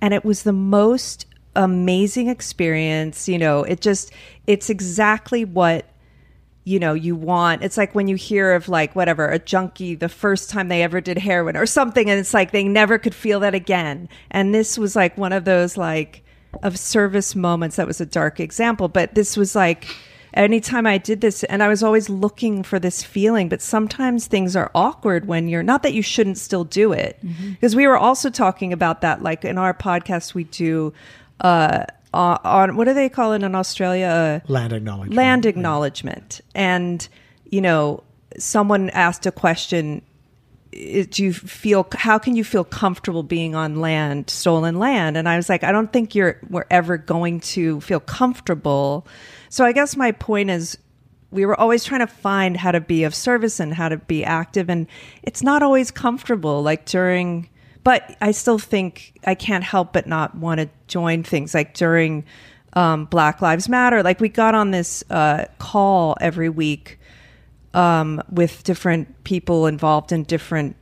And 0.00 0.12
it 0.12 0.24
was 0.24 0.42
the 0.42 0.52
most 0.52 1.26
amazing 1.54 2.28
experience. 2.28 3.28
You 3.28 3.38
know, 3.38 3.62
it 3.62 3.80
just, 3.80 4.12
it's 4.46 4.70
exactly 4.70 5.44
what 5.44 5.86
you 6.64 6.78
know 6.78 6.94
you 6.94 7.16
want 7.16 7.62
it's 7.64 7.76
like 7.76 7.92
when 7.92 8.06
you 8.06 8.14
hear 8.14 8.52
of 8.52 8.68
like 8.68 8.94
whatever 8.94 9.26
a 9.26 9.38
junkie 9.38 9.96
the 9.96 10.08
first 10.08 10.48
time 10.48 10.68
they 10.68 10.84
ever 10.84 11.00
did 11.00 11.18
heroin 11.18 11.56
or 11.56 11.66
something 11.66 12.08
and 12.08 12.20
it's 12.20 12.32
like 12.32 12.52
they 12.52 12.62
never 12.62 12.98
could 12.98 13.16
feel 13.16 13.40
that 13.40 13.52
again 13.52 14.08
and 14.30 14.54
this 14.54 14.78
was 14.78 14.94
like 14.94 15.18
one 15.18 15.32
of 15.32 15.44
those 15.44 15.76
like 15.76 16.22
of 16.62 16.78
service 16.78 17.34
moments 17.34 17.76
that 17.76 17.86
was 17.86 18.00
a 18.00 18.06
dark 18.06 18.40
example 18.40 18.88
but 18.88 19.14
this 19.14 19.36
was 19.36 19.54
like 19.54 19.86
anytime 20.34 20.86
i 20.86 20.98
did 20.98 21.20
this 21.20 21.44
and 21.44 21.62
i 21.62 21.68
was 21.68 21.82
always 21.82 22.08
looking 22.08 22.62
for 22.62 22.78
this 22.78 23.02
feeling 23.02 23.48
but 23.48 23.60
sometimes 23.60 24.26
things 24.26 24.56
are 24.56 24.70
awkward 24.74 25.26
when 25.26 25.48
you're 25.48 25.62
not 25.62 25.82
that 25.82 25.92
you 25.94 26.02
shouldn't 26.02 26.38
still 26.38 26.64
do 26.64 26.92
it 26.92 27.18
because 27.50 27.76
we 27.76 27.86
were 27.86 27.98
also 27.98 28.30
talking 28.30 28.72
about 28.72 29.00
that 29.00 29.22
like 29.22 29.44
in 29.44 29.58
our 29.58 29.74
podcast 29.74 30.34
we 30.34 30.44
do 30.44 30.92
uh 31.40 31.84
on, 32.14 32.38
on 32.44 32.76
what 32.76 32.84
do 32.84 32.94
they 32.94 33.08
call 33.08 33.32
it 33.32 33.42
in 33.42 33.54
australia? 33.54 34.42
Uh, 34.44 34.52
land 34.52 34.72
acknowledgement. 34.72 35.14
land 35.16 35.46
acknowledgement. 35.46 36.40
And 36.54 37.08
you 37.50 37.60
know 37.60 38.02
someone 38.38 38.90
asked 38.90 39.26
a 39.26 39.32
question 39.32 40.02
do 40.72 41.22
you 41.22 41.32
feel 41.32 41.86
how 41.92 42.18
can 42.18 42.34
you 42.34 42.44
feel 42.44 42.64
comfortable 42.64 43.22
being 43.22 43.54
on 43.54 43.76
land 43.76 44.30
stolen 44.30 44.78
land? 44.78 45.16
And 45.16 45.28
i 45.28 45.36
was 45.36 45.48
like 45.48 45.64
i 45.64 45.72
don't 45.72 45.92
think 45.92 46.14
you're 46.14 46.38
we're 46.48 46.66
ever 46.70 46.96
going 46.96 47.40
to 47.40 47.80
feel 47.80 48.00
comfortable. 48.00 49.06
So 49.48 49.64
i 49.64 49.72
guess 49.72 49.96
my 49.96 50.12
point 50.12 50.50
is 50.50 50.78
we 51.30 51.46
were 51.46 51.58
always 51.58 51.84
trying 51.84 52.00
to 52.00 52.06
find 52.06 52.56
how 52.56 52.72
to 52.72 52.80
be 52.80 53.04
of 53.04 53.14
service 53.14 53.58
and 53.60 53.72
how 53.72 53.88
to 53.88 53.96
be 53.96 54.24
active 54.24 54.68
and 54.68 54.86
it's 55.22 55.42
not 55.42 55.62
always 55.62 55.90
comfortable 55.90 56.62
like 56.62 56.84
during 56.84 57.48
but 57.84 58.16
i 58.20 58.30
still 58.32 58.58
think 58.58 59.18
i 59.26 59.34
can't 59.34 59.64
help 59.64 59.94
but 59.94 60.06
not 60.06 60.34
want 60.34 60.60
to 60.60 60.68
join 60.88 61.22
things 61.22 61.54
like 61.54 61.72
during 61.72 62.22
um, 62.74 63.04
black 63.06 63.42
lives 63.42 63.68
matter. 63.68 64.02
Like 64.02 64.20
we 64.20 64.28
got 64.28 64.54
on 64.54 64.70
this 64.70 65.04
uh, 65.10 65.46
call 65.58 66.16
every 66.20 66.48
week 66.48 66.98
um, 67.74 68.22
with 68.30 68.62
different 68.64 69.24
people 69.24 69.66
involved 69.66 70.12
in 70.12 70.24
different 70.24 70.76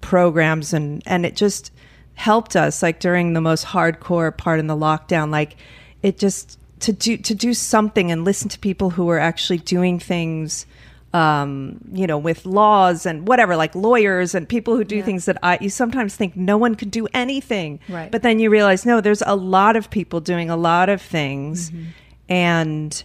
programs 0.00 0.72
and 0.72 1.02
and 1.06 1.26
it 1.26 1.34
just 1.36 1.72
helped 2.14 2.54
us 2.56 2.82
like 2.82 3.00
during 3.00 3.32
the 3.32 3.40
most 3.40 3.64
hardcore 3.66 4.36
part 4.36 4.60
in 4.60 4.66
the 4.66 4.76
lockdown 4.76 5.30
like 5.30 5.56
it 6.02 6.18
just 6.18 6.58
to 6.80 6.92
do 6.92 7.16
to 7.16 7.34
do 7.34 7.52
something 7.54 8.10
and 8.10 8.24
listen 8.24 8.48
to 8.48 8.58
people 8.58 8.90
who 8.90 9.08
are 9.10 9.18
actually 9.18 9.58
doing 9.58 9.98
things 9.98 10.66
um, 11.12 11.80
you 11.92 12.06
know 12.06 12.18
with 12.18 12.46
laws 12.46 13.04
and 13.04 13.26
whatever 13.26 13.56
like 13.56 13.74
lawyers 13.74 14.34
and 14.34 14.48
people 14.48 14.76
who 14.76 14.84
do 14.84 14.96
Yeah. 14.96 15.02
things 15.04 15.24
that 15.24 15.38
I 15.42 15.58
you 15.60 15.68
sometimes 15.70 16.14
think 16.14 16.36
no 16.36 16.56
one 16.56 16.74
could 16.76 16.90
do 16.90 17.08
anything 17.12 17.80
Right. 17.88 18.10
but 18.10 18.22
then 18.22 18.38
you 18.38 18.48
realize 18.50 18.86
no 18.86 19.00
there's 19.00 19.22
a 19.26 19.34
lot 19.34 19.74
of 19.76 19.90
people 19.90 20.20
doing 20.20 20.50
a 20.50 20.56
lot 20.56 20.88
of 20.88 21.02
things 21.02 21.70
Mm-hmm. 21.70 21.84
and 22.28 23.04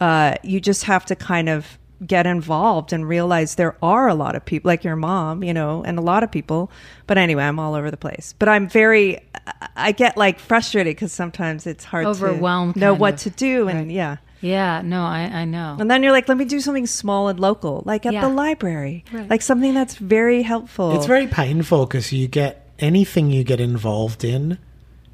uh, 0.00 0.34
you 0.42 0.60
just 0.60 0.84
have 0.84 1.04
to 1.06 1.14
kind 1.16 1.48
of 1.48 1.78
get 2.06 2.26
involved 2.26 2.92
and 2.92 3.06
realize 3.06 3.56
there 3.56 3.76
are 3.82 4.08
a 4.08 4.14
lot 4.14 4.34
of 4.34 4.44
people 4.44 4.68
like 4.68 4.84
your 4.84 4.96
mom 4.96 5.44
you 5.44 5.52
know 5.52 5.82
and 5.84 5.98
a 5.98 6.00
lot 6.00 6.22
of 6.22 6.30
people 6.30 6.70
but 7.06 7.18
anyway 7.18 7.42
i'm 7.44 7.58
all 7.58 7.74
over 7.74 7.90
the 7.90 7.96
place 7.96 8.34
but 8.38 8.48
i'm 8.48 8.68
very 8.68 9.18
I- 9.46 9.68
i 9.76 9.92
get 9.92 10.16
like 10.16 10.38
frustrated 10.38 10.96
because 10.96 11.12
sometimes 11.12 11.66
it's 11.66 11.84
hard 11.84 12.06
Overwhelmed, 12.06 12.74
to 12.74 12.80
know 12.80 12.94
what 12.94 13.14
of. 13.14 13.20
to 13.20 13.30
do 13.30 13.68
and 13.68 13.80
Right. 13.80 13.90
yeah 13.90 14.16
Yeah, 14.40 14.80
no, 14.82 15.02
I, 15.04 15.42
I 15.42 15.44
know. 15.44 15.76
and 15.78 15.90
then 15.90 16.02
you're 16.02 16.12
like 16.12 16.26
let 16.26 16.38
me 16.38 16.46
do 16.46 16.60
something 16.60 16.86
small 16.86 17.28
and 17.28 17.38
local 17.38 17.82
like 17.84 18.06
at 18.06 18.14
Yeah. 18.14 18.22
the 18.22 18.30
library 18.30 19.04
Right. 19.12 19.28
like 19.28 19.42
something 19.42 19.74
that's 19.74 19.96
very 19.96 20.40
helpful 20.42 20.96
It's 20.96 21.04
very 21.06 21.26
painful 21.26 21.84
because 21.84 22.10
you 22.12 22.26
get 22.28 22.66
anything 22.78 23.30
you 23.30 23.44
get 23.44 23.60
involved 23.60 24.24
in, 24.24 24.56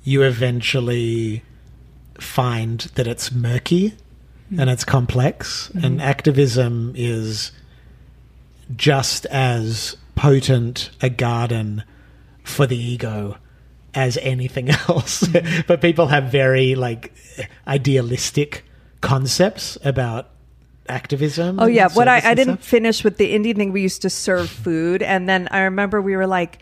you 0.05 0.23
eventually 0.23 1.43
find 2.21 2.81
that 2.95 3.07
it's 3.09 3.33
murky 3.33 3.95
Mm-hmm. 4.47 4.61
and 4.61 4.71
it's 4.71 4.85
complex, 4.85 5.69
mm-hmm. 5.69 5.85
and 5.85 6.01
activism 6.01 6.93
is 6.95 7.51
just 8.77 9.27
as 9.27 9.97
potent 10.15 10.91
a 11.01 11.11
garden 11.11 11.83
for 12.45 12.65
the 12.65 12.77
ego 12.77 13.39
as 13.93 14.17
anything 14.19 14.71
else. 14.89 15.23
Mm-hmm. 15.25 15.63
but 15.67 15.81
people 15.81 16.07
have 16.07 16.31
very 16.31 16.77
like 16.77 17.13
idealistic 17.67 18.65
concepts 19.01 19.79
about 19.85 20.31
activism. 20.89 21.59
Oh 21.59 21.67
yeah, 21.67 21.89
what 21.93 22.07
I, 22.07 22.31
I 22.31 22.35
didn't 22.35 22.59
stuff. 22.59 22.69
finish 22.69 23.03
with 23.03 23.17
the 23.19 23.33
Indian 23.35 23.57
thing. 23.57 23.73
We 23.73 23.83
used 23.83 24.03
to 24.03 24.11
serve 24.11 24.49
food, 24.65 25.03
and 25.03 25.29
then 25.29 25.49
I 25.51 25.63
remember 25.63 26.01
we 26.01 26.17
were 26.17 26.27
like, 26.27 26.61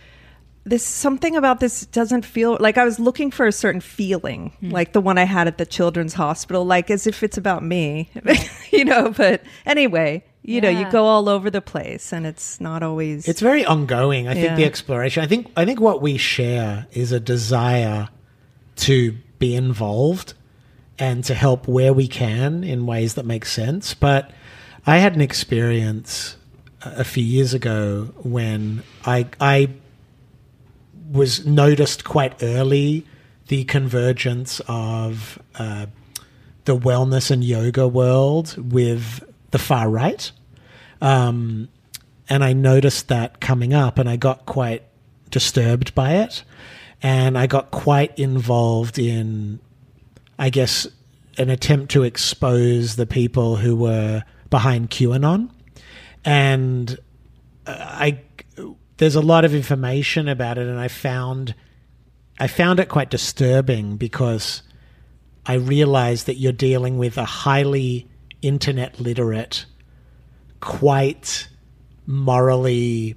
"This 0.65 0.83
something 0.85 1.37
about 1.37 1.61
this 1.61 1.87
doesn't 1.87 2.25
feel 2.25 2.57
like." 2.61 2.79
I 2.79 2.85
was 2.85 2.99
looking 2.99 3.31
for 3.31 3.47
a 3.47 3.53
certain 3.53 3.81
feeling, 3.81 4.53
Hmm. 4.61 4.71
like 4.71 4.93
the 4.93 5.01
one 5.01 5.19
I 5.19 5.25
had 5.25 5.47
at 5.47 5.59
the 5.59 5.67
children's 5.67 6.15
hospital, 6.15 6.65
like 6.65 6.91
as 6.91 7.07
if 7.07 7.23
it's 7.23 7.37
about 7.37 7.63
me, 7.63 8.09
you 8.73 8.85
know. 8.85 9.11
But 9.11 9.43
anyway, 9.67 10.25
you 10.43 10.61
know, 10.61 10.69
you 10.69 10.91
go 10.91 11.05
all 11.05 11.29
over 11.29 11.51
the 11.51 11.61
place, 11.63 12.13
and 12.13 12.27
it's 12.27 12.61
not 12.61 12.83
always. 12.83 13.29
It's 13.29 13.41
very 13.41 13.65
ongoing. 13.65 14.29
I 14.29 14.35
think 14.35 14.57
the 14.57 14.65
exploration. 14.65 15.23
I 15.23 15.27
think 15.27 15.51
I 15.57 15.65
think 15.65 15.81
what 15.81 16.03
we 16.03 16.17
share 16.19 16.87
is 16.93 17.13
a 17.13 17.21
desire 17.21 18.09
to 18.77 19.17
be 19.39 19.55
involved 19.55 20.35
and 20.99 21.25
to 21.25 21.35
help 21.35 21.67
where 21.69 21.93
we 21.93 22.07
can 22.09 22.63
in 22.65 22.87
ways 22.87 23.15
that 23.15 23.27
make 23.27 23.45
sense. 23.45 23.95
But 23.95 24.31
I 24.87 24.99
had 24.99 25.15
an 25.15 25.21
experience 25.21 26.37
a 26.83 27.01
a 27.01 27.05
few 27.05 27.25
years 27.25 27.55
ago 27.55 28.13
when 28.23 28.83
I 29.07 29.27
I 29.41 29.69
was 31.15 31.47
noticed 31.47 32.05
quite 32.05 32.43
early 32.43 33.07
the 33.49 33.65
convergence 33.65 34.61
of 34.67 35.39
uh, 35.55 35.87
the 36.65 36.77
wellness 36.77 37.31
and 37.31 37.45
yoga 37.45 37.87
world 37.87 38.73
with 38.73 39.23
the 39.51 39.59
far 39.59 39.89
right. 39.89 40.33
Um, 41.01 41.69
and 42.29 42.43
I 42.43 42.53
noticed 42.53 43.09
that 43.09 43.41
coming 43.41 43.73
up, 43.73 43.99
and 43.99 44.09
I 44.09 44.17
got 44.17 44.45
quite 44.47 44.83
disturbed 45.31 45.95
by 45.95 46.15
it. 46.15 46.43
And 47.03 47.37
I 47.37 47.47
got 47.47 47.71
quite 47.71 48.19
involved 48.19 48.99
in, 48.99 49.61
I 50.39 50.49
guess, 50.49 50.87
an 51.37 51.51
attempt 51.51 51.93
to 51.93 52.03
expose 52.03 52.97
the 52.97 53.07
people 53.07 53.57
who 53.57 53.77
were 53.77 54.25
behind 54.49 54.91
QAnon. 54.91 55.51
And 56.25 56.99
uh, 57.67 57.77
I, 57.79 58.21
there's 58.97 59.17
a 59.17 59.21
lot 59.21 59.45
of 59.45 59.55
information 59.55 60.29
about 60.29 60.59
it, 60.59 60.67
and 60.67 60.79
I 60.79 60.89
found, 60.89 61.55
I 62.39 62.47
found 62.47 62.81
it 62.81 62.89
quite 62.89 63.11
disturbing 63.11 63.97
because 63.97 64.63
I 65.47 65.55
realized 65.55 66.27
that 66.27 66.37
you're 66.37 66.53
dealing 66.53 66.99
with 66.99 67.19
a 67.19 67.25
highly 67.25 68.09
internet 68.43 69.01
literate, 69.01 69.67
quite 70.61 71.49
morally 72.07 73.17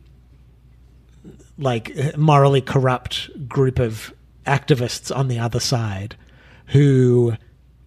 like 1.57 2.17
morally 2.17 2.61
corrupt 2.61 3.29
group 3.49 3.79
of 3.79 4.13
activists 4.45 5.15
on 5.15 5.27
the 5.27 5.39
other 5.39 5.59
side 5.59 6.15
who 6.67 7.33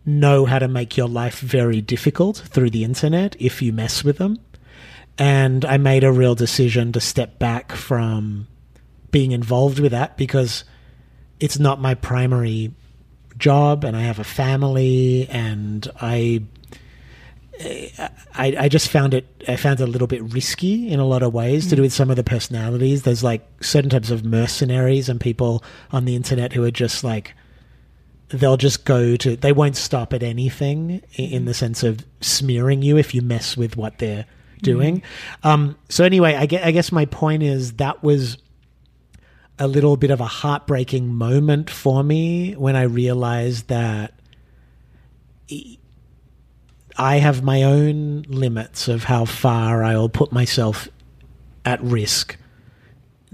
know 0.04 0.44
how 0.44 0.58
to 0.58 0.68
make 0.68 0.96
your 0.96 1.08
life 1.08 1.40
very 1.40 1.80
difficult 1.80 2.38
through 2.38 2.70
the 2.70 2.84
internet 2.84 3.36
if 3.38 3.62
you 3.62 3.72
mess 3.72 4.02
with 4.02 4.18
them. 4.18 4.38
And 5.20 5.66
I 5.66 5.76
made 5.76 6.02
a 6.02 6.10
real 6.10 6.34
decision 6.34 6.92
to 6.92 7.00
step 7.00 7.38
back 7.38 7.72
from 7.72 8.48
being 9.10 9.32
involved 9.32 9.78
with 9.78 9.92
that 9.92 10.16
because 10.16 10.64
it's 11.38 11.58
not 11.58 11.78
my 11.78 11.94
primary 11.94 12.72
job 13.36 13.84
and 13.84 13.94
I 13.94 14.00
have 14.00 14.18
a 14.18 14.24
family 14.24 15.28
and 15.28 15.86
I 16.00 16.42
I, 18.34 18.56
I 18.58 18.68
just 18.70 18.88
found 18.88 19.12
it 19.12 19.26
I 19.46 19.56
found 19.56 19.80
it 19.80 19.82
a 19.82 19.86
little 19.86 20.06
bit 20.06 20.22
risky 20.22 20.90
in 20.90 21.00
a 21.00 21.04
lot 21.04 21.22
of 21.22 21.34
ways 21.34 21.64
to 21.64 21.76
do 21.76 21.82
hmm. 21.82 21.82
with 21.82 21.92
some 21.92 22.08
of 22.08 22.16
the 22.16 22.24
personalities. 22.24 23.02
There's 23.02 23.22
like 23.22 23.46
certain 23.62 23.90
types 23.90 24.10
of 24.10 24.24
mercenaries 24.24 25.10
and 25.10 25.20
people 25.20 25.62
on 25.90 26.06
the 26.06 26.16
internet 26.16 26.54
who 26.54 26.64
are 26.64 26.70
just 26.70 27.04
like 27.04 27.34
they'll 28.28 28.56
just 28.56 28.86
go 28.86 29.16
to 29.16 29.36
they 29.36 29.52
won't 29.52 29.76
stop 29.76 30.14
at 30.14 30.22
anything 30.22 31.02
in 31.16 31.42
hmm. 31.42 31.46
the 31.46 31.52
sense 31.52 31.82
of 31.82 32.06
smearing 32.22 32.80
you 32.80 32.96
if 32.96 33.14
you 33.14 33.20
mess 33.20 33.54
with 33.54 33.76
what 33.76 33.98
they're 33.98 34.24
doing. 34.62 35.02
Um, 35.42 35.76
so 35.88 36.04
anyway, 36.04 36.34
I 36.34 36.46
guess, 36.46 36.64
I 36.64 36.70
guess 36.70 36.92
my 36.92 37.06
point 37.06 37.42
is 37.42 37.74
that 37.74 38.02
was 38.02 38.38
a 39.58 39.66
little 39.66 39.96
bit 39.96 40.10
of 40.10 40.20
a 40.20 40.26
heartbreaking 40.26 41.12
moment 41.12 41.68
for 41.70 42.02
me 42.02 42.54
when 42.54 42.76
I 42.76 42.82
realized 42.82 43.68
that 43.68 44.14
I 46.96 47.16
have 47.16 47.42
my 47.42 47.62
own 47.62 48.24
limits 48.28 48.88
of 48.88 49.04
how 49.04 49.24
far 49.24 49.84
I'll 49.84 50.08
put 50.08 50.32
myself 50.32 50.88
at 51.64 51.82
risk 51.82 52.36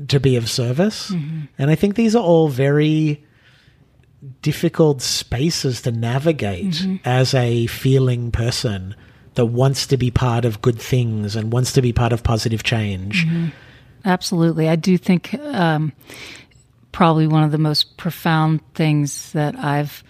to 0.09 0.20
be 0.20 0.37
of 0.37 0.49
service. 0.51 1.11
And 1.59 1.70
I 1.70 1.74
think 1.74 1.95
these 1.95 2.16
are 2.16 2.22
all 2.22 2.49
very 2.49 3.24
difficult 4.43 5.03
spaces 5.03 5.83
to 5.83 5.93
navigate 5.93 6.85
as 7.05 7.35
a 7.35 7.66
feeling 7.66 8.33
person 8.33 8.97
that 9.37 9.47
wants 9.47 9.87
to 9.87 9.97
be 9.97 10.11
part 10.11 10.45
of 10.45 10.61
good 10.61 10.80
things 10.80 11.37
and 11.37 11.53
wants 11.53 11.72
to 11.72 11.82
be 11.82 11.93
part 11.93 12.12
of 12.12 12.22
positive 12.22 12.62
change. 12.62 13.26
Absolutely. 14.05 14.68
I 14.68 14.76
do 14.76 14.99
think 14.99 15.34
um, 15.34 15.93
probably 16.93 17.26
one 17.26 17.45
of 17.45 17.53
the 17.53 17.59
most 17.59 17.97
profound 17.97 18.61
things 18.74 19.32
that 19.32 19.55
I've 19.57 20.03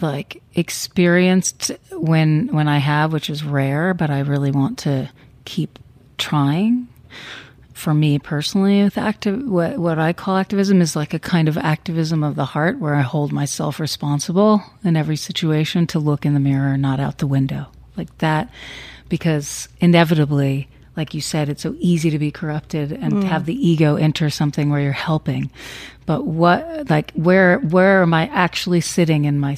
like 0.00 0.42
experienced 0.54 1.70
when 1.92 2.48
when 2.48 2.68
I 2.68 2.78
have, 2.78 3.12
which 3.12 3.30
is 3.30 3.44
rare, 3.44 3.94
but 3.94 4.10
I 4.10 4.20
really 4.20 4.50
want 4.50 4.78
to 4.80 5.08
keep 5.44 5.78
trying. 6.18 6.88
For 7.72 7.94
me 7.94 8.18
personally, 8.18 8.84
with 8.84 8.98
active, 8.98 9.44
what 9.44 9.78
what 9.78 9.98
I 9.98 10.12
call 10.12 10.36
activism 10.36 10.80
is 10.80 10.94
like 10.94 11.14
a 11.14 11.18
kind 11.18 11.48
of 11.48 11.56
activism 11.58 12.22
of 12.22 12.36
the 12.36 12.44
heart, 12.44 12.78
where 12.78 12.94
I 12.94 13.00
hold 13.00 13.32
myself 13.32 13.80
responsible 13.80 14.62
in 14.84 14.96
every 14.96 15.16
situation 15.16 15.86
to 15.88 15.98
look 15.98 16.24
in 16.24 16.34
the 16.34 16.40
mirror, 16.40 16.76
not 16.76 17.00
out 17.00 17.18
the 17.18 17.26
window, 17.26 17.68
like 17.96 18.16
that, 18.18 18.50
because 19.08 19.68
inevitably 19.80 20.68
like 20.96 21.14
you 21.14 21.20
said, 21.20 21.48
it's 21.48 21.62
so 21.62 21.74
easy 21.78 22.10
to 22.10 22.18
be 22.18 22.30
corrupted 22.30 22.92
and 22.92 23.22
to 23.22 23.26
have 23.26 23.42
mm. 23.42 23.46
the 23.46 23.68
ego 23.68 23.96
enter 23.96 24.28
something 24.28 24.70
where 24.70 24.80
you're 24.80 24.92
helping. 24.92 25.50
But 26.04 26.26
what, 26.26 26.90
like, 26.90 27.12
where, 27.12 27.58
where 27.60 28.02
am 28.02 28.12
I 28.12 28.26
actually 28.28 28.80
sitting 28.80 29.24
in 29.24 29.38
my, 29.38 29.56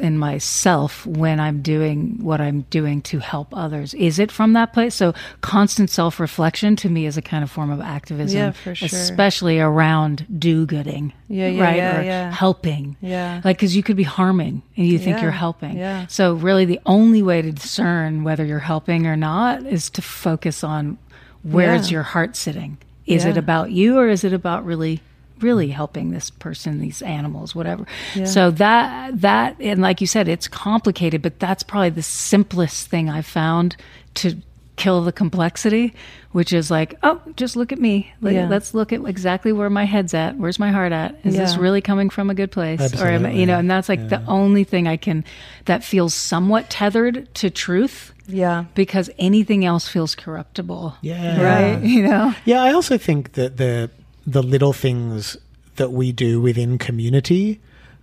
in 0.00 0.18
myself 0.18 1.04
when 1.06 1.40
I'm 1.40 1.62
doing 1.62 2.18
what 2.22 2.40
I'm 2.40 2.62
doing 2.70 3.02
to 3.02 3.18
help 3.18 3.48
others? 3.56 3.94
Is 3.94 4.18
it 4.18 4.30
from 4.30 4.52
that 4.52 4.72
place? 4.72 4.94
So 4.94 5.14
constant 5.40 5.90
self 5.90 6.20
reflection 6.20 6.76
to 6.76 6.88
me 6.88 7.06
is 7.06 7.16
a 7.16 7.22
kind 7.22 7.42
of 7.42 7.50
form 7.50 7.70
of 7.70 7.80
activism, 7.80 8.38
Yeah, 8.38 8.50
for 8.52 8.74
sure. 8.74 8.86
especially 8.86 9.58
around 9.58 10.26
do-gooding, 10.38 11.14
Yeah, 11.28 11.48
yeah, 11.48 11.62
right, 11.62 11.76
yeah, 11.76 11.98
or 12.00 12.02
yeah. 12.04 12.30
helping, 12.32 12.96
Yeah. 13.00 13.40
like 13.44 13.56
because 13.56 13.74
you 13.74 13.82
could 13.82 13.96
be 13.96 14.04
harming 14.04 14.62
and 14.76 14.86
you 14.86 14.98
think 14.98 15.20
you're 15.20 15.30
helping. 15.32 15.76
yeah. 15.76 16.06
So 16.08 16.34
really, 16.34 16.64
the 16.64 16.80
only 16.86 17.22
way 17.22 17.42
to 17.42 17.50
discern 17.52 18.22
whether 18.24 18.44
you're 18.44 18.58
helping 18.60 19.06
or 19.06 19.16
not 19.16 19.64
is 19.66 19.90
to 19.90 20.02
focus 20.02 20.62
on 20.62 20.98
where's 21.42 21.90
Yeah. 21.90 21.96
your 21.96 22.02
heart 22.04 22.36
sitting. 22.36 22.78
Is 23.06 23.24
it 23.24 23.36
about 23.36 23.70
you 23.72 23.98
or 23.98 24.08
is 24.08 24.24
it 24.24 24.32
about 24.32 24.64
really, 24.64 25.00
really 25.40 25.68
helping 25.68 26.10
this 26.10 26.30
person, 26.30 26.80
these 26.80 27.02
animals, 27.02 27.54
whatever? 27.54 27.86
Yeah. 28.14 28.24
So 28.24 28.50
that 28.52 29.20
that 29.20 29.56
and 29.60 29.80
like 29.80 30.00
you 30.00 30.06
said, 30.06 30.28
it's 30.28 30.48
complicated, 30.48 31.22
but 31.22 31.38
that's 31.38 31.62
probably 31.62 31.90
the 31.90 32.02
simplest 32.02 32.88
thing 32.88 33.08
I 33.10 33.22
found 33.22 33.76
to 34.14 34.36
kill 34.76 35.02
the 35.02 35.12
complexity, 35.12 35.94
which 36.32 36.52
is 36.52 36.70
like, 36.70 36.94
oh, 37.02 37.20
just 37.36 37.56
look 37.56 37.72
at 37.72 37.78
me. 37.80 38.12
Like, 38.20 38.34
Yeah. 38.34 38.48
Let's 38.48 38.74
look 38.74 38.92
at 38.92 39.00
exactly 39.06 39.52
where 39.52 39.70
my 39.70 39.84
head's 39.84 40.12
at. 40.14 40.36
Where's 40.36 40.58
my 40.58 40.70
heart 40.70 40.92
at? 40.92 41.18
Is 41.24 41.36
this 41.36 41.54
Yeah. 41.54 41.60
really 41.60 41.80
coming 41.80 42.10
from 42.10 42.28
a 42.30 42.34
good 42.34 42.50
place? 42.50 42.94
Or 43.00 43.06
am, 43.08 43.24
I- 43.26 43.32
you 43.32 43.46
know, 43.46 43.58
and 43.58 43.70
that's 43.70 43.88
like 43.88 44.08
the 44.10 44.22
only 44.26 44.64
thing 44.64 44.86
I 44.86 44.96
can 44.98 45.24
that 45.64 45.82
feels 45.82 46.12
somewhat 46.12 46.68
tethered 46.70 47.26
to 47.36 47.48
truth 47.50 48.12
Yeah. 48.28 48.64
because 48.74 49.08
anything 49.18 49.64
else 49.64 49.88
feels 49.88 50.14
corruptible. 50.14 50.94
Yeah. 51.00 51.40
Right? 51.42 51.82
You 51.82 52.02
know? 52.06 52.34
Yeah, 52.44 52.62
I 52.62 52.72
also 52.72 52.98
think 52.98 53.32
that 53.32 53.56
the 53.56 53.90
the 54.26 54.42
little 54.42 54.72
things 54.72 55.36
that 55.76 55.92
we 55.92 56.10
do 56.12 56.40
within 56.40 56.78
community 56.78 57.60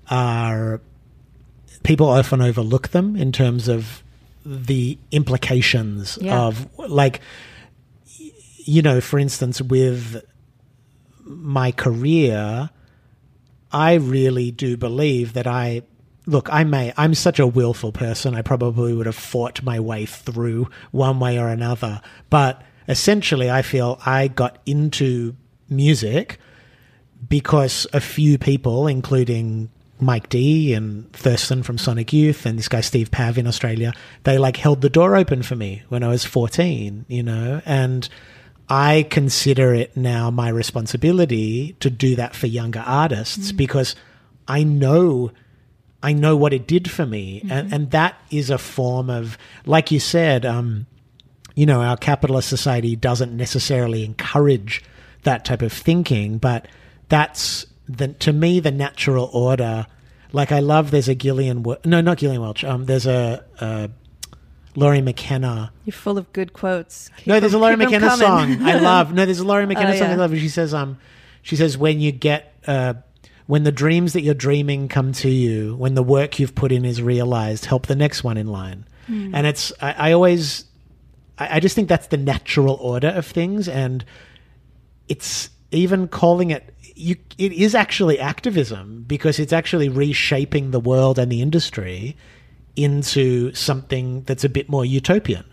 are 0.10 0.80
people 1.84 2.08
often 2.08 2.42
overlook 2.42 2.90
them 2.90 3.16
in 3.16 3.32
terms 3.32 3.68
of 3.68 4.03
the 4.46 4.98
implications 5.12 6.18
Yeah. 6.22 6.40
of 6.42 6.68
like 6.78 7.22
you 8.66 8.82
know, 8.82 9.02
for 9.02 9.20
instance 9.20 9.62
with 9.62 10.24
my 11.26 11.72
career, 11.72 12.70
I 13.72 13.96
really 13.96 14.52
do 14.52 14.78
believe 14.78 15.34
that 15.34 15.48
I 15.48 15.82
look, 16.26 16.48
I 16.52 16.64
may 16.64 16.94
I'm 16.96 17.14
such 17.14 17.40
a 17.40 17.48
willful 17.48 17.92
person, 17.92 18.36
I 18.36 18.42
probably 18.42 18.94
would 18.94 19.06
have 19.06 19.16
fought 19.16 19.62
my 19.64 19.80
way 19.80 20.06
through 20.06 20.70
one 20.92 21.20
way 21.20 21.38
or 21.40 21.50
another. 21.50 22.02
But 22.30 22.62
essentially 22.88 23.50
I 23.52 23.62
feel 23.62 24.00
I 24.06 24.28
got 24.30 24.60
into 24.66 25.36
music 25.70 26.40
because 27.28 27.88
a 27.94 28.00
few 28.02 28.38
people, 28.38 28.88
including 28.88 29.70
Mike 30.04 30.30
D 30.30 30.74
and 30.74 31.12
Thurston 31.14 31.64
from 31.64 31.78
Sonic 31.78 32.14
Youth 32.14 32.46
and 32.46 32.58
this 32.58 32.68
guy 32.68 32.82
Steve 32.82 33.12
Pav 33.12 33.38
in 33.38 33.48
Australia, 33.48 33.94
they 34.24 34.38
like 34.38 34.58
held 34.58 34.82
the 34.82 34.90
door 34.90 35.16
open 35.16 35.44
for 35.44 35.56
me 35.56 35.84
when 35.90 36.04
I 36.04 36.10
was 36.10 36.26
14, 36.26 37.06
you 37.08 37.24
know, 37.24 37.62
and 37.66 38.08
I 38.70 39.08
consider 39.10 39.74
it 39.74 39.96
now 39.98 40.32
my 40.32 40.50
responsibility 40.50 41.76
to 41.80 41.90
do 41.90 42.16
that 42.16 42.36
for 42.36 42.48
younger 42.48 42.84
artists 42.86 43.52
because 43.52 43.96
I 44.48 44.64
know 44.64 45.32
I 46.02 46.12
know 46.12 46.36
what 46.36 46.54
it 46.54 46.68
did 46.68 46.92
for 46.92 47.06
me 47.06 47.46
and 47.50 47.74
and 47.74 47.92
that 47.92 48.16
is 48.30 48.50
a 48.50 48.58
form 48.58 49.10
of 49.10 49.38
like 49.66 49.92
you 49.92 50.00
said 50.00 50.46
um 50.46 50.86
you 51.56 51.66
know, 51.66 51.82
our 51.82 51.98
capitalist 51.98 52.50
society 52.50 52.96
doesn't 52.96 53.36
necessarily 53.36 54.04
encourage 54.04 54.84
that 55.24 55.46
type 55.46 55.62
of 55.62 55.72
thinking, 55.72 56.38
but 56.38 56.68
that's 57.10 57.66
the 57.88 58.10
to 58.10 58.34
me 58.34 58.60
the 58.60 58.72
natural 58.72 59.30
order. 59.34 59.88
Like 60.32 60.52
I 60.52 60.60
love 60.60 60.90
there's 60.92 61.08
a 61.10 61.16
Gillian, 61.16 61.64
no, 61.86 62.02
not 62.02 62.18
Gillian 62.18 62.42
Welch. 62.42 62.64
Um, 62.64 62.86
there's 62.86 63.06
a, 63.06 63.44
a 63.60 63.90
Lori 64.76 65.02
McKenna. 65.02 65.72
You're 65.86 65.94
full 65.94 66.18
of 66.18 66.32
good 66.34 66.54
quotes. 66.54 67.10
Keep 67.18 67.28
no, 67.28 67.40
there's 67.40 67.54
a 67.54 67.60
Lori 67.60 67.76
McKenna 67.76 68.10
song 68.18 68.64
I 68.64 68.80
love. 68.80 69.14
No, 69.14 69.26
there's 69.26 69.40
a 69.40 69.46
Lori 69.46 69.68
McKenna 69.68 69.94
Oh, 69.94 69.98
song 69.98 70.10
I 70.10 70.16
love. 70.16 70.36
She 70.36 70.50
says, 70.50 70.74
um, 70.74 70.98
she 71.44 71.56
says 71.56 71.78
when 71.78 72.00
you 72.00 72.12
get 72.12 72.56
uh. 72.68 72.96
When 73.46 73.64
the 73.64 73.74
dreams 73.74 74.14
that 74.14 74.22
you're 74.22 74.34
dreaming 74.34 74.88
come 74.88 75.12
to 75.12 75.30
you, 75.30 75.76
when 75.76 75.96
the 75.96 76.02
work 76.02 76.40
you've 76.40 76.56
put 76.56 76.72
in 76.72 76.86
is 76.86 77.02
realized, 77.02 77.66
help 77.66 77.88
the 77.88 77.96
next 77.96 78.24
one 78.24 78.38
in 78.38 78.48
line. 78.48 78.86
Hmm. 79.06 79.36
And 79.36 79.46
it's, 79.46 79.74
I, 79.82 79.92
I 79.92 80.12
always, 80.14 80.64
I, 81.38 81.58
I 81.58 81.60
just 81.60 81.76
think 81.76 81.90
that's 81.90 82.08
the 82.08 82.16
natural 82.16 82.76
order 82.76 83.10
of 83.10 83.26
things. 83.26 83.68
And 83.68 84.06
it's 85.10 85.50
even 85.72 86.08
calling 86.08 86.52
it 86.52 86.73
you 86.96 87.16
it 87.38 87.52
is 87.54 87.74
actually 87.76 88.20
activism 88.20 89.04
because 89.08 89.40
it's 89.40 89.54
actually 89.54 89.90
reshaping 89.90 90.72
the 90.72 90.80
world 90.80 91.18
and 91.20 91.32
the 91.32 91.42
industry 91.42 92.16
into 92.76 93.54
something 93.54 94.22
that's 94.24 94.44
a 94.44 94.50
bit 94.50 94.68
more 94.70 94.84
utopian 94.86 95.46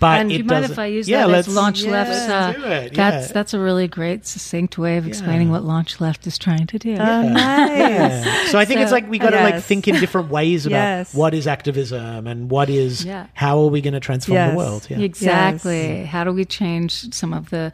but 0.00 0.18
and 0.18 0.32
it 0.32 0.38
do 0.38 0.38
you 0.38 0.44
mind 0.44 0.64
if 0.64 0.78
I 0.78 0.86
use 0.86 1.06
yeah, 1.10 1.26
that 1.26 1.34
as 1.34 1.46
let's- 1.46 1.48
launch 1.48 1.82
yeah, 1.82 1.90
left's? 1.90 2.26
Uh, 2.26 2.52
do 2.88 2.94
That's 2.96 3.26
yeah. 3.28 3.32
that's 3.34 3.52
a 3.52 3.60
really 3.60 3.86
great, 3.86 4.26
succinct 4.26 4.78
way 4.78 4.96
of 4.96 5.06
explaining 5.06 5.48
Yeah. 5.48 5.52
what 5.52 5.64
launch 5.64 6.00
left 6.00 6.26
is 6.26 6.38
trying 6.38 6.66
to 6.68 6.78
do. 6.78 6.92
Oh, 6.92 6.94
nice. 7.28 7.78
Yeah. 7.78 8.46
So 8.46 8.58
I 8.58 8.64
think 8.64 8.80
it's 8.80 8.92
like 8.92 9.10
we 9.10 9.18
got 9.18 9.30
to 9.30 9.36
like 9.42 9.62
think 9.62 9.88
in 9.88 9.96
different 9.96 10.30
ways 10.30 10.64
about 10.64 10.76
Yes. 10.78 11.14
what 11.14 11.34
is 11.34 11.46
activism 11.46 12.26
and 12.26 12.50
what 12.50 12.70
is 12.70 13.04
Yeah. 13.04 13.26
how 13.34 13.60
are 13.60 13.66
we 13.66 13.82
going 13.82 13.92
to 13.92 14.00
transform 14.00 14.36
Yes. 14.36 14.52
the 14.52 14.56
world. 14.56 14.86
Yeah. 14.88 15.00
Exactly. 15.00 16.04
How 16.06 16.24
do 16.24 16.32
we 16.32 16.46
change 16.46 17.12
some 17.12 17.34
of 17.34 17.50
the 17.50 17.70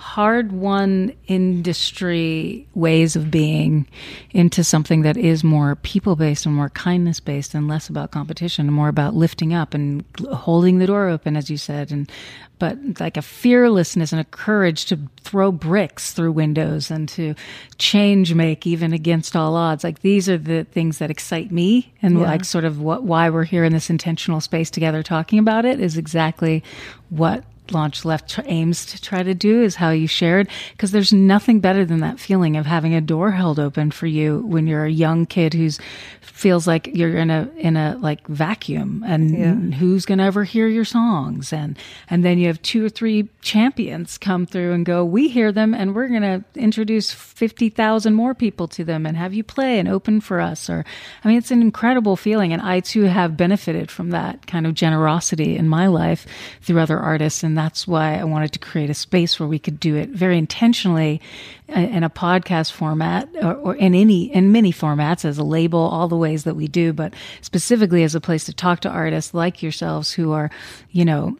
hard 0.00 0.50
won 0.50 1.12
industry 1.26 2.66
ways 2.74 3.16
of 3.16 3.30
being 3.30 3.86
into 4.30 4.64
something 4.64 5.02
that 5.02 5.16
is 5.16 5.44
more 5.44 5.76
people 5.76 6.16
based 6.16 6.46
and 6.46 6.54
more 6.54 6.70
kindness 6.70 7.20
based 7.20 7.54
and 7.54 7.68
less 7.68 7.88
about 7.88 8.10
competition 8.10 8.66
and 8.66 8.74
more 8.74 8.88
about 8.88 9.14
lifting 9.14 9.52
up 9.52 9.74
and 9.74 10.02
holding 10.32 10.78
the 10.78 10.86
door 10.86 11.08
open, 11.08 11.36
as 11.36 11.50
you 11.50 11.56
said, 11.56 11.92
and 11.92 12.10
but 12.58 12.76
like 13.00 13.16
a 13.16 13.22
fearlessness 13.22 14.12
and 14.12 14.20
a 14.20 14.24
courage 14.24 14.84
to 14.86 14.98
throw 15.22 15.50
bricks 15.50 16.12
through 16.12 16.30
windows 16.32 16.90
and 16.90 17.08
to 17.08 17.34
change 17.78 18.34
make 18.34 18.66
even 18.66 18.92
against 18.92 19.34
all 19.34 19.56
odds. 19.56 19.82
Like 19.82 20.00
these 20.00 20.28
are 20.28 20.36
the 20.36 20.64
things 20.64 20.98
that 20.98 21.10
excite 21.10 21.50
me 21.50 21.92
and 22.02 22.18
Yeah. 22.18 22.24
like 22.26 22.44
sort 22.44 22.64
of 22.64 22.80
what 22.80 23.02
why 23.04 23.30
we're 23.30 23.44
here 23.44 23.64
in 23.64 23.72
this 23.72 23.88
intentional 23.88 24.40
space 24.42 24.70
together 24.70 25.02
talking 25.02 25.38
about 25.38 25.64
it 25.64 25.80
is 25.80 25.96
exactly 25.96 26.62
what 27.08 27.44
Launch 27.72 28.04
Left 28.04 28.38
aims 28.44 28.84
to 28.86 29.00
try 29.00 29.22
to 29.22 29.34
do 29.34 29.62
is 29.62 29.76
how 29.76 29.90
you 29.90 30.06
shared 30.06 30.48
because 30.72 30.90
there's 30.92 31.12
nothing 31.12 31.60
better 31.60 31.84
than 31.84 32.00
that 32.00 32.18
feeling 32.20 32.56
of 32.56 32.66
having 32.66 32.94
a 32.94 33.00
door 33.00 33.30
held 33.32 33.58
open 33.58 33.90
for 33.90 34.06
you 34.06 34.40
when 34.46 34.66
you're 34.66 34.84
a 34.84 34.90
young 34.90 35.26
kid 35.26 35.54
who's 35.54 35.78
feels 36.20 36.66
like 36.66 36.88
you're 36.94 37.16
in 37.16 37.30
a 37.30 37.50
in 37.58 37.76
a 37.76 37.96
like 38.00 38.26
vacuum 38.26 39.04
and 39.06 39.30
Yeah. 39.36 39.76
who's 39.78 40.06
going 40.06 40.18
to 40.18 40.24
ever 40.24 40.44
hear 40.44 40.66
your 40.68 40.84
songs 40.86 41.52
and 41.52 41.78
and 42.08 42.24
then 42.24 42.38
you 42.38 42.46
have 42.46 42.62
two 42.62 42.84
or 42.84 42.88
three 42.88 43.28
champions 43.42 44.16
come 44.16 44.46
through 44.46 44.72
and 44.72 44.86
go 44.86 45.04
we 45.04 45.28
hear 45.28 45.52
them 45.52 45.74
and 45.74 45.94
we're 45.94 46.08
going 46.08 46.22
to 46.22 46.42
introduce 46.54 47.10
50,000 47.12 48.14
more 48.14 48.34
people 48.34 48.68
to 48.68 48.84
them 48.84 49.04
and 49.06 49.16
have 49.16 49.34
you 49.34 49.44
play 49.44 49.78
and 49.78 49.88
open 49.88 50.20
for 50.20 50.40
us 50.40 50.70
or 50.70 50.84
I 51.24 51.28
mean 51.28 51.36
it's 51.38 51.50
an 51.50 51.60
incredible 51.60 52.16
feeling 52.16 52.52
and 52.52 52.62
I 52.62 52.80
too 52.80 53.04
have 53.04 53.36
benefited 53.36 53.90
from 53.90 54.10
that 54.10 54.46
kind 54.46 54.66
of 54.66 54.74
generosity 54.74 55.56
in 55.56 55.68
my 55.68 55.88
life 55.88 56.26
through 56.62 56.80
other 56.80 56.98
artists 56.98 57.42
and 57.42 57.56
that's 57.60 57.86
why 57.86 58.18
I 58.18 58.24
wanted 58.24 58.52
to 58.52 58.58
create 58.58 58.88
a 58.88 58.94
space 58.94 59.38
where 59.38 59.46
we 59.46 59.58
could 59.58 59.78
do 59.78 59.94
it 59.94 60.08
very 60.08 60.38
intentionally 60.38 61.20
uh, 61.68 61.78
in 61.78 62.02
a 62.02 62.08
podcast 62.08 62.72
format 62.72 63.28
or, 63.42 63.54
or 63.54 63.74
in 63.74 63.94
any 63.94 64.32
in 64.34 64.50
many 64.50 64.72
formats 64.72 65.26
as 65.26 65.36
a 65.36 65.44
label 65.44 65.78
all 65.78 66.08
the 66.08 66.16
ways 66.16 66.44
that 66.44 66.56
we 66.56 66.68
do 66.68 66.94
but 66.94 67.12
specifically 67.42 68.02
as 68.02 68.14
a 68.14 68.20
place 68.20 68.44
to 68.44 68.54
talk 68.54 68.80
to 68.80 68.88
artists 68.88 69.34
like 69.34 69.62
yourselves 69.62 70.12
who 70.12 70.32
are 70.32 70.50
you 70.90 71.04
know 71.04 71.36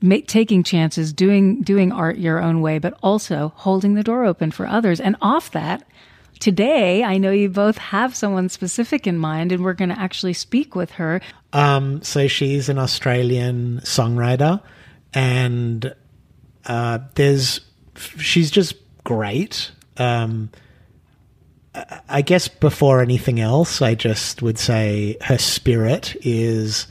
make, 0.00 0.26
taking 0.26 0.62
chances 0.62 1.12
doing 1.12 1.60
doing 1.60 1.92
art 1.92 2.16
your 2.16 2.40
own 2.40 2.62
way 2.62 2.78
but 2.78 2.94
also 3.02 3.52
holding 3.56 3.92
the 3.92 4.02
door 4.02 4.24
open 4.24 4.50
for 4.50 4.66
others. 4.66 5.00
And 5.00 5.16
off 5.20 5.50
that 5.50 5.86
today 6.40 7.04
i 7.04 7.18
know 7.18 7.30
you 7.30 7.48
both 7.48 7.78
have 7.78 8.16
someone 8.16 8.48
specific 8.48 9.06
in 9.06 9.16
mind 9.16 9.52
and 9.52 9.62
we're 9.62 9.74
going 9.74 9.90
to 9.90 10.00
actually 10.00 10.32
speak 10.32 10.74
with 10.74 10.92
her. 10.92 11.20
Um, 11.52 12.02
so 12.02 12.26
she's 12.26 12.68
an 12.70 12.78
Australian 12.78 13.80
songwriter, 13.84 14.60
and 15.14 15.94
uh, 16.66 16.98
there's 17.14 17.60
she's 18.18 18.50
just 18.50 18.74
great. 19.04 19.70
Um, 19.96 20.50
I- 22.08 22.22
guess 22.22 22.48
before 22.48 23.00
anything 23.00 23.40
else, 23.40 23.80
I 23.82 23.94
just 23.94 24.42
would 24.42 24.58
say 24.58 25.16
her 25.22 25.38
spirit 25.38 26.16
is. 26.22 26.86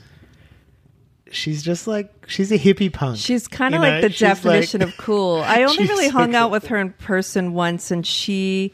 She's 1.33 1.63
just 1.63 1.87
like 1.87 2.11
she's 2.27 2.51
a 2.51 2.57
hippie 2.59 2.91
punk. 2.91 3.17
She's 3.17 3.47
kind 3.47 3.73
of 3.73 3.79
know? 3.81 3.87
like 3.87 4.01
the 4.01 4.09
She's 4.09 4.19
definition 4.19 4.81
like- 4.81 4.89
of 4.89 4.97
cool. 4.97 5.37
I 5.45 5.63
only 5.69 5.85
really 5.85 6.09
hung 6.09 6.35
out 6.35 6.51
with 6.51 6.67
her 6.67 6.77
in 6.77 6.91
person 6.93 7.53
once, 7.53 7.89
and 7.89 8.05
she 8.05 8.73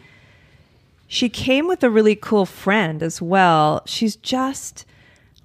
she 1.08 1.30
came 1.30 1.68
with 1.68 1.84
a 1.84 1.90
really 1.90 2.16
cool 2.16 2.48
friend 2.48 3.04
as 3.04 3.22
well. 3.22 3.84
She's 3.86 4.16
just 4.16 4.86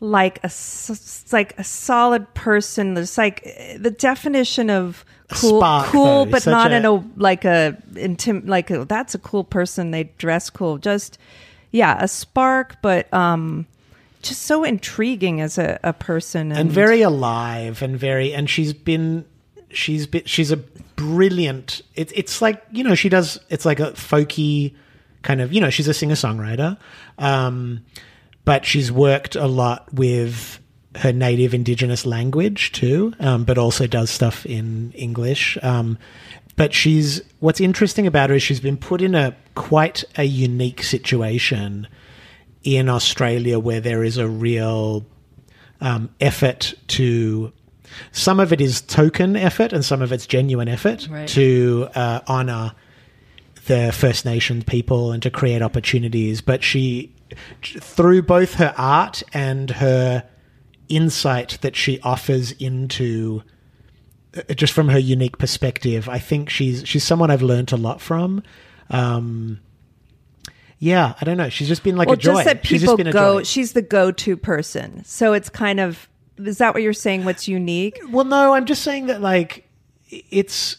like 0.02 0.40
a 0.42 0.50
like 1.30 1.56
a 1.58 1.64
solid 1.64 2.34
person. 2.34 2.94
There's 2.94 3.16
like 3.16 3.44
the 3.78 3.90
definition 3.96 4.68
of 4.68 5.04
cool, 5.30 5.62
cool, 5.84 6.24
though. 6.24 6.30
but 6.32 6.42
Such 6.42 6.50
not 6.50 6.72
a- 6.72 6.76
in 6.76 6.84
a 6.84 6.94
like 7.16 7.44
a 7.44 7.78
intim 7.92 8.46
like 8.48 8.70
a, 8.70 8.84
that's 8.84 9.14
a 9.14 9.18
cool 9.18 9.44
person. 9.44 9.92
They 9.92 10.04
dress 10.18 10.50
cool. 10.50 10.78
Just 10.78 11.18
yeah, 11.70 11.96
a 12.02 12.08
spark, 12.08 12.82
but 12.82 13.12
um, 13.14 13.66
just 14.22 14.42
so 14.42 14.64
intriguing 14.64 15.40
as 15.40 15.56
a, 15.56 15.78
a 15.84 15.92
person 15.92 16.50
and 16.50 16.70
very 16.70 17.02
alive 17.02 17.80
and 17.80 17.96
very 17.96 18.34
and 18.34 18.50
she's 18.50 18.72
been 18.72 19.24
she's 19.70 20.06
been 20.08 20.24
she's 20.24 20.50
a 20.50 20.56
brilliant 20.96 21.80
it's 21.94 22.12
it's 22.14 22.42
like 22.42 22.62
you 22.72 22.84
know 22.84 22.94
she 22.94 23.08
does 23.08 23.38
it's 23.50 23.64
like 23.64 23.80
a 23.80 23.92
folky 23.92 24.74
kind 25.22 25.40
of 25.40 25.52
you 25.52 25.60
know 25.60 25.70
she's 25.70 25.88
a 25.88 25.94
singer 25.94 26.14
songwriter 26.14 26.76
um 27.18 27.80
but 28.44 28.64
she's 28.64 28.90
worked 28.92 29.36
a 29.36 29.46
lot 29.46 29.92
with 29.94 30.58
her 30.96 31.12
native 31.12 31.54
indigenous 31.54 32.04
language 32.04 32.70
too 32.72 33.14
um 33.20 33.44
but 33.44 33.56
also 33.56 33.86
does 33.86 34.10
stuff 34.10 34.44
in 34.44 34.92
english 34.92 35.56
um 35.62 35.96
but 36.56 36.74
she's 36.74 37.22
what's 37.40 37.60
interesting 37.60 38.06
about 38.06 38.28
her 38.28 38.36
is 38.36 38.42
she's 38.42 38.60
been 38.60 38.76
put 38.76 39.00
in 39.00 39.14
a 39.14 39.34
quite 39.54 40.04
a 40.16 40.24
unique 40.24 40.82
situation 40.82 41.86
in 42.62 42.88
Australia 42.88 43.58
where 43.58 43.80
there 43.80 44.04
is 44.04 44.18
a 44.18 44.28
real 44.28 45.04
um, 45.80 46.10
effort 46.20 46.74
to. 46.88 47.52
Some 48.12 48.38
of 48.38 48.52
it 48.52 48.60
is 48.60 48.82
token 48.82 49.34
effort, 49.34 49.72
and 49.72 49.84
some 49.84 50.00
of 50.02 50.12
it's 50.12 50.26
genuine 50.26 50.68
effort 50.68 51.08
Right. 51.10 51.26
to 51.30 51.88
uh, 51.94 52.20
honor 52.28 52.72
the 53.66 53.90
First 53.92 54.24
Nations 54.24 54.62
people 54.64 55.10
and 55.10 55.22
to 55.22 55.30
create 55.30 55.60
opportunities. 55.62 56.40
But 56.40 56.62
she, 56.62 57.12
through 57.62 58.22
both 58.22 58.54
her 58.54 58.74
art 58.76 59.22
and 59.32 59.70
her 59.70 60.28
insight 60.88 61.58
that 61.62 61.76
she 61.76 62.00
offers 62.00 62.52
into 62.52 63.42
uh, 64.36 64.54
just 64.54 64.72
from 64.72 64.88
her 64.88 64.98
unique 64.98 65.38
perspective, 65.38 66.08
I 66.08 66.18
think 66.18 66.48
she's 66.50 66.86
she's 66.86 67.04
someone 67.04 67.30
I've 67.30 67.42
learned 67.42 67.72
a 67.72 67.76
lot 67.76 68.00
from. 68.00 68.42
Um, 68.90 69.60
yeah, 70.78 71.14
I 71.20 71.24
don't 71.24 71.36
know. 71.36 71.48
She's 71.48 71.68
just 71.68 71.84
been 71.84 71.96
like 71.96 72.08
well, 72.08 72.14
a 72.14 72.18
joy. 72.18 72.32
just 72.32 72.44
that 72.46 72.66
she's 72.66 72.80
people 72.80 72.94
just 72.94 72.98
been 72.98 73.06
a 73.06 73.12
go. 73.12 73.38
joy. 73.38 73.42
She's 73.44 73.72
the 73.72 73.82
go-to 73.82 74.36
person. 74.36 75.04
So 75.04 75.32
it's 75.32 75.48
kind 75.48 75.80
of 75.80 76.08
is 76.38 76.58
that 76.58 76.74
what 76.74 76.82
you're 76.82 76.92
saying? 76.92 77.24
What's 77.24 77.46
unique? 77.46 78.00
Well, 78.10 78.24
no, 78.24 78.54
I'm 78.54 78.64
just 78.64 78.82
saying 78.82 79.06
that 79.06 79.20
like 79.20 79.68
it's 80.08 80.78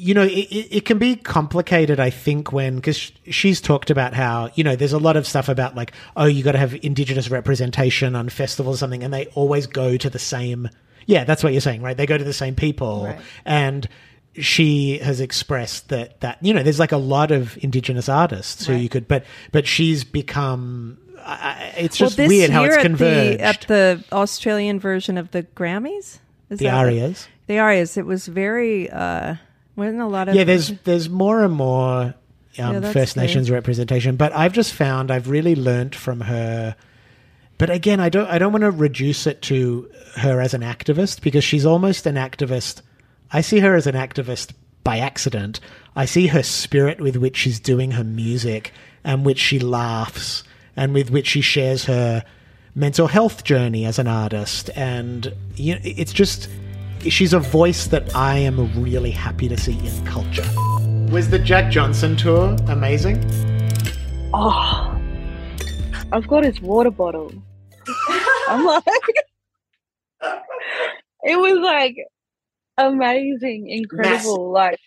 you 0.00 0.14
know 0.14 0.22
it, 0.22 0.48
it 0.70 0.84
can 0.86 0.98
be 0.98 1.14
complicated. 1.16 2.00
I 2.00 2.10
think 2.10 2.52
when 2.52 2.76
because 2.76 3.12
she's 3.28 3.60
talked 3.60 3.90
about 3.90 4.14
how 4.14 4.50
you 4.54 4.64
know 4.64 4.74
there's 4.74 4.94
a 4.94 4.98
lot 4.98 5.16
of 5.16 5.26
stuff 5.26 5.48
about 5.48 5.74
like 5.76 5.92
oh 6.16 6.24
you 6.24 6.42
got 6.42 6.52
to 6.52 6.58
have 6.58 6.74
indigenous 6.82 7.30
representation 7.30 8.16
on 8.16 8.28
festivals 8.30 8.76
or 8.76 8.78
something, 8.78 9.02
and 9.04 9.12
they 9.12 9.26
always 9.34 9.66
go 9.66 9.96
to 9.96 10.08
the 10.10 10.18
same. 10.18 10.68
Yeah, 11.06 11.24
that's 11.24 11.42
what 11.44 11.52
you're 11.52 11.60
saying, 11.60 11.82
right? 11.82 11.96
They 11.96 12.06
go 12.06 12.16
to 12.16 12.24
the 12.24 12.32
same 12.32 12.54
people, 12.54 13.04
Right. 13.04 13.20
and 13.44 13.88
she 14.34 14.98
has 14.98 15.20
expressed 15.20 15.88
that 15.88 16.20
that 16.20 16.38
you 16.40 16.54
know 16.54 16.62
there's 16.62 16.78
like 16.78 16.92
a 16.92 16.96
lot 16.96 17.30
of 17.30 17.58
indigenous 17.62 18.08
artists 18.08 18.66
who 18.66 18.72
Right. 18.74 18.82
you 18.82 18.88
could, 18.88 19.06
but 19.08 19.24
but 19.52 19.66
she's 19.66 20.04
become. 20.04 20.98
I, 21.22 21.74
it's 21.76 21.98
just 21.98 22.16
this 22.16 22.28
weird 22.28 22.50
how 22.50 22.64
it's 22.64 22.76
at 22.76 22.82
converged. 22.82 23.38
the 23.38 23.44
at 23.44 23.60
the 23.68 24.04
Australian 24.12 24.80
version 24.80 25.18
of 25.18 25.30
the 25.32 25.42
Grammys, 25.42 26.18
is 26.48 26.58
the 26.58 26.64
that 26.66 26.74
ARIAs. 26.74 27.28
The 27.46 27.58
ARIAs. 27.58 27.96
It 27.98 28.06
was 28.06 28.26
very. 28.26 28.88
uh 28.88 29.34
wasn't 29.80 30.00
a 30.00 30.06
lot 30.06 30.28
of 30.28 30.34
yeah 30.36 30.44
there's 30.44 30.68
there's 30.84 31.08
more 31.08 31.42
and 31.42 31.52
more 31.54 32.14
um, 32.58 32.82
Yeah, 32.82 32.92
first 32.92 33.14
good. 33.14 33.22
nations 33.22 33.50
representation 33.50 34.14
but 34.16 34.32
i've 34.34 34.52
just 34.52 34.72
found 34.74 35.10
i've 35.10 35.28
really 35.28 35.54
learnt 35.56 35.94
from 35.94 36.20
her. 36.22 36.76
But 37.58 37.70
again 37.70 37.98
i 38.00 38.08
don't 38.08 38.28
i 38.28 38.38
don't 38.38 38.52
want 38.52 38.62
to 38.62 38.70
reduce 38.70 39.26
it 39.26 39.42
to 39.42 39.90
her 40.16 40.40
as 40.40 40.54
an 40.54 40.62
activist 40.62 41.20
because 41.22 41.44
she's 41.44 41.66
almost 41.66 42.06
an 42.06 42.14
activist. 42.16 42.82
I 43.32 43.40
see 43.42 43.60
her 43.60 43.74
as 43.74 43.86
an 43.86 43.94
activist 43.94 44.52
by 44.82 44.98
accident. 44.98 45.60
I 45.94 46.04
see 46.06 46.26
her 46.28 46.42
spirit 46.42 47.00
with 47.00 47.16
which 47.16 47.36
she's 47.36 47.60
doing 47.60 47.92
her 47.92 48.02
music 48.04 48.72
and 49.04 49.24
which 49.24 49.38
she 49.38 49.58
laughs 49.60 50.42
and 50.74 50.92
with 50.94 51.10
which 51.10 51.26
she 51.28 51.40
shares 51.42 51.84
her 51.84 52.24
mental 52.74 53.06
health 53.08 53.44
journey 53.44 53.84
as 53.84 53.98
an 53.98 54.08
artist. 54.08 54.70
And 54.74 55.32
you 55.54 55.74
know, 55.74 55.80
it's 55.84 56.12
just 56.12 56.48
she's 57.08 57.32
a 57.32 57.38
voice 57.38 57.86
that 57.86 58.14
I 58.14 58.36
am 58.36 58.82
really 58.82 59.10
happy 59.10 59.48
to 59.48 59.56
see 59.56 59.78
in 59.86 60.04
culture. 60.04 60.46
Was 61.10 61.30
the 61.30 61.38
Jack 61.38 61.70
Johnson 61.70 62.16
tour 62.16 62.56
amazing? 62.68 63.24
Oh, 64.34 64.96
I've 66.12 66.28
got 66.28 66.44
his 66.44 66.60
water 66.60 66.90
bottle. 66.90 67.32
I'm 68.48 68.64
like, 68.66 68.84
it 71.22 71.38
was 71.38 71.58
like 71.60 71.96
amazing, 72.76 73.68
incredible. 73.70 74.52
Like, 74.52 74.78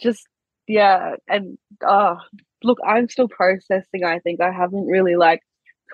just, 0.00 0.26
yeah. 0.68 1.14
And, 1.26 1.56
oh, 1.86 2.16
look, 2.62 2.78
I'm 2.86 3.08
still 3.08 3.28
processing. 3.28 4.04
I 4.04 4.18
think 4.18 4.40
I 4.40 4.52
haven't 4.52 4.86
really 4.86 5.16
like 5.16 5.40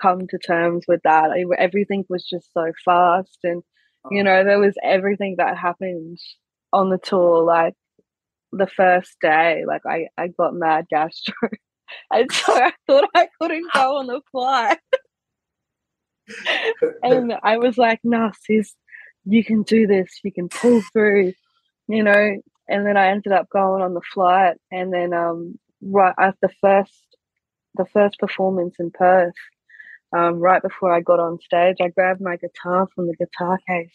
come 0.01 0.27
to 0.27 0.37
terms 0.37 0.85
with 0.87 1.01
that. 1.03 1.31
I, 1.31 1.45
everything 1.57 2.05
was 2.09 2.25
just 2.25 2.51
so 2.53 2.71
fast. 2.83 3.39
And, 3.43 3.63
you 4.11 4.23
know, 4.23 4.43
there 4.43 4.59
was 4.59 4.75
everything 4.83 5.35
that 5.37 5.57
happened 5.57 6.19
on 6.73 6.89
the 6.89 6.97
tour. 6.97 7.43
Like, 7.43 7.73
the 8.51 8.67
first 8.67 9.15
day, 9.21 9.63
like, 9.67 9.85
I, 9.85 10.07
I 10.17 10.27
got 10.27 10.53
mad 10.53 10.85
gastro. 10.89 11.35
And 12.11 12.29
so 12.29 12.53
I 12.53 12.73
thought 12.85 13.09
I 13.15 13.29
couldn't 13.39 13.71
go 13.73 13.97
on 13.99 14.07
the 14.07 14.19
flight. 14.29 14.77
and 17.01 17.33
I 17.41 17.57
was 17.57 17.77
like, 17.77 17.99
nah, 18.03 18.31
sis, 18.41 18.75
you 19.25 19.43
can 19.43 19.63
do 19.63 19.87
this. 19.87 20.19
You 20.23 20.31
can 20.33 20.49
pull 20.49 20.81
through, 20.93 21.33
you 21.87 22.03
know. 22.03 22.41
And 22.67 22.85
then 22.85 22.97
I 22.97 23.07
ended 23.07 23.31
up 23.31 23.47
going 23.49 23.81
on 23.81 23.93
the 23.93 24.01
flight. 24.13 24.57
And 24.71 24.93
then 24.93 25.13
um, 25.13 25.57
right 25.81 26.13
at 26.19 26.35
the 26.41 26.49
first, 26.59 27.05
the 27.75 27.85
first 27.93 28.19
performance 28.19 28.75
in 28.79 28.91
Perth, 28.91 29.33
um, 30.15 30.35
right 30.35 30.61
before 30.61 30.93
I 30.93 31.01
got 31.01 31.19
on 31.19 31.39
stage, 31.41 31.77
I 31.81 31.89
grabbed 31.89 32.21
my 32.21 32.37
guitar 32.37 32.87
from 32.93 33.07
the 33.07 33.15
guitar 33.15 33.59
case. 33.67 33.93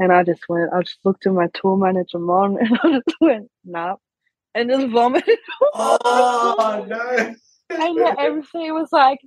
And 0.00 0.12
I 0.12 0.22
just 0.22 0.42
went, 0.48 0.72
I 0.72 0.82
just 0.82 0.98
looked 1.04 1.26
at 1.26 1.32
my 1.32 1.48
tour 1.54 1.76
manager, 1.76 2.18
Mon, 2.18 2.56
and 2.60 2.78
I 2.82 2.92
just 2.92 3.16
went, 3.20 3.50
nah, 3.64 3.96
and 4.54 4.70
just 4.70 4.88
vomited. 4.88 5.38
Oh 5.74 6.84
no! 6.88 7.34
and 7.70 7.98
then 7.98 8.16
everything 8.18 8.72
was 8.74 8.90
like, 8.92 9.18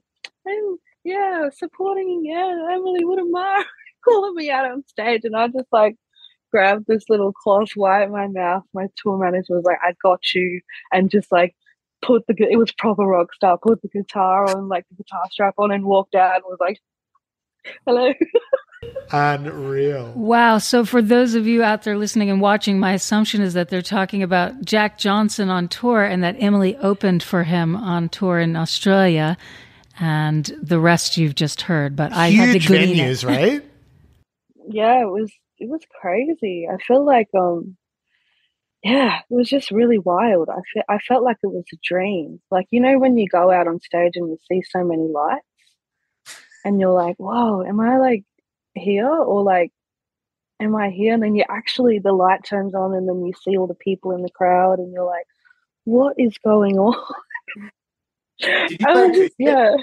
"Oh, 0.48 0.78
yeah, 1.04 1.50
supporting, 1.56 2.24
yeah, 2.26 2.68
Emily 2.72 3.04
Woodamar 3.04 3.64
calling 4.06 4.36
me 4.36 4.50
out 4.50 4.70
on 4.72 4.84
stage, 4.88 5.22
and 5.24 5.36
I 5.36 5.48
just 5.48 5.68
like 5.72 5.96
grabbed 6.52 6.86
this 6.88 7.04
little 7.10 7.34
cloth, 7.34 7.70
wiped 7.76 8.12
my 8.12 8.28
mouth. 8.28 8.64
My 8.74 8.88
tour 8.98 9.18
manager 9.18 9.56
was 9.56 9.66
like, 9.66 9.80
"I 9.84 9.94
got 10.04 10.22
you," 10.34 10.62
and 10.92 11.10
just 11.12 11.32
like 11.32 11.56
put 12.02 12.26
the 12.28 12.36
it 12.50 12.58
was 12.58 12.72
proper 12.72 13.04
rock 13.06 13.34
star. 13.34 13.58
Put 13.58 13.82
the 13.82 13.88
guitar 13.88 14.56
on, 14.56 14.68
like 14.68 14.86
the 14.90 14.96
guitar 15.04 15.24
strap 15.32 15.56
on, 15.58 15.72
and 15.72 15.86
walked 15.86 16.16
out 16.16 16.36
and 16.36 16.44
was 16.46 16.58
like, 16.60 16.80
"Hello." 17.86 18.14
Unreal. 19.12 20.14
Wow. 20.16 20.58
So, 20.58 20.86
for 20.86 21.02
those 21.02 21.36
of 21.36 21.46
you 21.46 21.62
out 21.64 21.84
there 21.84 21.98
listening 21.98 22.30
and 22.30 22.42
watching, 22.42 22.80
my 22.80 22.94
assumption 22.94 23.42
is 23.42 23.54
that 23.54 23.70
they're 23.70 23.82
talking 23.82 24.24
about 24.24 24.66
Jack 24.66 24.98
Johnson 24.98 25.50
on 25.50 25.68
tour 25.68 26.04
and 26.04 26.24
that 26.24 26.36
Emily 26.40 26.76
opened 26.78 27.22
for 27.22 27.44
him 27.44 27.76
on 27.76 28.10
tour 28.10 28.40
in 28.40 28.56
Australia, 28.56 29.38
and 30.00 30.46
the 30.62 30.80
rest 30.80 31.18
you've 31.18 31.36
just 31.36 31.62
heard. 31.64 31.96
But 31.96 32.12
I 32.14 32.30
Huge 32.30 32.40
had 32.40 32.62
to 32.62 32.68
glean 32.68 32.96
venues, 32.98 33.24
it. 33.24 33.28
right? 33.28 33.66
yeah, 34.70 35.02
it 35.02 35.10
was 35.10 35.32
it 35.60 35.70
was 35.70 35.82
crazy. 36.00 36.68
I 36.72 36.78
feel 36.84 37.06
like 37.06 37.28
um 37.38 37.78
yeah, 38.84 39.20
it 39.20 39.34
was 39.34 39.50
just 39.50 39.72
really 39.72 40.00
wild. 40.00 40.50
I 40.50 40.62
fe- 40.74 40.84
I 40.90 40.98
felt 41.00 41.24
like 41.24 41.38
it 41.44 41.52
was 41.52 41.66
a 41.72 41.78
dream. 41.84 42.42
Like 42.50 42.68
you 42.72 42.80
know 42.80 42.98
when 42.98 43.18
you 43.18 43.28
go 43.28 43.52
out 43.52 43.68
on 43.68 43.80
stage 43.82 44.14
and 44.16 44.30
you 44.30 44.38
see 44.50 44.64
so 44.70 44.84
many 44.84 45.04
lights 45.08 45.46
and 46.66 46.80
you're 46.80 46.94
like, 46.94 47.18
"Whoa, 47.18 47.64
am 47.64 47.80
I 47.80 47.98
like 47.98 48.24
here 48.74 49.08
or 49.08 49.44
like 49.44 49.72
am 50.60 50.76
I 50.76 50.90
here?" 50.90 51.14
And 51.14 51.22
then 51.24 51.36
you 51.36 51.46
actually 51.50 52.00
the 52.00 52.14
light 52.14 52.44
turns 52.44 52.74
on 52.74 52.96
and 52.96 53.08
then 53.08 53.26
you 53.26 53.34
see 53.44 53.58
all 53.58 53.68
the 53.68 53.76
people 53.76 54.12
in 54.14 54.24
the 54.24 54.32
crowd 54.32 54.80
and 54.80 54.92
you're 54.92 55.06
like, 55.06 55.28
"What 55.86 56.16
is 56.18 56.38
going 56.40 56.80
on?" 56.80 56.96
Did 58.40 58.72
you 58.72 58.78
play 58.82 59.12
just, 59.12 59.34
yeah. 59.38 59.76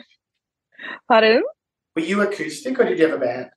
Pardon? 1.08 1.42
Were 1.94 2.02
you 2.02 2.20
acoustic 2.22 2.78
or 2.78 2.84
did 2.84 2.98
you 2.98 3.08
have 3.08 3.16
a 3.16 3.24
band? 3.24 3.50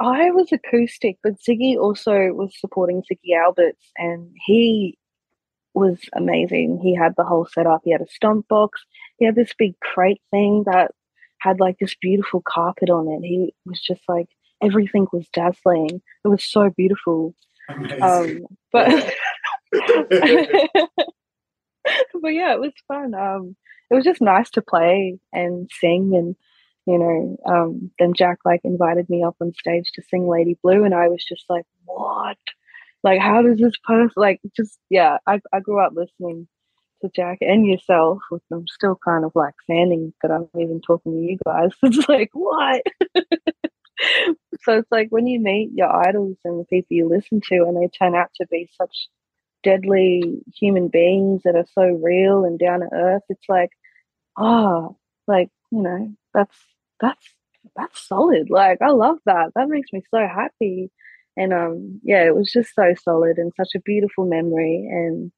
I 0.00 0.30
was 0.30 0.50
acoustic, 0.50 1.18
but 1.22 1.40
Ziggy 1.40 1.76
also 1.76 2.32
was 2.32 2.58
supporting 2.58 3.02
Ziggy 3.02 3.36
Alberts, 3.36 3.92
and 3.96 4.30
he 4.46 4.96
was 5.74 5.98
amazing. 6.14 6.80
He 6.82 6.94
had 6.94 7.14
the 7.16 7.24
whole 7.24 7.46
setup. 7.46 7.82
He 7.84 7.92
had 7.92 8.00
a 8.00 8.08
stomp 8.08 8.48
box. 8.48 8.82
He 9.18 9.26
had 9.26 9.34
this 9.34 9.52
big 9.56 9.78
crate 9.80 10.22
thing 10.30 10.64
that 10.66 10.92
had 11.38 11.60
like 11.60 11.78
this 11.78 11.94
beautiful 12.00 12.42
carpet 12.46 12.90
on 12.90 13.08
it. 13.08 13.26
He 13.26 13.54
was 13.66 13.80
just 13.80 14.02
like 14.08 14.28
everything 14.62 15.06
was 15.12 15.28
dazzling. 15.32 16.02
It 16.24 16.28
was 16.28 16.44
so 16.44 16.70
beautiful. 16.70 17.34
Um, 18.02 18.46
but 18.72 19.14
but 19.72 19.82
yeah, 22.28 22.54
it 22.54 22.60
was 22.60 22.72
fun. 22.88 23.14
Um, 23.14 23.56
it 23.90 23.94
was 23.94 24.04
just 24.04 24.20
nice 24.20 24.50
to 24.50 24.62
play 24.62 25.18
and 25.32 25.70
sing, 25.72 26.14
and 26.14 26.36
you 26.86 26.98
know, 26.98 27.36
um, 27.46 27.90
then 27.98 28.14
Jack 28.14 28.38
like 28.44 28.60
invited 28.64 29.08
me 29.10 29.22
up 29.22 29.36
on 29.40 29.52
stage 29.54 29.90
to 29.94 30.02
sing 30.10 30.26
Lady 30.26 30.58
Blue, 30.62 30.84
and 30.84 30.94
I 30.94 31.08
was 31.08 31.24
just 31.24 31.44
like, 31.48 31.64
what? 31.84 32.38
Like, 33.02 33.20
how 33.20 33.42
does 33.42 33.58
this 33.58 33.76
person 33.84 34.10
like 34.16 34.40
just 34.56 34.78
yeah? 34.88 35.18
I 35.26 35.40
I 35.52 35.60
grew 35.60 35.80
up 35.80 35.92
listening 35.94 36.48
to 37.02 37.10
Jack 37.14 37.38
and 37.40 37.66
yourself, 37.66 38.18
which 38.30 38.42
I'm 38.52 38.66
still 38.66 38.98
kind 39.02 39.24
of 39.24 39.32
like 39.34 39.54
fanning 39.66 40.12
that 40.22 40.30
I'm 40.30 40.48
even 40.58 40.80
talking 40.80 41.12
to 41.12 41.18
you 41.18 41.38
guys. 41.44 41.70
It's 41.82 42.08
like 42.08 42.30
what? 42.32 42.82
so 44.62 44.78
it's 44.78 44.90
like 44.90 45.08
when 45.10 45.26
you 45.26 45.40
meet 45.40 45.70
your 45.74 45.94
idols 46.08 46.36
and 46.44 46.60
the 46.60 46.64
people 46.64 46.96
you 46.96 47.08
listen 47.08 47.40
to, 47.48 47.64
and 47.64 47.76
they 47.76 47.88
turn 47.88 48.14
out 48.14 48.30
to 48.36 48.46
be 48.50 48.68
such 48.76 49.08
deadly 49.62 50.42
human 50.54 50.88
beings 50.88 51.42
that 51.44 51.56
are 51.56 51.66
so 51.74 51.82
real 51.82 52.44
and 52.44 52.58
down 52.58 52.80
to 52.80 52.88
earth. 52.92 53.22
It's 53.28 53.48
like, 53.48 53.70
ah, 54.36 54.88
like 55.26 55.50
you 55.70 55.82
know, 55.82 56.12
that's 56.34 56.56
that's 57.00 57.26
that's 57.76 58.06
solid. 58.06 58.50
Like 58.50 58.82
I 58.82 58.90
love 58.90 59.18
that. 59.26 59.52
That 59.54 59.68
makes 59.68 59.92
me 59.92 60.02
so 60.10 60.18
happy. 60.18 60.90
And 61.36 61.52
um, 61.52 62.00
yeah, 62.02 62.24
it 62.24 62.34
was 62.34 62.50
just 62.50 62.74
so 62.74 62.94
solid 63.02 63.38
and 63.38 63.52
such 63.56 63.74
a 63.74 63.80
beautiful 63.80 64.26
memory. 64.26 64.88
And 64.90 65.32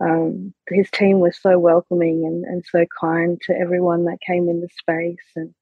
um, 0.00 0.54
his 0.68 0.90
team 0.90 1.20
was 1.20 1.38
so 1.40 1.58
welcoming 1.58 2.24
and, 2.24 2.44
and 2.44 2.64
so 2.70 2.84
kind 3.00 3.40
to 3.42 3.54
everyone 3.54 4.04
that 4.04 4.18
came 4.26 4.48
in 4.48 4.60
the 4.60 4.68
space. 4.78 5.24
And 5.36 5.54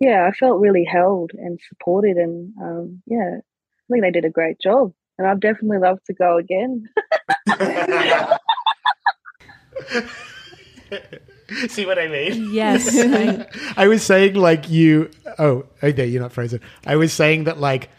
yeah, 0.00 0.26
I 0.26 0.32
felt 0.32 0.60
really 0.60 0.84
held 0.84 1.32
and 1.34 1.58
supported. 1.68 2.16
And 2.16 2.52
um, 2.60 3.02
yeah, 3.06 3.38
I 3.38 3.92
think 3.92 4.02
they 4.02 4.10
did 4.10 4.24
a 4.24 4.30
great 4.30 4.60
job. 4.60 4.92
And 5.18 5.28
I'd 5.28 5.40
definitely 5.40 5.78
love 5.78 6.00
to 6.06 6.14
go 6.14 6.38
again. 6.38 6.88
See 11.68 11.86
what 11.86 11.98
I 11.98 12.08
mean? 12.08 12.52
Yes. 12.52 12.88
I- 12.98 13.46
I 13.76 13.88
was 13.88 14.02
saying 14.02 14.34
like 14.34 14.70
you. 14.70 15.10
Oh, 15.38 15.66
oh, 15.82 15.92
there 15.92 16.06
you're 16.06 16.22
not 16.22 16.32
frozen. 16.32 16.60
I 16.86 16.96
was 16.96 17.12
saying 17.12 17.44
that 17.44 17.58
like 17.60 17.90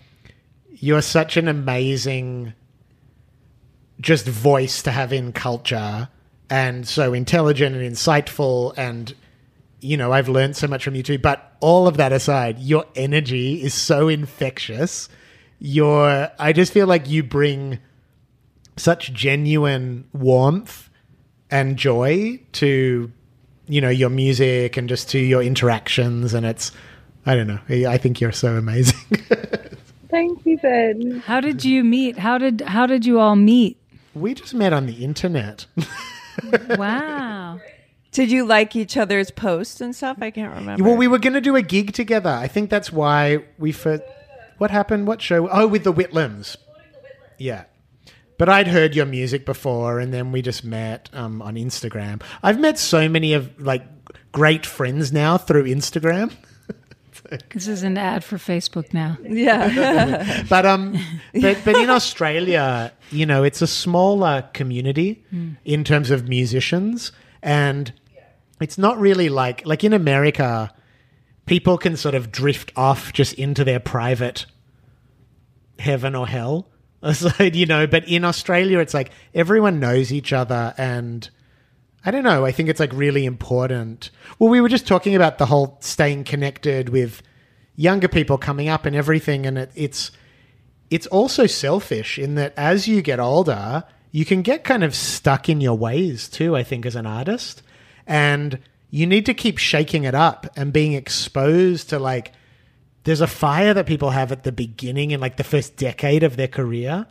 you're 0.78 1.02
such 1.02 1.38
an 1.38 1.48
amazing, 1.48 2.54
just 4.00 4.28
voice 4.28 4.82
to 4.84 4.92
have 4.92 5.14
in 5.14 5.32
culture, 5.32 6.10
and 6.50 6.88
so 6.88 7.14
intelligent 7.14 7.76
and 7.76 7.92
insightful, 7.96 8.74
and 8.78 9.14
you 9.80 9.98
know 9.98 10.12
I've 10.12 10.30
learned 10.30 10.56
so 10.56 10.68
much 10.68 10.84
from 10.84 10.96
you 10.96 11.04
too. 11.04 11.18
But 11.18 11.56
all 11.60 11.88
of 11.88 11.98
that 11.98 12.12
aside, 12.12 12.60
your 12.60 12.86
energy 12.96 13.64
is 13.64 13.74
so 13.74 14.08
infectious. 14.08 15.10
Your, 15.60 16.30
I 16.38 16.52
just 16.52 16.74
feel 16.74 16.86
like 16.86 17.08
you 17.10 17.24
bring 17.24 17.80
such 18.76 19.14
genuine 19.14 20.06
warmth 20.12 20.90
and 21.50 21.78
joy 21.78 22.42
to 22.52 23.12
you 23.68 23.82
know 23.82 23.90
your 23.90 24.10
music 24.10 24.78
and 24.78 24.88
just 24.90 25.10
to 25.10 25.20
your 25.20 25.42
interactions 25.42 26.34
and 26.34 26.46
it's 26.46 26.72
i 27.26 27.36
don't 27.36 27.48
know 27.48 27.60
i 27.90 27.98
think 27.98 28.22
you're 28.22 28.32
so 28.32 28.56
amazing 28.56 29.00
Thank 30.10 30.46
you, 30.46 30.58
Ben. 30.60 31.20
how 31.26 31.42
did 31.42 31.66
you 31.66 31.84
meet? 31.84 32.18
How 32.18 32.38
did 32.38 32.62
how 32.62 32.86
did 32.86 33.06
you 33.06 33.20
all 33.20 33.36
meet? 33.36 33.78
we 34.14 34.34
just 34.34 34.54
met 34.54 34.72
on 34.72 34.86
the 34.86 35.04
internet 35.04 35.66
Wow. 36.78 37.60
Did 38.12 38.32
you 38.32 38.46
like 38.46 38.76
each 38.78 38.96
other's 38.96 39.30
posts 39.32 39.82
and 39.82 39.94
stuff? 39.94 40.18
I 40.22 40.32
can't 40.32 40.54
remember. 40.56 40.84
well 40.86 40.96
we 40.96 41.08
were 41.08 41.20
going 41.20 41.34
to 41.34 41.42
do 41.42 41.56
a 41.58 41.62
gig 41.62 41.92
together 41.94 42.30
i 42.30 42.48
think 42.48 42.70
that's 42.70 42.92
why 42.94 43.44
we 43.58 43.72
first 43.74 44.04
what 44.58 44.72
happened 44.72 45.06
what 45.08 45.22
show 45.22 45.50
oh 45.50 45.68
with 45.68 45.84
the 45.84 45.92
whitlams 45.94 46.56
yeah 47.38 47.66
but 48.38 48.50
i'd 48.50 48.68
heard 48.68 48.96
your 48.96 49.06
music 49.06 49.46
before 49.46 50.00
and 50.00 50.14
then 50.14 50.32
we 50.32 50.42
just 50.42 50.64
met 50.64 51.10
um, 51.14 51.42
on 51.42 51.56
instagram 51.56 52.22
i've 52.44 52.60
met 52.60 52.78
so 52.78 53.08
many 53.10 53.34
of 53.34 53.60
like 53.62 53.84
great 54.32 54.66
friends 54.66 55.12
now 55.12 55.38
through 55.38 55.64
instagram 55.66 56.32
This 57.52 57.68
is 57.68 57.82
an 57.82 57.98
ad 57.98 58.24
for 58.24 58.38
Facebook 58.38 58.94
now. 58.94 59.18
yeah. 59.24 60.44
but 60.50 60.64
um 60.66 60.96
but 61.34 61.60
but 61.66 61.76
in 61.76 61.90
australia 61.90 62.94
you 63.10 63.26
know 63.26 63.44
it's 63.44 63.64
a 63.64 63.68
smaller 63.68 64.48
community 64.54 65.26
in 65.64 65.84
terms 65.84 66.12
of 66.12 66.28
musicians 66.30 67.12
and 67.42 67.92
it's 68.62 68.78
not 68.78 69.00
really 69.00 69.30
like 69.30 69.66
like 69.66 69.84
in 69.84 69.92
america 69.94 70.72
people 71.48 71.78
can 71.80 71.98
sort 71.98 72.14
of 72.14 72.32
drift 72.32 72.72
off 72.76 73.12
just 73.12 73.34
into 73.34 73.64
their 73.64 73.80
private 73.80 74.46
heaven 75.80 76.14
or 76.16 76.28
hell 76.28 76.68
aside 77.06 77.56
you 77.56 77.66
know 77.66 77.88
but 77.88 78.08
in 78.08 78.26
australia 78.26 78.80
it's 78.80 78.94
like 78.94 79.12
everyone 79.34 79.80
knows 79.80 80.12
each 80.12 80.34
other 80.34 80.74
and 80.78 81.30
I 82.06 82.12
don't 82.12 82.24
know. 82.24 82.46
I 82.46 82.52
think 82.52 82.70
it's 82.70 82.80
like 82.80 82.94
really 82.94 83.26
important. 83.26 84.12
Well, 84.38 84.50
we 84.50 84.62
were 84.62 84.70
just 84.70 84.86
talking 84.86 85.16
about 85.16 85.40
the 85.40 85.48
whole 85.48 85.78
staying 85.80 86.26
connected 86.26 86.90
with 86.90 87.24
younger 87.76 88.08
people 88.08 88.38
coming 88.38 88.70
up 88.70 88.86
and 88.86 88.96
everything, 88.96 89.48
and 89.48 89.58
it, 89.58 89.72
it's 89.74 90.12
it's 90.92 91.08
also 91.08 91.48
selfish 91.48 92.20
in 92.20 92.36
that 92.36 92.54
as 92.56 92.88
you 92.88 93.02
get 93.02 93.20
older, 93.20 93.84
you 94.12 94.24
can 94.24 94.44
get 94.44 94.64
kind 94.64 94.84
of 94.84 94.94
stuck 94.94 95.50
in 95.50 95.62
your 95.62 95.76
ways 95.76 96.30
too. 96.30 96.56
I 96.56 96.62
think 96.62 96.86
as 96.86 96.96
an 96.96 97.08
artist, 97.08 97.64
and 98.06 98.60
you 98.92 99.08
need 99.08 99.26
to 99.26 99.34
keep 99.34 99.58
shaking 99.58 100.04
it 100.04 100.14
up 100.14 100.46
and 100.56 100.72
being 100.72 100.94
exposed 100.94 101.90
to 101.90 101.98
like 101.98 102.34
there's 103.06 103.22
a 103.22 103.28
fire 103.28 103.74
that 103.74 103.86
people 103.86 104.12
have 104.12 104.32
at 104.32 104.44
the 104.44 104.52
beginning 104.52 105.12
in 105.12 105.20
like 105.20 105.38
the 105.38 105.44
first 105.44 105.78
decade 105.78 106.24
of 106.24 106.38
their 106.38 106.48
career. 106.48 107.08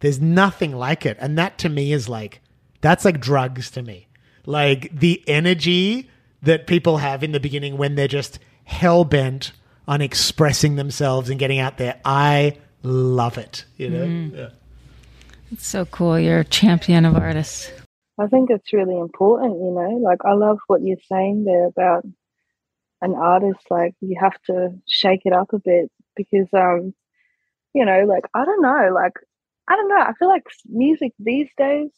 There's 0.00 0.20
nothing 0.20 0.76
like 0.76 1.06
it, 1.06 1.16
and 1.20 1.38
that 1.38 1.56
to 1.58 1.68
me 1.68 1.92
is 1.92 2.08
like 2.08 2.40
that's 2.80 3.04
like 3.04 3.20
drugs 3.20 3.70
to 3.70 3.82
me 3.82 4.08
like 4.46 4.98
the 4.98 5.22
energy 5.26 6.10
that 6.42 6.66
people 6.66 6.98
have 6.98 7.22
in 7.22 7.32
the 7.32 7.40
beginning 7.40 7.76
when 7.78 7.94
they're 7.94 8.08
just 8.08 8.38
hell 8.64 9.04
bent 9.04 9.52
on 9.86 10.00
expressing 10.00 10.76
themselves 10.76 11.30
and 11.30 11.38
getting 11.38 11.58
out 11.58 11.78
there. 11.78 12.00
I 12.04 12.58
love 12.82 13.38
it. 13.38 13.64
You 13.76 13.90
know, 13.90 14.06
mm. 14.06 14.36
Yeah. 14.36 14.48
It's 15.52 15.66
so 15.66 15.84
cool. 15.86 16.18
You're 16.18 16.40
a 16.40 16.44
champion 16.44 17.04
of 17.04 17.16
artists. 17.16 17.70
I 18.18 18.26
think 18.26 18.50
it's 18.50 18.72
really 18.72 18.98
important, 18.98 19.58
you 19.58 19.72
know. 19.72 20.00
Like 20.02 20.20
I 20.24 20.34
love 20.34 20.58
what 20.66 20.82
you're 20.82 20.96
saying 21.10 21.44
there 21.44 21.66
about 21.66 22.04
an 23.04 23.14
artist. 23.14 23.60
Like 23.70 23.94
you 24.00 24.16
have 24.20 24.40
to 24.46 24.70
shake 24.88 25.22
it 25.24 25.32
up 25.32 25.52
a 25.52 25.58
bit 25.58 25.90
because, 26.16 26.48
um, 26.52 26.94
you 27.74 27.84
know, 27.84 28.04
like 28.06 28.24
I 28.34 28.44
don't 28.44 28.62
know, 28.62 28.90
like 28.94 29.14
I 29.68 29.76
don't 29.76 29.88
know. 29.88 30.00
I 30.00 30.12
feel 30.18 30.28
like 30.28 30.44
music 30.66 31.12
these 31.18 31.48
days, 31.56 31.90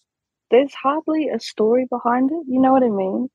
there's 0.51 0.75
hardly 0.75 1.29
a 1.29 1.41
story 1.41 1.87
behind 1.91 2.31
it. 2.31 2.45
You 2.49 2.61
know 2.61 2.73
what 2.73 2.83
I 2.83 2.89
mean? 2.89 3.29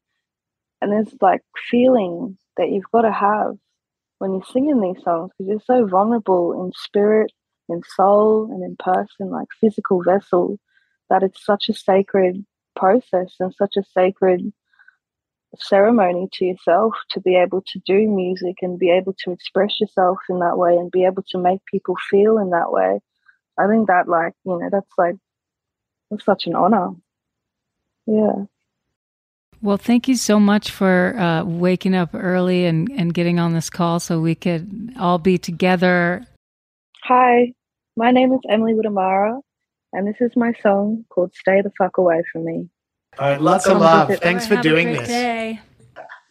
And 0.82 0.92
there's 0.92 1.14
like 1.22 1.42
feeling 1.70 2.38
that 2.58 2.70
you've 2.70 2.92
got 2.92 3.02
to 3.02 3.12
have 3.12 3.56
when 4.20 4.34
you're 4.34 4.44
singing 4.52 4.80
these 4.82 5.04
songs 5.04 5.32
because 5.38 5.50
you're 5.50 5.80
so 5.80 5.88
vulnerable 5.88 6.64
in 6.64 6.72
spirit 6.76 7.32
in 7.70 7.82
soul 7.96 8.50
and 8.52 8.64
in 8.64 8.76
person, 8.78 9.30
like 9.30 9.48
physical 9.60 10.04
vessel, 10.04 10.60
that 11.10 11.24
it's 11.24 11.44
such 11.44 11.70
a 11.70 11.74
sacred 11.74 12.46
process 12.76 13.36
and 13.40 13.54
such 13.54 13.76
a 13.78 13.84
sacred 13.84 14.52
ceremony 15.58 16.30
to 16.34 16.46
yourself 16.46 16.94
to 17.12 17.20
be 17.20 17.36
able 17.36 17.62
to 17.74 17.80
do 17.86 18.08
music 18.08 18.58
and 18.62 18.80
be 18.80 18.90
able 18.90 19.14
to 19.24 19.32
express 19.32 19.80
yourself 19.80 20.18
in 20.30 20.40
that 20.40 20.58
way 20.58 20.76
and 20.76 20.92
be 20.92 21.06
able 21.06 21.24
to 21.30 21.38
make 21.38 21.60
people 21.66 21.96
feel 22.10 22.38
in 22.38 22.52
that 22.52 22.72
way. 22.72 23.00
I 23.58 23.68
think 23.68 23.88
that 23.88 24.08
like, 24.08 24.34
you 24.46 24.58
know, 24.58 24.70
that's 24.72 24.92
like 24.98 25.16
that's 26.10 26.26
such 26.26 26.48
an 26.48 26.56
honor. 26.56 26.90
Yeah. 28.08 28.46
Well, 29.62 29.78
thank 29.78 30.08
you 30.08 30.16
so 30.16 30.40
much 30.40 30.72
for 30.72 31.16
uh, 31.18 31.44
waking 31.44 31.94
up 31.94 32.10
early 32.14 32.66
and, 32.66 32.90
and 32.90 33.14
getting 33.14 33.38
on 33.38 33.54
this 33.54 33.70
call 33.70 34.00
so 34.00 34.20
we 34.20 34.34
could 34.34 34.94
all 35.00 35.20
be 35.20 35.38
together. 35.38 36.26
Hi, 37.04 37.54
my 37.96 38.10
name 38.10 38.34
is 38.34 38.40
Emily 38.50 38.74
Wurramara, 38.74 39.40
and 39.94 40.08
this 40.08 40.16
is 40.20 40.36
my 40.36 40.54
song 40.64 41.06
called 41.10 41.34
Stay 41.36 41.62
the 41.62 41.72
Fuck 41.78 42.00
Away 42.00 42.24
From 42.32 42.46
Me. 42.46 42.70
All 43.20 43.30
right, 43.30 43.42
lots 43.42 43.68
of 43.68 43.78
love. 43.78 44.10
Thanks 44.20 44.48
for 44.48 44.56
doing 44.62 44.94
this. 44.94 45.08
Day. 45.08 45.60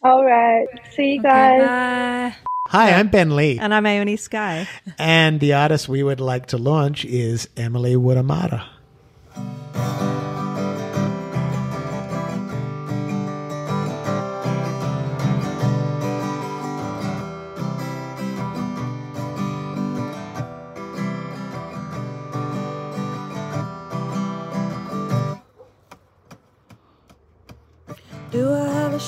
All 0.03 0.25
right. 0.25 0.65
See 0.93 1.13
you 1.13 1.21
guys. 1.21 1.61
bye. 1.61 2.35
Hi, 2.69 2.93
I'm 2.93 3.07
Ben 3.09 3.35
Lee. 3.35 3.59
And 3.59 3.71
I'm 3.71 3.85
Ione 3.85 4.17
Skye. 4.17 4.67
And 4.97 5.39
the 5.39 5.53
artist 5.53 5.87
we 5.87 6.01
would 6.01 6.19
like 6.19 6.47
to 6.47 6.57
launch 6.57 7.05
is 7.05 7.47
Emily 7.55 7.93
Wurramara. 7.95 8.65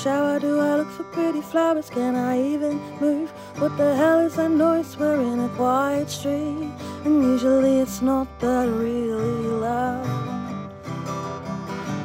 Shower? 0.03 0.37
Do 0.37 0.59
I 0.59 0.75
look 0.75 0.89
for 0.89 1.03
pretty 1.15 1.39
flowers? 1.41 1.89
Can 1.89 2.15
I 2.15 2.37
even 2.37 2.77
move? 2.99 3.29
What 3.59 3.77
the 3.77 3.95
hell 3.95 4.19
is 4.19 4.35
that 4.35 4.51
noise? 4.51 4.97
We're 4.97 5.21
in 5.21 5.39
a 5.39 5.49
quiet 5.55 6.09
street, 6.09 6.73
and 7.05 7.23
usually 7.23 7.79
it's 7.79 8.01
not 8.01 8.27
that 8.41 8.67
really 8.67 9.47
loud. 9.65 10.03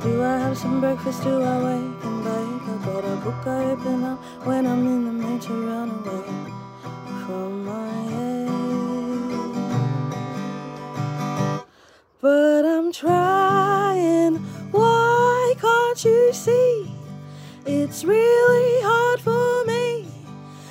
Do 0.04 0.22
I 0.22 0.38
have 0.38 0.56
some 0.56 0.80
breakfast? 0.80 1.24
Do 1.24 1.42
I 1.42 1.56
wake 1.66 2.04
and 2.04 2.22
bake? 2.22 2.62
I 2.72 2.76
got 2.86 3.04
a 3.04 3.16
book 3.16 3.46
I 3.46 3.64
open 3.72 4.04
up 4.04 4.18
when 4.46 4.64
I'm 4.66 4.86
in 4.86 5.04
the 5.06 5.12
mood 5.12 5.42
to 5.42 5.52
run 5.66 5.90
away 5.90 6.52
from 7.24 7.64
my 7.64 7.94
head. 8.12 8.48
But 12.20 12.64
I'm 12.64 12.92
trying. 12.92 14.36
Why 14.70 15.54
can't 15.60 16.04
you 16.04 16.32
see? 16.32 16.97
It's 17.70 18.02
really 18.02 18.82
hard 18.82 19.20
for 19.20 19.64
me. 19.66 20.06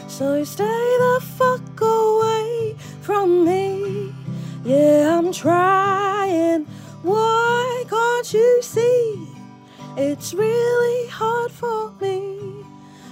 So 0.07 0.43
stay 0.43 0.65
the 0.65 1.21
fuck 1.37 1.79
away 1.79 2.75
from 3.01 3.45
me. 3.45 4.11
Yeah, 4.65 5.15
I'm 5.15 5.31
trying. 5.31 6.65
Why 7.03 7.83
can't 7.87 8.33
you 8.33 8.61
see? 8.63 9.27
It's 9.95 10.33
really 10.33 11.07
hard 11.09 11.51
for 11.51 11.91
me. 12.01 12.65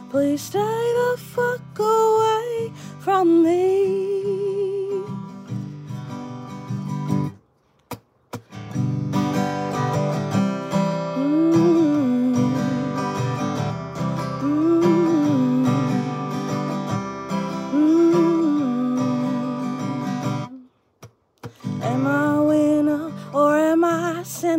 Please 0.09 0.41
stay 0.41 0.59
the 0.59 1.17
fuck 1.19 1.77
away 1.77 2.71
from 3.01 3.43
me. 3.43 4.14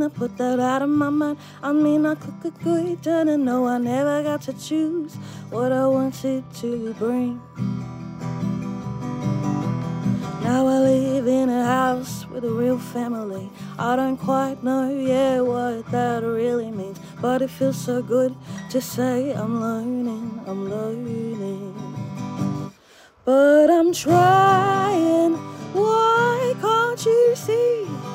I 0.03 0.07
a 0.07 0.11
sinner? 0.11 0.29
Put 0.29 0.37
that 0.39 0.61
out 0.61 0.83
of 0.83 0.89
my 0.91 1.11
mind. 1.11 1.39
I 1.63 1.73
mean, 1.73 2.05
I 2.05 2.15
could, 2.17 2.41
could, 2.41 2.61
could, 2.61 3.01
didn't 3.01 3.45
know 3.45 3.67
I 3.67 3.79
never 3.79 4.23
got 4.23 4.43
to 4.43 4.53
choose 4.53 5.15
what 5.51 5.73
I 5.73 5.87
wanted 5.87 6.45
to 6.57 6.95
bring. 6.95 7.41
Now 10.43 10.67
I 10.67 10.79
live 10.79 11.27
in 11.27 11.49
a 11.49 11.65
house 11.65 12.27
with 12.27 12.45
a 12.45 12.51
real 12.51 12.79
family. 12.79 13.49
I 13.79 13.97
don't 13.97 14.17
quite 14.17 14.63
know, 14.63 14.91
yet 14.91 15.41
what 15.41 15.91
that 15.91 16.23
really 16.23 16.71
means. 16.71 16.99
But 17.21 17.43
it 17.43 17.51
feels 17.51 17.77
so 17.77 18.03
good 18.03 18.35
to 18.71 18.81
say 18.81 19.33
I'm 19.33 19.61
learning, 19.61 20.41
I'm 20.47 20.69
learning. 20.69 21.75
But 23.25 23.71
I'm 23.71 23.93
trying, 23.93 25.35
why 25.73 26.55
can't 26.61 27.05
you 27.05 27.33
see? 27.35 28.06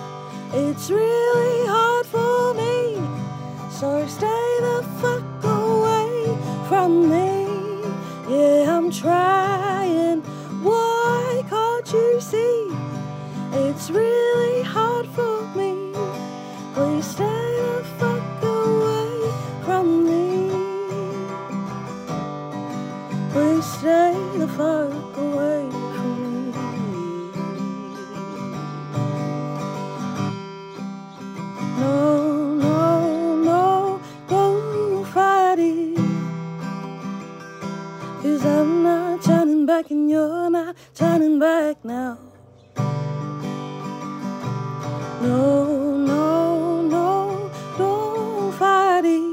It's 0.54 0.90
really 0.92 1.66
hard 1.66 2.06
for 2.06 2.54
me. 2.54 2.98
So 3.72 4.06
stay 4.06 4.58
the 4.60 4.84
fuck 5.00 5.44
away 5.46 6.38
from 6.68 7.10
me. 7.10 7.48
Yeah, 8.30 8.78
I'm 8.78 8.92
trying. 8.92 10.22
Why 10.62 11.46
can't 11.50 11.94
you 11.94 12.20
see? 12.20 12.68
It's 13.54 13.90
really 13.90 14.64
hard 14.64 15.08
for 15.08 15.48
me. 15.56 15.94
Please 16.74 17.08
stay 17.08 17.24
the 17.24 17.86
fuck 17.98 18.44
away 18.44 19.32
from 19.64 20.04
me. 20.04 20.52
Please 23.32 23.66
stay 23.80 24.11
back 39.72 39.90
and 39.90 40.10
you're 40.10 40.50
not 40.50 40.76
turning 40.94 41.40
back 41.40 41.78
now. 41.86 42.18
No, 45.22 45.96
no, 46.12 46.82
no, 46.82 47.50
don't 47.78 48.54
fight 48.60 49.06
it. 49.06 49.24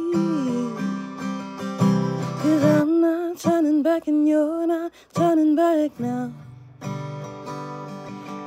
Cause 2.40 2.62
I'm 2.76 3.00
not 3.00 3.38
turning 3.38 3.82
back 3.82 4.06
and 4.06 4.28
you're 4.28 4.64
not 4.64 4.92
turning 5.12 5.56
back 5.56 5.98
now. 5.98 6.32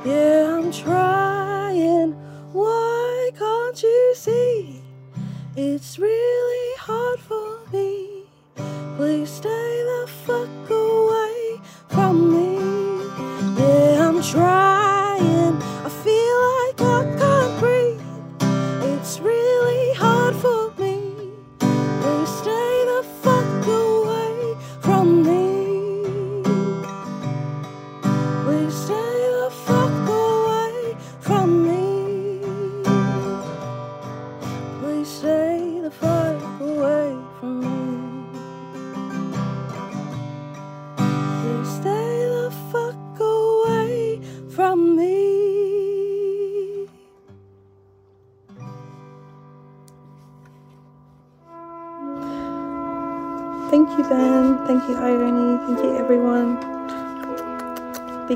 Yeah, 0.06 0.56
I'm 0.56 0.72
trying. 0.72 2.12
Why 2.54 3.30
can't 3.38 3.82
you 3.82 4.14
see? 4.16 4.80
It's 5.56 5.98
really 5.98 6.68
hard 6.78 7.20
for 7.20 7.48
me. 7.70 8.24
Please 8.96 9.28
stay 9.28 9.72
the 9.90 10.06
fuck 10.24 10.70
away 10.70 10.81
me. 12.12 12.58
Yeah, 13.58 14.08
I'm 14.08 14.22
trying. 14.22 14.61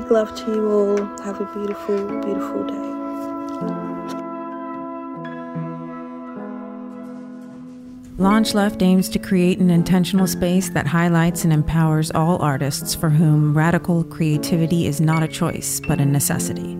Big 0.07 0.13
love 0.13 0.33
to 0.35 0.53
you 0.53 0.71
all. 0.71 1.05
Have 1.25 1.41
a 1.41 1.45
beautiful, 1.53 1.97
beautiful 2.21 2.63
day. 2.63 2.73
Launch 8.17 8.53
Left 8.53 8.81
aims 8.81 9.09
to 9.09 9.19
create 9.19 9.59
an 9.59 9.69
intentional 9.69 10.25
space 10.25 10.69
that 10.69 10.87
highlights 10.87 11.43
and 11.43 11.51
empowers 11.51 12.09
all 12.11 12.41
artists 12.41 12.95
for 12.95 13.09
whom 13.09 13.57
radical 13.57 14.05
creativity 14.05 14.87
is 14.87 15.01
not 15.01 15.23
a 15.23 15.27
choice, 15.27 15.81
but 15.89 15.99
a 15.99 16.05
necessity. 16.05 16.77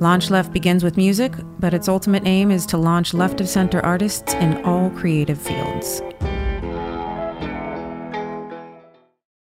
Launch 0.00 0.30
Left 0.30 0.50
begins 0.50 0.82
with 0.82 0.96
music, 0.96 1.34
but 1.60 1.74
its 1.74 1.88
ultimate 1.88 2.26
aim 2.26 2.50
is 2.50 2.64
to 2.66 2.78
launch 2.78 3.12
left 3.12 3.42
of 3.42 3.50
center 3.50 3.84
artists 3.84 4.32
in 4.32 4.64
all 4.64 4.88
creative 4.88 5.38
fields. 5.38 6.00